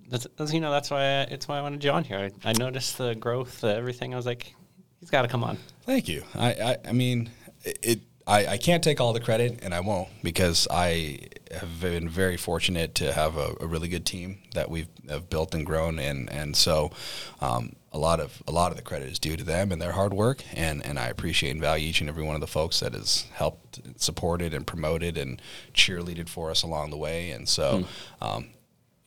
That's, 0.09 0.26
that's 0.37 0.53
you 0.53 0.61
know, 0.61 0.72
that's 0.72 0.90
why 0.90 1.00
I, 1.00 1.20
it's 1.22 1.46
why 1.46 1.59
I 1.59 1.62
wanted 1.62 1.85
you 1.85 1.90
on 1.90 2.05
here. 2.05 2.31
I, 2.44 2.50
I 2.50 2.53
noticed 2.55 2.98
the 2.98 3.14
growth, 3.14 3.61
the 3.61 3.74
everything. 3.74 4.12
I 4.12 4.16
was 4.16 4.26
like, 4.26 4.55
he's 4.98 5.11
got 5.11 5.22
to 5.22 5.29
come 5.29 5.44
on. 5.44 5.57
Thank 5.83 6.09
you. 6.09 6.24
I, 6.35 6.53
I, 6.53 6.76
I 6.88 6.92
mean, 6.92 7.31
it, 7.62 7.79
it. 7.83 8.00
I, 8.31 8.47
I 8.53 8.59
can't 8.59 8.83
take 8.83 9.01
all 9.01 9.12
the 9.12 9.21
credit, 9.21 9.59
and 9.62 9.75
I 9.75 9.81
won't 9.81 10.09
because 10.23 10.69
I 10.71 11.19
have 11.51 11.81
been 11.81 12.09
very 12.09 12.37
fortunate 12.37 12.95
to 12.97 13.12
have 13.12 13.37
a, 13.37 13.57
a 13.61 13.66
really 13.66 13.88
good 13.88 14.07
team 14.07 14.38
that 14.55 14.71
we've 14.71 14.87
have 15.09 15.29
built 15.29 15.53
and 15.53 15.66
grown, 15.66 15.99
and 15.99 16.31
and 16.31 16.57
so 16.57 16.93
um, 17.40 17.75
a 17.93 17.99
lot 17.99 18.21
of 18.21 18.40
a 18.47 18.53
lot 18.53 18.71
of 18.71 18.77
the 18.77 18.85
credit 18.85 19.11
is 19.11 19.19
due 19.19 19.37
to 19.37 19.43
them 19.43 19.73
and 19.73 19.83
their 19.83 19.90
hard 19.90 20.14
work, 20.14 20.45
and 20.55 20.85
and 20.87 20.97
I 20.97 21.09
appreciate 21.09 21.51
and 21.51 21.61
value 21.61 21.88
each 21.88 22.01
and 22.01 22.09
every 22.09 22.23
one 22.23 22.37
of 22.37 22.40
the 22.40 22.47
folks 22.47 22.79
that 22.81 22.95
has 22.95 23.27
helped, 23.33 23.81
supported, 23.97 24.55
and 24.55 24.64
promoted 24.64 25.19
and 25.19 25.43
cheerleaded 25.75 26.29
for 26.29 26.53
us 26.53 26.62
along 26.62 26.90
the 26.90 26.99
way, 26.99 27.33
and 27.33 27.49
so. 27.49 27.85
Um, 28.23 28.51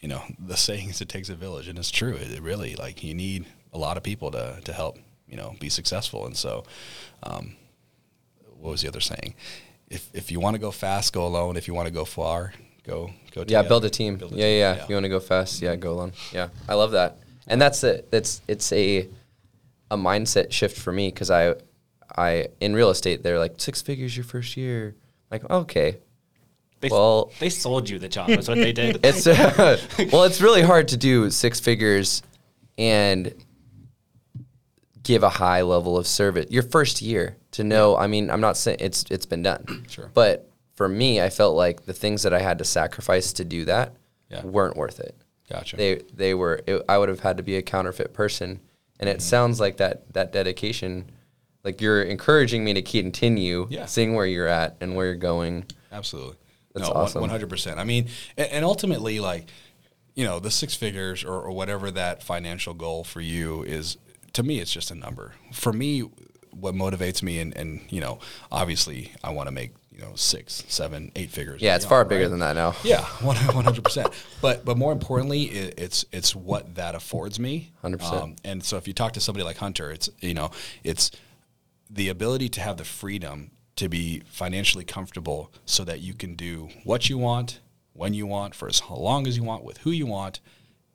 you 0.02 0.10
know 0.10 0.22
the 0.38 0.58
saying 0.58 0.90
is 0.90 1.00
it 1.00 1.08
takes 1.08 1.30
a 1.30 1.36
village 1.36 1.70
and 1.70 1.80
it's 1.80 1.90
true 1.90 2.14
it, 2.16 2.30
it 2.30 2.42
really 2.42 2.76
like 2.76 3.06
you 3.06 3.14
need 3.14 3.46
a 3.72 3.78
lot 3.78 3.96
of 3.96 4.04
people 4.04 4.32
to 4.32 4.60
to 4.66 4.74
help 4.74 4.98
you 5.30 5.38
know 5.38 5.56
be 5.62 5.70
successful 5.70 6.26
and 6.26 6.36
so 6.36 6.66
um, 7.24 7.56
what 8.64 8.72
was 8.72 8.82
the 8.82 8.88
other 8.88 9.02
saying 9.02 9.34
if 9.90 10.10
if 10.14 10.32
you 10.32 10.40
want 10.40 10.54
to 10.56 10.60
go 10.60 10.72
fast 10.72 11.12
go 11.14 11.26
alone 11.28 11.58
if 11.58 11.68
you 11.68 11.74
want 11.74 11.88
to 11.88 11.94
go 11.94 12.06
far 12.06 12.54
go 12.86 13.08
go 13.32 13.42
Yeah, 13.42 13.44
together. 13.46 13.68
build 13.70 13.86
a 13.86 13.90
team. 13.90 14.16
Build 14.18 14.34
a 14.34 14.36
yeah, 14.36 14.44
team. 14.46 14.58
yeah, 14.60 14.84
If 14.84 14.90
you 14.90 14.96
want 14.96 15.04
to 15.06 15.10
go 15.10 15.20
fast, 15.20 15.62
yeah, 15.62 15.76
go 15.76 15.92
alone. 15.94 16.12
Yeah, 16.34 16.50
I 16.68 16.74
love 16.76 16.92
that. 16.92 17.18
And 17.48 17.62
that's 17.62 17.84
it. 17.84 18.10
That's 18.12 18.42
it's 18.48 18.72
a 18.74 19.08
a 19.92 19.98
mindset 19.98 20.52
shift 20.52 20.78
for 20.80 20.92
me 20.92 21.10
because 21.10 21.30
I 21.32 21.56
I 22.16 22.48
in 22.60 22.74
real 22.74 22.90
estate 22.90 23.24
they're 23.24 23.40
like 23.40 23.54
six 23.58 23.82
figures 23.82 24.16
your 24.18 24.24
first 24.26 24.56
year. 24.58 24.96
Like 25.32 25.50
okay, 25.50 25.98
They, 26.82 26.90
Well- 26.90 27.32
they 27.40 27.50
sold 27.50 27.90
you 27.90 28.00
the 28.00 28.10
job. 28.10 28.30
Is 28.30 28.48
what 28.50 28.58
they 28.58 28.74
did. 28.74 29.00
it's 29.04 29.26
well, 30.14 30.24
it's 30.24 30.42
really 30.42 30.62
hard 30.62 30.88
to 30.90 30.98
do 30.98 31.30
six 31.30 31.60
figures 31.60 32.22
and 32.78 33.34
give 35.04 35.24
a 35.24 35.30
high 35.30 35.62
level 35.62 35.98
of 35.98 36.08
service 36.08 36.48
your 36.50 36.64
first 36.64 37.02
year 37.02 37.38
to 37.54 37.64
know. 37.64 37.96
I 37.98 38.08
mean, 38.08 38.30
I'm 38.30 38.42
not 38.42 38.58
saying 38.58 38.78
it's 38.80 39.06
it's 39.10 39.26
been 39.26 39.42
done, 39.44 39.86
Sure. 39.90 40.12
but 40.14 40.50
for 40.76 40.88
me, 40.88 41.22
I 41.22 41.30
felt 41.30 41.56
like 41.56 41.86
the 41.86 41.94
things 41.94 42.24
that 42.24 42.34
I 42.34 42.40
had 42.40 42.58
to 42.60 42.64
sacrifice 42.66 43.34
to 43.34 43.46
do 43.46 43.66
that 43.66 43.94
Yeah. 44.30 44.44
weren't 44.44 44.76
worth 44.78 45.00
it. 45.00 45.16
gotcha 45.50 45.78
They 45.78 46.02
they 46.14 46.34
were. 46.34 46.62
It, 46.68 46.84
I 46.90 46.98
would 46.98 47.10
have 47.10 47.22
had 47.22 47.38
to 47.38 47.44
be 47.44 47.56
a 47.58 47.62
counterfeit 47.62 48.14
person, 48.14 48.60
and 49.00 49.10
it 49.10 49.18
mm-hmm. 49.18 49.22
sounds 49.22 49.60
like 49.60 49.78
that 49.78 50.12
that 50.14 50.32
dedication. 50.32 51.12
Like 51.64 51.80
you're 51.80 52.04
encouraging 52.04 52.64
me 52.66 52.74
to 52.74 52.82
continue 52.82 53.68
Yeah. 53.70 53.86
seeing 53.86 54.16
where 54.16 54.26
you're 54.26 54.48
at 54.48 54.76
and 54.82 54.96
where 54.96 55.06
you're 55.06 55.16
going. 55.16 55.66
Absolutely. 55.92 56.36
That's 56.74 56.90
no, 56.90 56.94
awesome. 56.94 57.22
One 57.22 57.30
hundred 57.30 57.50
percent. 57.50 57.80
I 57.80 57.84
mean, 57.84 58.10
and, 58.36 58.50
and 58.52 58.66
ultimately, 58.66 59.20
like, 59.20 59.48
you 60.16 60.26
know, 60.26 60.40
the 60.40 60.50
six 60.52 60.74
figures 60.76 61.24
or, 61.24 61.40
or 61.40 61.52
whatever 61.52 61.92
that 61.92 62.24
financial 62.24 62.74
goal 62.74 63.04
for 63.04 63.22
you 63.22 63.64
is. 63.64 63.98
To 64.34 64.42
me, 64.42 64.60
it's 64.60 64.74
just 64.74 64.90
a 64.90 64.96
number. 64.96 65.34
For 65.54 65.72
me, 65.72 66.10
what 66.56 66.76
motivates 66.76 67.24
me, 67.24 67.40
and, 67.40 67.56
and 67.56 67.82
you 67.90 68.02
know, 68.02 68.20
obviously, 68.52 69.12
I 69.24 69.32
want 69.32 69.48
to 69.48 69.52
make 69.52 69.72
you 69.92 70.02
know 70.02 70.12
six, 70.16 70.64
seven, 70.68 71.12
eight 71.16 71.30
figures. 71.30 71.62
Yeah, 71.62 71.76
it's 71.76 71.86
far 71.86 72.04
bigger 72.06 72.28
than 72.28 72.40
that 72.40 72.56
now. 72.56 72.76
Yeah, 72.84 73.04
one 73.22 73.36
hundred 73.36 73.84
percent. 73.84 74.10
But 74.42 74.66
but 74.66 74.78
more 74.78 74.92
importantly, 74.92 75.44
it, 75.44 75.76
it's 75.78 76.06
it's 76.12 76.36
what 76.36 76.76
that 76.76 76.96
affords 76.96 77.40
me. 77.40 77.72
100%. 77.84 78.22
Um, 78.22 78.36
and 78.44 78.64
so 78.64 78.78
if 78.78 78.88
you 78.88 78.94
talk 78.94 79.14
to 79.14 79.22
somebody 79.22 79.44
like 79.44 79.58
Hunter, 79.58 79.92
it's 79.92 80.10
you 80.20 80.34
know 80.34 80.52
it's 80.84 81.12
the 81.90 82.10
ability 82.10 82.50
to 82.50 82.62
have 82.62 82.78
the 82.78 82.86
freedom 82.86 83.52
to 83.76 83.90
be 83.90 84.22
financially 84.28 84.86
comfortable, 84.86 85.52
so 85.66 85.84
that 85.84 86.00
you 86.00 86.14
can 86.14 86.36
do 86.36 86.70
what 86.84 87.10
you 87.10 87.18
want, 87.18 87.60
when 87.94 88.14
you 88.14 88.28
want, 88.28 88.54
for 88.54 88.68
as 88.68 88.82
long 88.90 89.28
as 89.28 89.36
you 89.36 89.44
want, 89.44 89.64
with 89.64 89.80
who 89.80 89.92
you 89.92 90.06
want, 90.06 90.40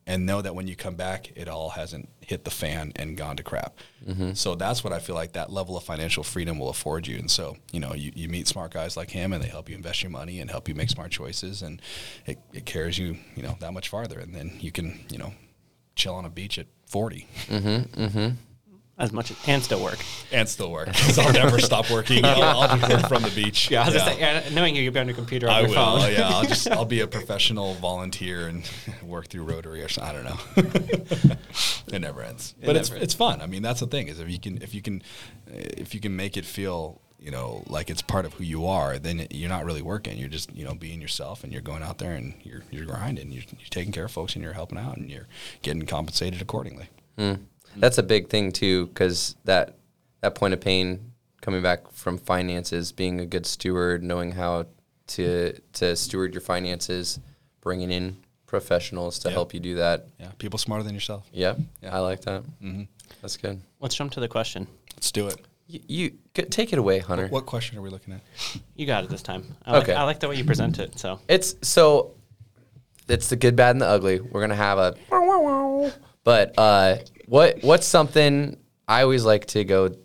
and 0.08 0.24
know 0.24 0.40
that 0.40 0.54
when 0.54 0.66
you 0.66 0.74
come 0.74 0.96
back, 0.96 1.30
it 1.36 1.48
all 1.48 1.68
hasn't 1.68 2.08
hit 2.22 2.44
the 2.44 2.50
fan 2.50 2.92
and 2.96 3.14
gone 3.16 3.36
to 3.36 3.42
crap. 3.42 3.76
Mm-hmm. 4.08 4.32
So 4.32 4.54
that's 4.54 4.82
what 4.82 4.92
I 4.92 5.00
feel 5.00 5.14
like 5.14 5.32
that 5.34 5.52
level 5.52 5.76
of 5.76 5.84
financial 5.84 6.24
freedom 6.24 6.58
will 6.58 6.70
afford 6.70 7.06
you. 7.06 7.18
And 7.18 7.30
so, 7.30 7.58
you 7.72 7.78
know, 7.78 7.92
you, 7.94 8.10
you 8.16 8.26
meet 8.26 8.48
smart 8.48 8.72
guys 8.72 8.96
like 8.96 9.10
him 9.10 9.34
and 9.34 9.44
they 9.44 9.48
help 9.48 9.68
you 9.68 9.76
invest 9.76 10.02
your 10.02 10.10
money 10.10 10.40
and 10.40 10.50
help 10.50 10.66
you 10.66 10.74
make 10.74 10.88
smart 10.88 11.10
choices. 11.10 11.60
And 11.60 11.82
it, 12.24 12.38
it 12.54 12.64
carries 12.64 12.98
you, 12.98 13.18
you 13.36 13.42
know, 13.42 13.58
that 13.60 13.74
much 13.74 13.90
farther. 13.90 14.18
And 14.18 14.34
then 14.34 14.56
you 14.60 14.72
can, 14.72 14.98
you 15.10 15.18
know, 15.18 15.34
chill 15.94 16.14
on 16.14 16.24
a 16.24 16.30
beach 16.30 16.58
at 16.58 16.66
40 16.86 17.28
mm-hmm. 17.48 18.02
Mm-hmm. 18.02 18.28
As 18.98 19.12
much 19.12 19.30
as, 19.30 19.36
and 19.46 19.62
still 19.62 19.82
work. 19.82 19.98
and 20.32 20.48
still 20.48 20.70
work. 20.72 20.88
Because 20.92 21.18
I'll 21.18 21.32
never 21.32 21.58
stop 21.60 21.90
working. 21.90 22.24
I'll, 22.24 22.42
I'll 22.42 22.76
just 22.78 22.90
work 22.90 23.08
from 23.08 23.22
the 23.22 23.30
beach. 23.30 23.70
Yeah, 23.70 23.82
I 23.82 23.84
was 23.86 23.94
just 23.94 24.06
saying, 24.06 24.54
knowing 24.54 24.74
you, 24.74 24.82
you'll 24.82 24.92
be 24.92 25.00
on 25.00 25.06
your 25.06 25.14
computer 25.16 25.48
on 25.48 25.54
I 25.54 25.60
your 25.60 25.68
will. 25.68 25.74
phone. 26.00 26.12
Yeah, 26.12 26.28
I'll 26.28 26.44
just 26.44 26.68
I'll 26.70 26.84
be 26.84 27.00
a 27.00 27.06
professional 27.06 27.74
volunteer 27.74 28.48
and 28.48 28.68
work 29.02 29.28
through 29.28 29.44
Rotary 29.44 29.82
or 29.82 29.88
something. 29.88 30.16
I 30.16 30.22
don't 30.22 30.24
know. 30.24 31.36
it 31.92 32.00
never 32.00 32.22
ends, 32.22 32.54
but 32.64 32.76
it's 32.76 32.90
never 32.90 33.02
it's 33.02 33.14
fun. 33.14 33.40
I 33.40 33.46
mean, 33.46 33.62
that's 33.62 33.80
the 33.80 33.86
thing 33.86 34.08
is 34.08 34.20
if 34.20 34.28
you 34.28 34.38
can 34.40 34.60
if 34.62 34.74
you 34.74 34.82
can 34.82 35.02
eh, 35.52 35.68
if 35.76 35.94
you 35.94 36.00
can 36.00 36.14
make 36.16 36.36
it 36.36 36.44
feel 36.44 37.00
you 37.20 37.30
know 37.32 37.64
like 37.66 37.90
it's 37.90 38.02
part 38.02 38.24
of 38.26 38.34
who 38.34 38.44
you 38.44 38.66
are, 38.66 38.98
then 38.98 39.26
you're 39.30 39.48
not 39.48 39.64
really 39.64 39.82
working. 39.82 40.18
You're 40.18 40.28
just 40.28 40.54
you 40.54 40.64
know 40.64 40.74
being 40.74 41.00
yourself, 41.00 41.44
and 41.44 41.52
you're 41.52 41.62
going 41.62 41.82
out 41.82 41.98
there 41.98 42.12
and 42.14 42.34
you're 42.42 42.62
you're 42.70 42.86
grinding. 42.86 43.30
You're, 43.32 43.44
you're 43.58 43.68
taking 43.70 43.92
care 43.92 44.04
of 44.04 44.10
folks, 44.12 44.34
and 44.34 44.42
you're 44.42 44.52
helping 44.54 44.78
out, 44.78 44.96
and 44.96 45.10
you're 45.10 45.28
getting 45.62 45.86
compensated 45.86 46.42
accordingly. 46.42 46.88
Hmm. 47.16 47.34
That's 47.76 47.98
a 47.98 48.02
big 48.02 48.28
thing 48.28 48.52
too, 48.52 48.86
because 48.86 49.36
that 49.44 49.74
that 50.20 50.34
point 50.34 50.54
of 50.54 50.60
pain 50.60 51.12
coming 51.40 51.62
back 51.62 51.90
from 51.92 52.18
finances, 52.18 52.90
being 52.92 53.20
a 53.20 53.26
good 53.26 53.46
steward, 53.46 54.02
knowing 54.02 54.32
how 54.32 54.66
to 55.08 55.52
to 55.74 55.94
steward 55.96 56.34
your 56.34 56.40
finances, 56.40 57.20
bringing 57.60 57.90
in 57.90 58.16
professionals 58.46 59.18
to 59.20 59.28
Yeah. 59.28 59.34
help 59.34 59.54
you 59.54 59.60
do 59.60 59.74
that. 59.76 60.06
Yeah, 60.18 60.30
people 60.38 60.58
smarter 60.58 60.82
than 60.82 60.94
yourself. 60.94 61.26
Yeah, 61.32 61.54
Yeah. 61.82 61.94
I 61.94 62.00
like 62.00 62.22
that. 62.22 62.42
Mm-hmm. 62.62 62.84
That's 63.22 63.36
good. 63.36 63.60
Let's 63.80 63.94
jump 63.94 64.12
to 64.12 64.20
the 64.20 64.28
question. 64.28 64.66
Let's 64.96 65.12
do 65.12 65.26
it. 65.28 65.36
You, 65.66 65.80
you 65.86 66.10
take 66.32 66.72
it 66.72 66.78
away, 66.78 66.98
Hunter. 66.98 67.28
What 67.28 67.44
question 67.44 67.76
are 67.76 67.82
we 67.82 67.90
looking 67.90 68.14
at? 68.14 68.20
You 68.74 68.86
got 68.86 69.04
it 69.04 69.10
this 69.10 69.20
time. 69.22 69.54
I 69.66 69.72
like, 69.72 69.82
Okay. 69.82 69.92
I 69.94 70.04
like 70.04 70.18
the 70.20 70.28
way 70.28 70.36
you 70.36 70.44
present 70.44 70.78
it. 70.78 70.98
So 70.98 71.20
It's 71.28 71.56
so 71.62 72.14
it's 73.06 73.28
the 73.28 73.36
good, 73.36 73.54
bad, 73.54 73.72
and 73.72 73.80
the 73.82 73.86
ugly. 73.86 74.20
We're 74.20 74.40
gonna 74.40 74.54
have 74.54 74.78
a 74.78 74.94
but 76.28 76.58
uh 76.58 76.98
what 77.24 77.58
what's 77.62 77.86
something 77.86 78.58
I 78.86 79.00
always 79.00 79.24
like 79.24 79.46
to 79.46 79.64
go 79.64 79.96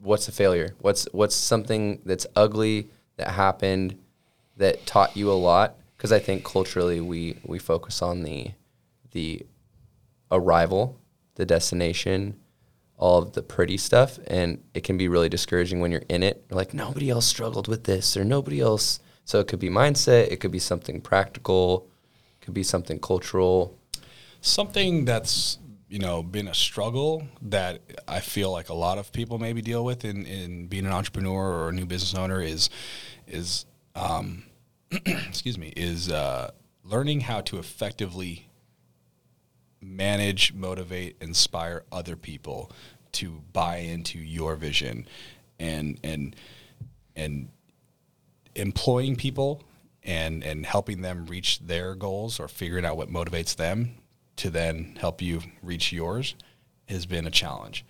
what's 0.00 0.26
a 0.26 0.32
failure? 0.32 0.74
What's 0.78 1.06
what's 1.12 1.36
something 1.36 2.00
that's 2.06 2.26
ugly 2.34 2.88
that 3.18 3.28
happened 3.32 3.98
that 4.56 4.86
taught 4.86 5.18
you 5.18 5.30
a 5.30 5.34
lot? 5.34 5.76
Because 5.96 6.12
I 6.12 6.18
think 6.18 6.44
culturally 6.44 7.02
we 7.02 7.36
we 7.44 7.58
focus 7.58 8.00
on 8.00 8.22
the 8.22 8.52
the 9.10 9.44
arrival, 10.30 10.98
the 11.34 11.44
destination, 11.44 12.40
all 12.96 13.18
of 13.18 13.32
the 13.32 13.42
pretty 13.42 13.76
stuff, 13.76 14.18
and 14.28 14.62
it 14.72 14.82
can 14.82 14.96
be 14.96 15.08
really 15.08 15.28
discouraging 15.28 15.80
when 15.80 15.92
you're 15.92 16.08
in 16.08 16.22
it. 16.22 16.42
You're 16.48 16.56
like 16.56 16.72
nobody 16.72 17.10
else 17.10 17.26
struggled 17.26 17.68
with 17.68 17.84
this, 17.84 18.16
or 18.16 18.24
nobody 18.24 18.60
else. 18.60 19.00
So 19.26 19.40
it 19.40 19.46
could 19.46 19.60
be 19.60 19.68
mindset, 19.68 20.32
it 20.32 20.40
could 20.40 20.52
be 20.52 20.58
something 20.58 21.02
practical, 21.02 21.86
it 22.40 22.46
could 22.46 22.54
be 22.54 22.62
something 22.62 22.98
cultural. 22.98 23.77
Something 24.40 25.04
that's 25.04 25.58
you 25.88 25.98
know 25.98 26.22
been 26.22 26.48
a 26.48 26.54
struggle 26.54 27.26
that 27.42 27.80
I 28.06 28.20
feel 28.20 28.52
like 28.52 28.68
a 28.68 28.74
lot 28.74 28.98
of 28.98 29.12
people 29.12 29.38
maybe 29.38 29.62
deal 29.62 29.84
with 29.84 30.04
in, 30.04 30.26
in 30.26 30.66
being 30.66 30.86
an 30.86 30.92
entrepreneur 30.92 31.50
or 31.50 31.68
a 31.70 31.72
new 31.72 31.86
business 31.86 32.14
owner 32.14 32.40
is 32.40 32.68
is 33.26 33.66
um, 33.94 34.44
excuse 34.90 35.58
me 35.58 35.72
is 35.76 36.10
uh, 36.10 36.50
learning 36.84 37.20
how 37.22 37.40
to 37.42 37.58
effectively 37.58 38.48
manage, 39.80 40.52
motivate, 40.54 41.16
inspire 41.20 41.84
other 41.92 42.16
people 42.16 42.70
to 43.12 43.42
buy 43.52 43.78
into 43.78 44.18
your 44.18 44.56
vision 44.56 45.06
and 45.58 45.98
and 46.04 46.36
and 47.16 47.48
employing 48.54 49.16
people 49.16 49.62
and 50.02 50.44
and 50.44 50.66
helping 50.66 51.00
them 51.00 51.26
reach 51.26 51.60
their 51.60 51.94
goals 51.94 52.38
or 52.38 52.48
figuring 52.48 52.84
out 52.84 52.96
what 52.96 53.10
motivates 53.10 53.56
them 53.56 53.97
to 54.38 54.50
then 54.50 54.96
help 55.00 55.20
you 55.20 55.42
reach 55.62 55.92
yours 55.92 56.34
has 56.88 57.06
been 57.06 57.26
a 57.26 57.30
challenge. 57.30 57.84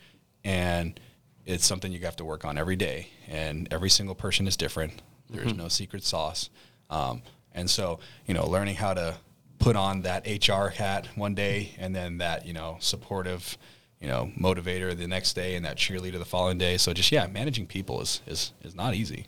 And 0.44 0.98
it's 1.46 1.64
something 1.64 1.92
you 1.92 2.00
have 2.00 2.16
to 2.16 2.24
work 2.24 2.44
on 2.44 2.58
every 2.58 2.76
day 2.76 3.08
and 3.28 3.68
every 3.70 3.90
single 3.90 4.14
person 4.14 4.46
is 4.46 4.56
different. 4.56 5.00
There's 5.30 5.54
no 5.54 5.68
secret 5.68 6.04
sauce. 6.04 6.50
Um, 6.90 7.22
and 7.52 7.68
so 7.68 7.98
you 8.26 8.34
know 8.34 8.46
learning 8.46 8.76
how 8.76 8.94
to 8.94 9.14
put 9.58 9.76
on 9.76 10.02
that 10.02 10.26
hr 10.26 10.68
hat 10.68 11.08
one 11.16 11.34
day 11.34 11.74
and 11.78 11.94
then 11.94 12.18
that 12.18 12.46
you 12.46 12.52
know 12.52 12.76
supportive 12.80 13.58
you 14.00 14.06
know 14.06 14.30
motivator 14.38 14.96
the 14.96 15.08
next 15.08 15.32
day 15.34 15.56
and 15.56 15.64
that 15.64 15.76
cheerleader 15.76 16.18
the 16.18 16.24
following 16.24 16.58
day. 16.58 16.76
So 16.76 16.92
just 16.92 17.12
yeah 17.12 17.26
managing 17.26 17.66
people 17.66 18.00
is 18.00 18.20
is, 18.26 18.52
is 18.62 18.74
not 18.74 18.94
easy. 18.94 19.26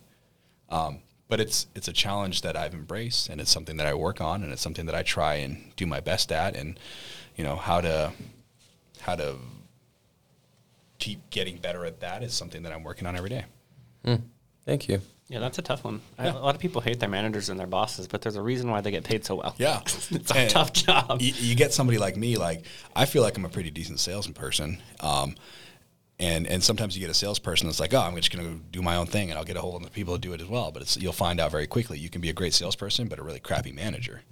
Um, 0.68 1.00
but 1.31 1.40
it's 1.40 1.66
it's 1.75 1.88
a 1.88 1.93
challenge 1.93 2.43
that 2.43 2.57
I've 2.57 2.75
embraced, 2.75 3.29
and 3.31 3.41
it's 3.41 3.51
something 3.51 3.78
that 3.78 3.87
I 3.87 3.95
work 3.95 4.20
on, 4.20 4.43
and 4.43 4.53
it's 4.53 4.61
something 4.61 4.85
that 4.87 4.95
I 4.95 5.03
try 5.03 5.37
and 5.37 5.72
do 5.76 5.87
my 5.87 6.01
best 6.01 6.31
at, 6.33 6.55
and 6.57 6.78
you 7.37 7.45
know 7.45 7.57
how 7.57 7.81
to 7.81 8.12
how 9.01 9.14
to 9.16 9.37
keep 10.99 11.31
getting 11.31 11.57
better 11.57 11.85
at 11.87 12.01
that 12.01 12.22
is 12.22 12.35
something 12.35 12.62
that 12.64 12.72
I'm 12.72 12.83
working 12.85 13.07
on 13.07 13.16
every 13.16 13.31
day. 13.31 13.45
Thank 14.66 14.89
you. 14.89 15.01
yeah, 15.28 15.39
that's 15.39 15.59
a 15.59 15.62
tough 15.62 15.83
one. 15.85 16.01
I, 16.18 16.26
a 16.26 16.39
lot 16.39 16.55
of 16.55 16.61
people 16.61 16.81
hate 16.83 17.01
their 17.01 17.09
managers 17.09 17.49
and 17.49 17.59
their 17.59 17.66
bosses, 17.66 18.07
but 18.07 18.20
there's 18.20 18.37
a 18.37 18.43
reason 18.43 18.70
why 18.70 18.83
they 18.83 18.91
get 18.91 19.05
paid 19.05 19.24
so 19.24 19.37
well. 19.37 19.55
Yeah, 19.59 19.81
it's 19.87 20.31
a 20.31 20.37
And 20.37 20.51
tough 20.51 20.72
job. 20.72 21.22
You, 21.22 21.33
you 21.39 21.55
get 21.55 21.72
somebody 21.72 21.99
like 21.99 22.16
me, 22.16 22.37
like 22.37 22.64
I 22.95 23.07
feel 23.07 23.22
like 23.22 23.37
I'm 23.39 23.45
a 23.47 23.49
pretty 23.49 23.70
decent 23.70 24.01
salesperson, 24.01 24.83
um, 25.01 25.37
and 26.21 26.47
and 26.47 26.62
sometimes 26.62 26.95
you 26.97 27.01
get 27.01 27.11
a 27.11 27.14
salesperson 27.14 27.66
that's 27.66 27.81
like, 27.81 27.93
oh, 27.95 28.01
I'm 28.01 28.14
just 28.16 28.31
going 28.33 28.47
to 28.47 28.62
do 28.71 28.83
my 28.83 28.95
own 28.97 29.07
thing, 29.07 29.31
and 29.31 29.39
I'll 29.39 29.45
get 29.45 29.57
a 29.57 29.61
hold 29.61 29.77
of 29.77 29.83
the 29.83 29.91
people 29.91 30.14
to 30.14 30.21
do 30.21 30.33
it 30.33 30.41
as 30.41 30.47
well. 30.47 30.71
But 30.71 30.83
it's, 30.83 30.97
you'll 30.97 31.12
find 31.12 31.41
out 31.41 31.51
very 31.51 31.66
quickly 31.66 31.99
you 31.99 32.09
can 32.11 32.21
be 32.21 32.31
a 32.31 32.33
great 32.35 32.55
salesperson, 32.55 33.09
but 33.09 33.18
a 33.18 33.23
really 33.23 33.41
crappy 33.41 33.73
manager. 33.73 34.23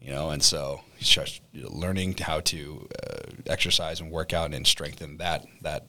You 0.00 0.10
know, 0.10 0.30
and 0.30 0.42
so 0.42 0.82
just 0.98 1.40
learning 1.54 2.16
how 2.18 2.40
to 2.40 2.86
uh, 3.02 3.30
exercise 3.46 4.00
and 4.00 4.10
work 4.10 4.32
out 4.34 4.52
and 4.52 4.66
strengthen 4.66 5.16
that 5.18 5.46
that 5.62 5.84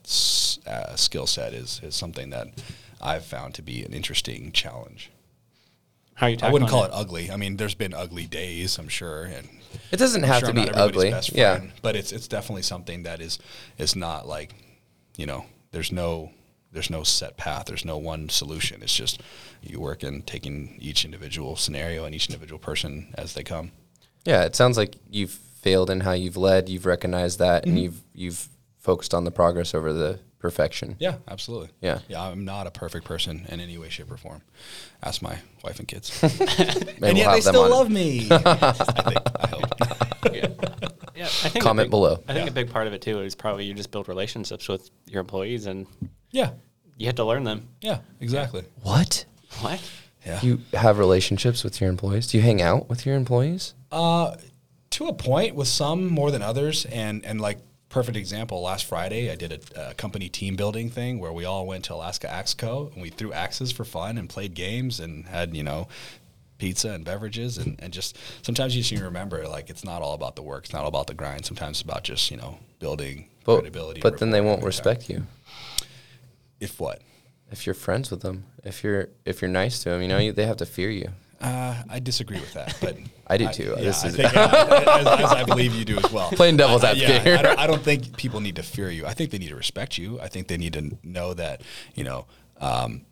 uh, 0.67 0.95
skill 0.95 1.27
set 1.27 1.53
is 1.53 1.81
is 1.83 1.95
something 1.95 2.29
that 2.29 2.47
I've 3.01 3.25
found 3.25 3.55
to 3.55 3.61
be 3.61 3.83
an 3.83 3.91
interesting 3.93 4.51
challenge. 4.53 5.11
How 6.13 6.27
are 6.27 6.29
you 6.29 6.37
I 6.41 6.49
wouldn't 6.49 6.71
call 6.71 6.85
it 6.85 6.91
ugly. 6.93 7.29
I 7.29 7.35
mean, 7.35 7.57
there's 7.57 7.75
been 7.75 7.93
ugly 7.93 8.25
days, 8.25 8.77
I'm 8.77 8.87
sure, 8.87 9.25
and 9.25 9.49
It 9.91 9.97
doesn't 9.97 10.23
I'm 10.23 10.29
have 10.29 10.39
sure 10.39 10.53
to 10.53 10.59
I'm 10.59 10.65
be 10.65 10.71
not 10.71 10.79
ugly. 10.79 11.09
best 11.11 11.33
Yeah. 11.33 11.59
but 11.81 11.97
it's 11.97 12.13
it's 12.13 12.29
definitely 12.29 12.61
something 12.61 13.03
that 13.03 13.19
is 13.19 13.37
is 13.77 13.97
not 13.97 14.25
like, 14.25 14.53
you 15.17 15.25
know, 15.25 15.45
there's 15.71 15.91
no 15.91 16.31
there's 16.71 16.89
no 16.89 17.03
set 17.03 17.37
path. 17.37 17.65
There's 17.67 17.85
no 17.85 17.97
one 17.97 18.27
solution. 18.27 18.83
It's 18.83 18.93
just 18.95 19.21
you 19.61 19.79
work 19.79 20.03
in 20.03 20.23
taking 20.23 20.75
each 20.79 21.05
individual 21.05 21.55
scenario 21.55 22.03
and 22.03 22.13
each 22.13 22.27
individual 22.29 22.59
person 22.59 23.13
as 23.17 23.33
they 23.33 23.43
come. 23.43 23.71
Yeah, 24.25 24.43
it 24.43 24.55
sounds 24.55 24.75
like 24.77 24.95
you've 25.09 25.31
failed 25.31 25.89
in 25.89 26.01
how 26.01 26.11
you've 26.11 26.35
led. 26.37 26.67
You've 26.67 26.85
recognized 26.85 27.39
that, 27.39 27.63
Mm-hmm. 27.63 27.69
and 27.69 27.79
you've 27.83 28.01
you've 28.13 28.49
focused 28.79 29.13
on 29.13 29.23
the 29.23 29.31
progress 29.31 29.73
over 29.73 29.93
the 29.93 30.19
perfection. 30.45 30.95
Yeah, 30.99 31.15
absolutely. 31.27 31.69
Yeah. 31.81 31.99
yeah. 32.07 32.21
I'm 32.21 32.45
not 32.45 32.67
a 32.67 32.71
perfect 32.71 33.03
person 33.05 33.45
in 33.49 33.59
any 33.59 33.77
way, 33.79 33.89
shape, 33.89 34.11
or 34.11 34.17
form. 34.17 34.41
Ask 35.01 35.21
my 35.23 35.37
wife 35.63 35.79
and 35.79 35.87
kids, 35.87 36.11
and 36.23 36.33
we'll 37.01 37.15
have 37.15 37.43
them 37.43 37.55
on. 37.55 37.91
me. 37.93 38.27
I 38.31 38.71
think. 39.07 39.19
I 39.39 39.47
hope. 39.47 39.65
Yeah, 41.15 41.25
I 41.25 41.49
think 41.49 41.63
Comment 41.63 41.85
big- 41.87 41.91
below. 41.91 42.13
I 42.27 42.33
think 42.33 42.45
Yeah. 42.45 42.51
a 42.51 42.53
big 42.53 42.69
part 42.69 42.85
of 42.87 42.93
it 42.93 43.01
too 43.01 43.21
is 43.21 43.33
probably 43.35 43.65
you 43.65 43.73
just 43.73 43.89
build 43.91 44.07
relationships 44.07 44.67
with 44.67 44.89
your 45.07 45.21
employees 45.21 45.65
and 45.65 45.87
Yeah, 46.31 46.51
you 46.97 47.05
have 47.07 47.15
to 47.15 47.23
learn 47.23 47.43
them. 47.43 47.69
yeah, 47.81 47.99
exactly. 48.19 48.63
What? 48.83 49.25
What? 49.61 49.81
Yeah. 50.25 50.39
You 50.43 50.59
have 50.73 50.99
relationships 50.99 51.63
with 51.63 51.79
your 51.81 51.89
employees? 51.89 52.27
Do 52.27 52.37
you 52.37 52.43
hang 52.43 52.61
out 52.61 52.89
with 52.89 53.05
your 53.05 53.15
employees? 53.15 53.73
Uh, 53.91 54.35
to 54.91 55.07
a 55.07 55.13
point, 55.13 55.55
with 55.55 55.67
some 55.67 56.07
more 56.07 56.31
than 56.31 56.41
others, 56.41 56.85
and 56.85 57.23
and 57.25 57.39
like 57.41 57.59
perfect 57.89 58.17
example. 58.17 58.61
Last 58.61 58.85
Friday, 58.85 59.31
I 59.31 59.35
did 59.35 59.51
a, 59.75 59.89
a 59.89 59.93
company 59.93 60.29
team 60.29 60.55
building 60.55 60.89
thing 60.89 61.19
where 61.19 61.33
we 61.33 61.45
all 61.45 61.65
went 61.65 61.85
to 61.85 61.93
Alaska 61.93 62.27
Axco 62.27 62.93
and 62.93 63.01
we 63.01 63.09
threw 63.09 63.31
axes 63.33 63.71
for 63.71 63.85
fun 63.85 64.17
and 64.17 64.29
played 64.29 64.53
games 64.53 64.99
and 64.99 65.25
had 65.25 65.55
you 65.55 65.63
know 65.63 65.87
pizza 66.57 66.91
and 66.91 67.03
beverages 67.03 67.57
and, 67.57 67.77
and 67.79 67.91
just 67.91 68.17
sometimes 68.41 68.73
you 68.75 68.81
just 68.81 68.91
need 68.91 68.99
to 68.99 69.03
remember 69.03 69.45
like 69.45 69.69
it's 69.69 69.83
not 69.83 70.01
all 70.01 70.13
about 70.13 70.37
the 70.37 70.41
work 70.41 70.63
it's 70.63 70.71
not 70.73 70.83
all 70.83 70.87
about 70.87 71.05
the 71.05 71.13
grind 71.13 71.45
sometimes 71.45 71.81
it's 71.81 71.81
about 71.81 72.01
just 72.05 72.31
you 72.31 72.37
know 72.37 72.57
building 72.79 73.27
But, 73.43 73.55
credibility 73.55 73.99
but 73.99 74.19
then 74.19 74.31
they 74.31 74.39
won't 74.39 74.63
respect 74.63 75.09
you 75.09 75.27
if 76.61 76.79
what 76.79 77.01
if 77.51 77.65
you're 77.65 77.75
friends 77.75 78.11
with 78.11 78.21
them. 78.21 78.45
If 78.63 78.83
you're 78.83 79.09
if 79.25 79.41
you're 79.41 79.51
nice 79.51 79.83
to 79.83 79.89
them, 79.89 80.01
you 80.01 80.07
know 80.07 80.17
you, 80.17 80.31
they 80.31 80.45
have 80.45 80.57
to 80.57 80.65
fear 80.65 80.89
you. 80.89 81.09
Uh, 81.41 81.83
I 81.89 81.99
disagree 81.99 82.39
with 82.39 82.53
that, 82.53 82.77
but 82.81 82.97
I 83.27 83.37
do 83.37 83.47
too. 83.49 83.73
Yeah, 83.77 83.83
This 83.83 84.03
I 84.03 84.09
think, 84.09 84.35
as, 84.35 85.07
as 85.07 85.31
I 85.31 85.43
believe 85.43 85.73
you 85.75 85.85
do 85.85 85.97
as 85.97 86.11
well. 86.11 86.29
Playing 86.31 86.57
devil's 86.57 86.83
I- 86.83 86.87
I- 86.87 86.91
advocate 86.91 87.09
yeah, 87.15 87.19
here. 87.23 87.37
I, 87.37 87.41
don't, 87.41 87.59
I 87.59 87.67
don't 87.67 87.81
think 87.83 88.15
people 88.17 88.39
need 88.39 88.55
to 88.57 88.63
fear 88.63 88.89
you. 88.89 89.05
I 89.05 89.13
think 89.13 89.31
they 89.31 89.37
need 89.37 89.49
to 89.49 89.55
respect 89.55 89.97
you. 89.97 90.19
I 90.21 90.27
think 90.27 90.47
they 90.47 90.57
need 90.57 90.73
to 90.73 90.97
know 91.03 91.33
that 91.33 91.61
you 91.95 92.03
know 92.03 92.25
um, 92.61 93.05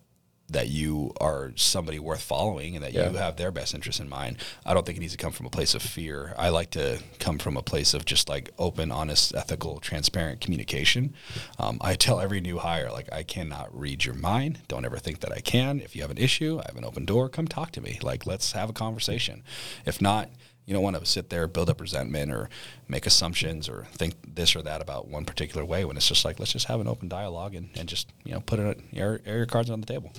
that 0.49 0.67
you 0.67 1.11
are 1.21 1.51
somebody 1.55 1.97
worth 1.97 2.21
following 2.21 2.75
and 2.75 2.83
that 2.83 2.93
Yeah. 2.93 3.09
you 3.09 3.17
have 3.17 3.37
their 3.37 3.51
best 3.51 3.73
interest 3.73 3.99
in 3.99 4.07
mind. 4.09 4.37
I 4.65 4.73
don't 4.73 4.85
think 4.85 4.97
it 4.97 5.01
needs 5.01 5.13
to 5.13 5.17
come 5.17 5.31
from 5.31 5.45
a 5.45 5.49
place 5.49 5.73
of 5.73 5.81
fear. 5.81 6.35
I 6.37 6.49
like 6.49 6.69
to 6.71 6.99
come 7.19 7.39
from 7.39 7.57
a 7.57 7.61
place 7.63 7.93
of 7.93 8.05
just 8.05 8.29
like 8.29 8.51
open, 8.59 8.91
honest, 8.91 9.33
ethical, 9.33 9.79
transparent 9.79 10.41
communication. 10.41 11.13
Um, 11.57 11.77
I 11.81 11.95
tell 11.95 12.19
every 12.19 12.41
new 12.41 12.59
hire 12.59 12.91
like 12.91 13.11
I 13.11 13.23
cannot 13.23 13.75
read 13.77 14.05
your 14.05 14.15
mind. 14.15 14.59
Don't 14.67 14.85
ever 14.85 14.97
think 14.99 15.21
that 15.21 15.31
I 15.31 15.39
can. 15.39 15.79
If 15.79 15.95
you 15.95 16.01
have 16.01 16.11
an 16.11 16.17
issue, 16.17 16.59
I 16.59 16.65
have 16.67 16.77
an 16.77 16.85
open 16.85 17.05
door. 17.05 17.29
Come 17.29 17.47
talk 17.47 17.71
to 17.71 17.81
me. 17.81 17.97
Like 18.03 18.25
let's 18.25 18.51
have 18.51 18.69
a 18.69 18.73
conversation. 18.73 19.43
If 19.85 20.01
not, 20.01 20.29
you 20.65 20.73
don't 20.73 20.83
want 20.83 20.97
to 20.97 21.05
sit 21.05 21.29
there, 21.29 21.45
build 21.47 21.69
up 21.69 21.81
resentment, 21.81 22.31
or 22.31 22.49
make 22.87 23.05
assumptions, 23.05 23.67
or 23.67 23.85
think 23.93 24.13
this 24.35 24.55
or 24.55 24.61
that 24.61 24.81
about 24.81 25.07
one 25.09 25.25
particular 25.25 25.65
way. 25.65 25.83
When 25.83 25.97
it's 25.97 26.07
just 26.07 26.23
like, 26.23 26.39
let's 26.39 26.53
just 26.53 26.67
have 26.67 26.79
an 26.79 26.87
open 26.87 27.09
dialogue 27.09 27.53
and, 27.55 27.69
and 27.75 27.89
just 27.89 28.11
you 28.23 28.33
know 28.33 28.39
put 28.41 28.59
it 28.59 28.79
air, 28.93 29.19
air 29.25 29.37
your 29.37 29.45
cards 29.45 29.69
on 29.69 29.81
the 29.81 29.85
table. 29.87 30.11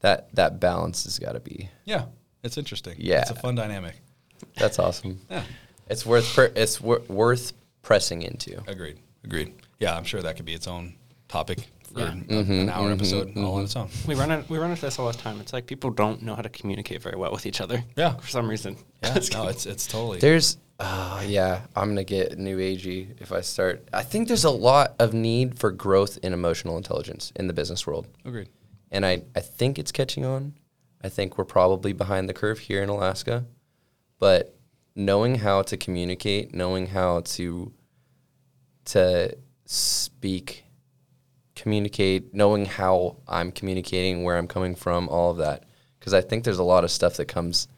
That 0.00 0.34
that 0.34 0.60
balance 0.60 1.04
has 1.04 1.18
got 1.18 1.32
to 1.32 1.40
be. 1.40 1.68
Yeah, 1.84 2.04
it's 2.42 2.56
interesting. 2.58 2.94
Yeah. 2.98 3.20
it's 3.22 3.30
a 3.30 3.34
fun 3.34 3.54
dynamic. 3.54 3.94
That's 4.56 4.78
awesome. 4.78 5.20
Yeah, 5.30 5.42
It's 5.88 6.06
worth 6.06 6.34
per, 6.34 6.52
it's 6.54 6.80
wor- 6.80 7.02
worth 7.08 7.52
pressing 7.82 8.22
into. 8.22 8.62
agreed. 8.68 8.98
Agreed. 9.24 9.54
Yeah, 9.80 9.96
I'm 9.96 10.04
sure 10.04 10.22
that 10.22 10.36
could 10.36 10.44
be 10.44 10.54
its 10.54 10.68
own 10.68 10.94
topic 11.28 11.58
for 11.92 12.00
Yeah. 12.00 12.12
a- 12.12 12.12
mm-hmm, 12.12 12.52
an 12.52 12.68
hour 12.70 12.84
mm-hmm, 12.84 12.92
episode 12.92 13.36
all 13.36 13.54
on 13.54 13.54
mm-hmm. 13.54 13.64
its 13.64 13.76
own. 13.76 13.88
We 14.06 14.14
run 14.14 14.30
it. 14.30 14.48
We 14.48 14.58
run 14.58 14.70
into 14.70 14.82
this 14.82 14.98
all 14.98 15.10
the 15.10 15.18
time. 15.18 15.40
It's 15.40 15.52
like 15.52 15.66
people 15.66 15.90
don't 15.90 16.22
know 16.22 16.34
how 16.36 16.42
to 16.42 16.48
communicate 16.48 17.02
very 17.02 17.16
well 17.16 17.32
with 17.32 17.46
each 17.46 17.60
other. 17.60 17.82
Yeah. 17.96 18.14
For 18.16 18.28
some 18.28 18.48
reason. 18.48 18.76
Yeah, 19.02 19.18
no, 19.32 19.48
it's 19.48 19.66
it's 19.66 19.86
totally. 19.86 20.18
There's, 20.20 20.58
uh, 20.78 21.24
yeah, 21.26 21.62
I'm 21.74 21.88
gonna 21.88 22.04
get 22.04 22.38
new 22.38 22.58
agey 22.58 23.20
if 23.20 23.32
I 23.32 23.40
start. 23.40 23.88
I 23.92 24.02
think 24.04 24.28
there's 24.28 24.44
a 24.44 24.50
lot 24.50 24.94
of 25.00 25.12
need 25.14 25.58
for 25.58 25.72
growth 25.72 26.18
in 26.22 26.32
emotional 26.32 26.76
intelligence 26.76 27.32
in 27.34 27.48
the 27.48 27.52
business 27.52 27.86
world, 27.86 28.06
agreed. 28.24 28.48
And 28.90 29.04
I, 29.04 29.22
I 29.34 29.40
think 29.40 29.78
it's 29.78 29.92
catching 29.92 30.24
on. 30.24 30.54
I 31.02 31.08
think 31.08 31.38
we're 31.38 31.44
probably 31.44 31.92
behind 31.92 32.28
the 32.28 32.34
curve 32.34 32.58
here 32.58 32.82
in 32.82 32.88
Alaska, 32.88 33.46
but 34.18 34.58
knowing 34.94 35.36
how 35.36 35.62
to 35.62 35.76
communicate, 35.76 36.54
knowing 36.54 36.88
how 36.88 37.20
to 37.20 37.72
to 38.86 39.36
speak, 39.64 40.64
communicate, 41.54 42.34
knowing 42.34 42.64
how 42.64 43.18
I'm 43.28 43.52
communicating, 43.52 44.24
where 44.24 44.36
I'm 44.36 44.48
coming 44.48 44.74
from, 44.74 45.08
all 45.08 45.30
of 45.30 45.36
that, 45.36 45.64
because 45.98 46.14
I 46.14 46.20
think 46.22 46.44
there's 46.44 46.58
a 46.58 46.64
lot 46.64 46.84
of 46.84 46.90
stuff 46.90 47.16
that 47.18 47.26
comes 47.26 47.68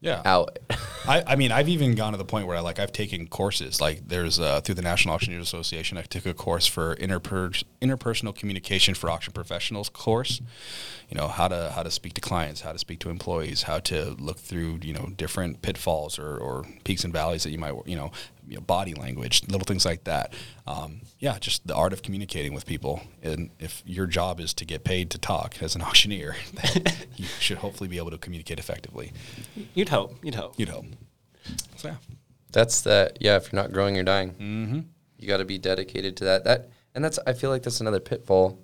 Yeah. 0.00 0.22
out. 0.24 0.58
I, 1.06 1.22
I 1.26 1.36
mean, 1.36 1.50
I've 1.50 1.68
even 1.68 1.94
gone 1.94 2.12
to 2.12 2.18
the 2.18 2.24
point 2.24 2.46
where 2.46 2.56
I 2.56 2.60
like 2.60 2.78
I've 2.78 2.92
taken 2.92 3.26
courses. 3.26 3.80
Like 3.80 4.06
there's 4.08 4.38
uh, 4.38 4.60
through 4.60 4.76
the 4.76 4.82
National 4.82 5.14
Auctioneers 5.14 5.42
Association, 5.42 5.98
I 5.98 6.02
took 6.02 6.26
a 6.26 6.34
course 6.34 6.66
for 6.66 6.94
interper- 6.96 7.64
interpersonal 7.82 8.34
communication 8.34 8.94
for 8.94 9.10
auction 9.10 9.32
professionals 9.32 9.88
course. 9.88 10.40
You 11.08 11.16
know 11.16 11.28
how 11.28 11.48
to 11.48 11.72
how 11.74 11.82
to 11.82 11.90
speak 11.90 12.14
to 12.14 12.20
clients, 12.20 12.60
how 12.60 12.72
to 12.72 12.78
speak 12.78 13.00
to 13.00 13.10
employees, 13.10 13.62
how 13.62 13.80
to 13.80 14.10
look 14.18 14.38
through 14.38 14.80
you 14.82 14.92
know 14.92 15.10
different 15.16 15.62
pitfalls 15.62 16.18
or, 16.18 16.36
or 16.36 16.64
peaks 16.84 17.04
and 17.04 17.12
valleys 17.12 17.42
that 17.42 17.50
you 17.50 17.58
might 17.58 17.74
you 17.86 17.96
know, 17.96 18.12
you 18.50 18.56
know 18.56 18.62
body 18.62 18.94
language, 18.94 19.42
little 19.48 19.64
things 19.64 19.84
like 19.84 20.04
that. 20.04 20.34
Um, 20.66 21.02
yeah, 21.18 21.38
just 21.38 21.66
the 21.66 21.74
art 21.74 21.92
of 21.92 22.02
communicating 22.02 22.52
with 22.52 22.66
people. 22.66 23.00
And 23.22 23.50
if 23.58 23.82
your 23.86 24.06
job 24.06 24.40
is 24.40 24.52
to 24.54 24.64
get 24.64 24.84
paid 24.84 25.10
to 25.10 25.18
talk 25.18 25.62
as 25.62 25.74
an 25.74 25.82
auctioneer, 25.88 26.36
then 26.52 26.84
you 27.16 27.26
should 27.38 27.58
hopefully 27.58 27.88
be 27.88 27.98
able 27.98 28.10
to 28.10 28.18
communicate 28.18 28.58
effectively. 28.58 29.12
You'd 29.74 29.90
hope. 29.90 30.16
You'd 30.22 30.34
hope. 30.34 30.58
You'd 30.58 30.70
hope. 30.70 30.86
So 31.76 31.88
yeah. 31.88 31.96
That's 32.52 32.80
the 32.82 33.12
yeah. 33.20 33.36
If 33.36 33.52
you're 33.52 33.62
not 33.62 33.72
growing, 33.72 33.94
you're 33.94 34.04
dying. 34.04 34.30
Mm-hmm. 34.32 34.80
You 35.18 35.28
got 35.28 35.38
to 35.38 35.44
be 35.44 35.58
dedicated 35.58 36.16
to 36.18 36.24
that. 36.24 36.44
That 36.44 36.70
and 36.94 37.04
that's. 37.04 37.18
I 37.26 37.32
feel 37.32 37.50
like 37.50 37.62
that's 37.62 37.80
another 37.80 38.00
pitfall. 38.00 38.58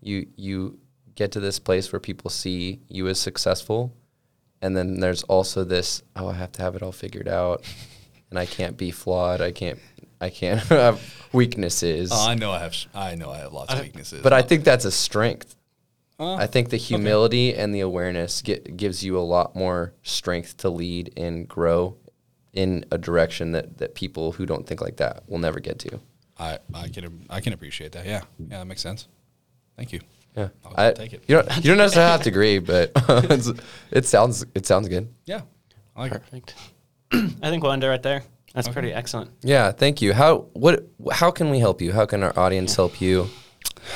You 0.00 0.26
you 0.36 0.78
get 1.14 1.32
to 1.32 1.40
this 1.40 1.58
place 1.58 1.92
where 1.92 2.00
people 2.00 2.30
see 2.30 2.80
you 2.88 3.08
as 3.08 3.18
successful, 3.18 3.96
and 4.62 4.76
then 4.76 5.00
there's 5.00 5.22
also 5.24 5.64
this. 5.64 6.02
Oh, 6.14 6.28
I 6.28 6.34
have 6.34 6.52
to 6.52 6.62
have 6.62 6.76
it 6.76 6.82
all 6.82 6.92
figured 6.92 7.28
out, 7.28 7.64
and 8.34 8.38
I 8.40 8.46
can't 8.46 8.76
be 8.76 8.90
flawed. 8.90 9.40
I 9.40 9.52
can't. 9.52 9.78
I 10.20 10.28
can't 10.28 10.60
have 10.68 11.00
weaknesses. 11.32 12.10
Oh, 12.12 12.28
I 12.28 12.34
know 12.34 12.50
I 12.50 12.58
have. 12.58 12.74
I 12.92 13.14
know 13.14 13.30
I 13.30 13.38
have 13.38 13.52
lots 13.52 13.72
of 13.72 13.80
weaknesses. 13.80 14.22
but 14.22 14.32
I 14.32 14.42
think 14.42 14.64
that's 14.64 14.84
a 14.84 14.90
strength. 14.90 15.54
Uh, 16.18 16.34
I 16.34 16.46
think 16.46 16.70
the 16.70 16.76
humility 16.76 17.54
and 17.54 17.74
the 17.74 17.80
awareness 17.80 18.42
get, 18.42 18.76
gives 18.76 19.04
you 19.04 19.18
a 19.18 19.20
lot 19.20 19.54
more 19.54 19.92
strength 20.02 20.56
to 20.58 20.70
lead 20.70 21.12
and 21.16 21.46
grow 21.46 21.96
in 22.52 22.84
a 22.92 22.98
direction 22.98 23.52
that, 23.52 23.78
that 23.78 23.94
people 23.94 24.32
who 24.32 24.46
don't 24.46 24.66
think 24.66 24.80
like 24.80 24.96
that 24.96 25.22
will 25.28 25.38
never 25.38 25.60
get 25.60 25.78
to. 25.80 26.00
I, 26.38 26.58
I 26.72 26.88
can 26.88 27.26
I 27.30 27.40
can 27.40 27.52
appreciate 27.52 27.92
that. 27.92 28.04
Yeah, 28.04 28.22
yeah, 28.38 28.58
that 28.58 28.64
makes 28.66 28.80
sense. 28.82 29.06
Thank 29.76 29.92
you. 29.92 30.00
Yeah, 30.36 30.48
I'll 30.64 30.86
I, 30.88 30.92
take 30.92 31.12
it. 31.12 31.22
You 31.28 31.36
don't, 31.36 31.56
you 31.58 31.62
don't 31.62 31.78
necessarily 31.78 32.10
have 32.10 32.22
to 32.22 32.30
agree, 32.30 32.58
but 32.58 32.90
it 33.92 34.04
sounds 34.06 34.44
it 34.54 34.66
sounds 34.66 34.88
good. 34.88 35.12
Yeah, 35.24 35.42
I 35.94 36.08
like 36.08 36.14
it. 36.32 36.54
Perfect. 37.22 37.34
I 37.42 37.50
think 37.50 37.62
we'll 37.62 37.72
end 37.72 37.84
it 37.84 37.88
right 37.88 38.02
there. 38.02 38.22
That's 38.54 38.68
pretty 38.68 38.92
excellent. 38.92 39.30
Yeah, 39.42 39.72
thank 39.72 40.00
you. 40.00 40.12
How 40.12 40.46
what 40.52 40.84
how 41.10 41.30
can 41.32 41.50
we 41.50 41.58
help 41.58 41.82
you? 41.82 41.92
How 41.92 42.06
can 42.06 42.22
our 42.22 42.38
audience 42.38 42.76
help 42.76 43.00
you? 43.00 43.28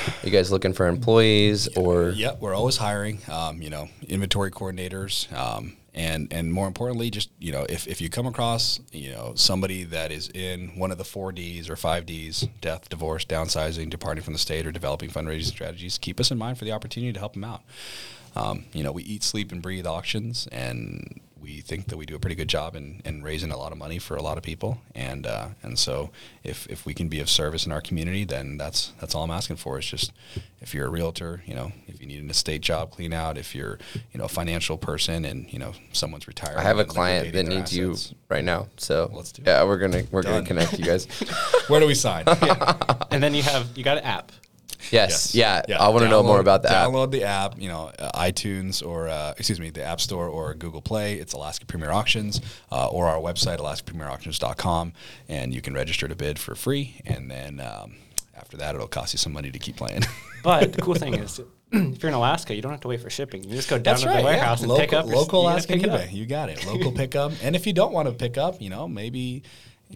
Are 0.07 0.25
you 0.25 0.31
guys 0.31 0.51
looking 0.51 0.73
for 0.73 0.87
employees 0.87 1.67
or 1.77 2.09
Yeah, 2.09 2.35
we're 2.39 2.53
always 2.53 2.77
hiring. 2.77 3.19
Um, 3.31 3.61
you 3.61 3.69
know, 3.69 3.87
inventory 4.07 4.51
coordinators. 4.51 5.31
Um, 5.33 5.77
and 5.93 6.31
and 6.31 6.51
more 6.53 6.67
importantly, 6.67 7.09
just 7.09 7.29
you 7.39 7.51
know, 7.51 7.65
if, 7.69 7.87
if 7.87 8.01
you 8.01 8.09
come 8.09 8.27
across 8.27 8.79
you 8.91 9.11
know 9.11 9.31
somebody 9.35 9.85
that 9.85 10.11
is 10.11 10.29
in 10.29 10.77
one 10.77 10.91
of 10.91 10.97
the 10.97 11.05
four 11.05 11.31
Ds 11.31 11.69
or 11.69 11.75
five 11.75 12.05
Ds, 12.05 12.41
death, 12.61 12.89
divorce, 12.89 13.25
downsizing, 13.25 13.89
departing 13.89 14.23
from 14.23 14.33
the 14.33 14.39
state, 14.39 14.67
or 14.67 14.71
developing 14.71 15.09
fundraising 15.09 15.45
strategies, 15.45 15.97
keep 15.97 16.19
us 16.19 16.31
in 16.31 16.37
mind 16.37 16.57
for 16.57 16.65
the 16.65 16.71
opportunity 16.73 17.13
to 17.13 17.19
help 17.19 17.33
them 17.33 17.43
out. 17.43 17.61
Um, 18.35 18.65
you 18.73 18.83
know, 18.83 18.91
we 18.91 19.03
eat, 19.03 19.23
sleep, 19.23 19.51
and 19.51 19.61
breathe 19.61 19.87
auctions, 19.87 20.47
and 20.51 21.19
we 21.41 21.49
we 21.49 21.61
think 21.61 21.87
that 21.87 21.97
we 21.97 22.05
do 22.05 22.15
a 22.15 22.19
pretty 22.19 22.35
good 22.35 22.47
job 22.47 22.75
in, 22.75 23.01
in 23.05 23.23
raising 23.23 23.51
a 23.51 23.57
lot 23.57 23.71
of 23.71 23.77
money 23.77 23.97
for 23.99 24.15
a 24.15 24.21
lot 24.21 24.37
of 24.37 24.43
people, 24.43 24.79
and 24.95 25.25
uh, 25.25 25.47
and 25.63 25.77
so 25.79 26.09
if, 26.43 26.67
if 26.67 26.85
we 26.85 26.93
can 26.93 27.09
be 27.09 27.19
of 27.19 27.29
service 27.29 27.65
in 27.65 27.71
our 27.71 27.81
community, 27.81 28.23
then 28.23 28.57
that's 28.57 28.93
that's 28.99 29.15
all 29.15 29.23
I'm 29.23 29.31
asking 29.31 29.55
for. 29.57 29.79
Is 29.79 29.85
just 29.85 30.11
if 30.61 30.73
you're 30.73 30.85
a 30.87 30.89
realtor, 30.89 31.41
you 31.45 31.55
know, 31.55 31.71
if 31.87 31.99
you 32.01 32.07
need 32.07 32.21
an 32.21 32.29
estate 32.29 32.61
job 32.61 32.91
clean 32.91 33.13
out, 33.13 33.37
if 33.37 33.55
you're 33.55 33.79
you 34.13 34.19
know 34.19 34.25
a 34.25 34.29
financial 34.29 34.77
person, 34.77 35.25
and 35.25 35.51
you 35.51 35.59
know 35.59 35.73
someone's 35.91 36.27
retired. 36.27 36.57
I 36.57 36.63
have 36.63 36.79
a 36.79 36.85
client 36.85 37.25
that 37.33 37.37
liquidating 37.45 37.49
their 37.49 37.59
needs 37.59 37.75
you 38.13 38.15
right 38.29 38.43
now. 38.43 38.67
So 38.77 39.09
Let's 39.13 39.31
do 39.31 39.41
it. 39.41 39.47
yeah, 39.47 39.63
we're 39.63 39.77
gonna 39.79 40.03
we're 40.11 40.21
Done. 40.21 40.33
gonna 40.33 40.45
connect 40.45 40.79
you 40.79 40.85
guys. 40.85 41.05
Where 41.67 41.79
do 41.79 41.87
we 41.87 41.95
sign? 41.95 42.25
And 43.11 43.23
then 43.23 43.33
you 43.33 43.41
have 43.41 43.67
you 43.75 43.83
got 43.83 43.97
an 43.97 44.03
app. 44.03 44.31
Yes, 44.91 45.35
yeah. 45.35 45.61
yeah. 45.67 45.79
I 45.79 45.89
want 45.89 46.03
to 46.03 46.09
know 46.09 46.23
more 46.23 46.39
about 46.39 46.63
the 46.63 46.71
app. 46.71 46.87
Download 46.87 47.11
the 47.11 47.23
app, 47.23 47.59
you 47.59 47.69
know, 47.69 47.91
uh, 47.99 48.11
iTunes 48.19 48.85
or 48.85 49.07
uh, 49.09 49.33
excuse 49.37 49.59
me, 49.59 49.69
the 49.69 49.83
App 49.83 50.01
Store 50.01 50.27
or 50.27 50.53
Google 50.53 50.81
Play. 50.81 51.15
It's 51.15 51.33
Alaska 51.33 51.65
Premier 51.65 51.91
Auctions 51.91 52.41
uh, 52.71 52.87
or 52.87 53.07
our 53.07 53.19
website 53.19 53.59
alaskapremierauctions.com, 53.59 54.93
and 55.27 55.53
you 55.53 55.61
can 55.61 55.73
register 55.73 56.07
to 56.07 56.15
bid 56.15 56.39
for 56.39 56.55
free. 56.55 57.01
And 57.05 57.29
then 57.29 57.59
um, 57.59 57.95
after 58.35 58.57
that, 58.57 58.75
it'll 58.75 58.87
cost 58.87 59.13
you 59.13 59.17
some 59.17 59.33
money 59.33 59.51
to 59.51 59.59
keep 59.59 59.75
playing. 59.75 60.01
But 60.41 60.71
the 60.71 60.81
cool 60.81 60.95
thing 60.95 61.15
is, 61.15 61.39
if 61.71 62.01
you're 62.01 62.07
in 62.09 62.13
Alaska, 62.15 62.55
you 62.55 62.61
don't 62.61 62.71
have 62.71 62.79
to 62.79 62.87
wait 62.87 63.01
for 63.01 63.09
shipping. 63.09 63.43
You 63.43 63.55
just 63.55 63.69
go 63.69 63.77
down 63.77 63.97
to 63.97 64.05
the 64.07 64.21
warehouse 64.23 64.61
and 64.61 64.69
local, 64.69 64.81
pick 64.81 64.93
up 64.93 65.05
your- 65.05 65.15
local 65.15 65.43
you 65.43 65.49
gotta 65.49 65.67
pick 65.67 65.83
up. 65.85 65.99
eBay. 65.99 66.13
You 66.13 66.25
got 66.25 66.49
it. 66.49 66.65
Local 66.65 66.91
pickup. 67.03 67.33
And 67.43 67.57
if 67.57 67.67
you 67.67 67.73
don't 67.73 67.91
want 67.91 68.07
to 68.07 68.13
pick 68.13 68.37
up, 68.37 68.61
you 68.61 68.69
know, 68.69 68.87
maybe 68.87 69.43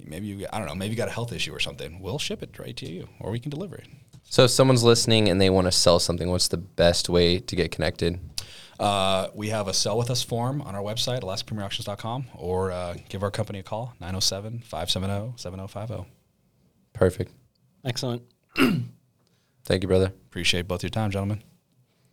maybe 0.05 0.27
you 0.27 0.45
I 0.51 0.57
don't 0.59 0.67
know, 0.67 0.75
maybe 0.75 0.91
you 0.91 0.97
got 0.97 1.07
a 1.07 1.11
health 1.11 1.31
issue 1.31 1.53
or 1.53 1.61
something. 1.61 2.01
We'll 2.01 2.19
ship 2.19 2.43
it 2.43 2.59
right 2.59 2.75
to 2.75 2.91
you, 2.91 3.07
or 3.21 3.31
we 3.31 3.39
can 3.39 3.51
deliver 3.51 3.75
it. 3.75 3.87
So 4.25 4.45
if 4.45 4.51
someone's 4.51 4.83
listening 4.83 5.29
and 5.29 5.39
they 5.39 5.49
want 5.49 5.65
to 5.67 5.71
sell 5.71 5.99
something, 5.99 6.29
what's 6.29 6.47
the 6.47 6.57
best 6.57 7.07
way 7.09 7.39
to 7.39 7.55
get 7.55 7.71
connected? 7.71 8.19
Uh, 8.79 9.27
we 9.35 9.49
have 9.49 9.67
a 9.67 9.73
sell 9.73 9.97
with 9.97 10.09
us 10.09 10.23
form 10.23 10.61
on 10.61 10.75
our 10.75 10.81
website, 10.81 11.21
alaskapremierauctions.com, 11.21 12.25
or 12.35 12.71
uh, 12.71 12.95
give 13.09 13.21
our 13.21 13.29
company 13.31 13.59
a 13.59 13.63
call, 13.63 13.93
907 13.99 14.59
570 14.65 15.33
7050. 15.37 15.93
oh. 15.93 16.05
Perfect. 16.93 17.31
Excellent. 17.85 18.23
Thank 18.55 19.83
you, 19.83 19.87
brother. 19.87 20.07
Appreciate 20.07 20.67
both 20.67 20.83
your 20.83 20.89
time, 20.89 21.11
gentlemen. 21.11 21.43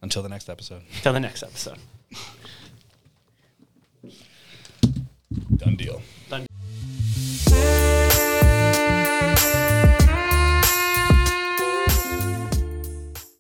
Until 0.02 0.22
the 0.22 0.28
next 0.28 0.48
episode. 0.48 0.82
Till 1.02 1.12
the 1.12 1.20
next 1.20 1.42
episode. 1.42 1.78
Done 5.56 5.76
deal. 5.76 6.02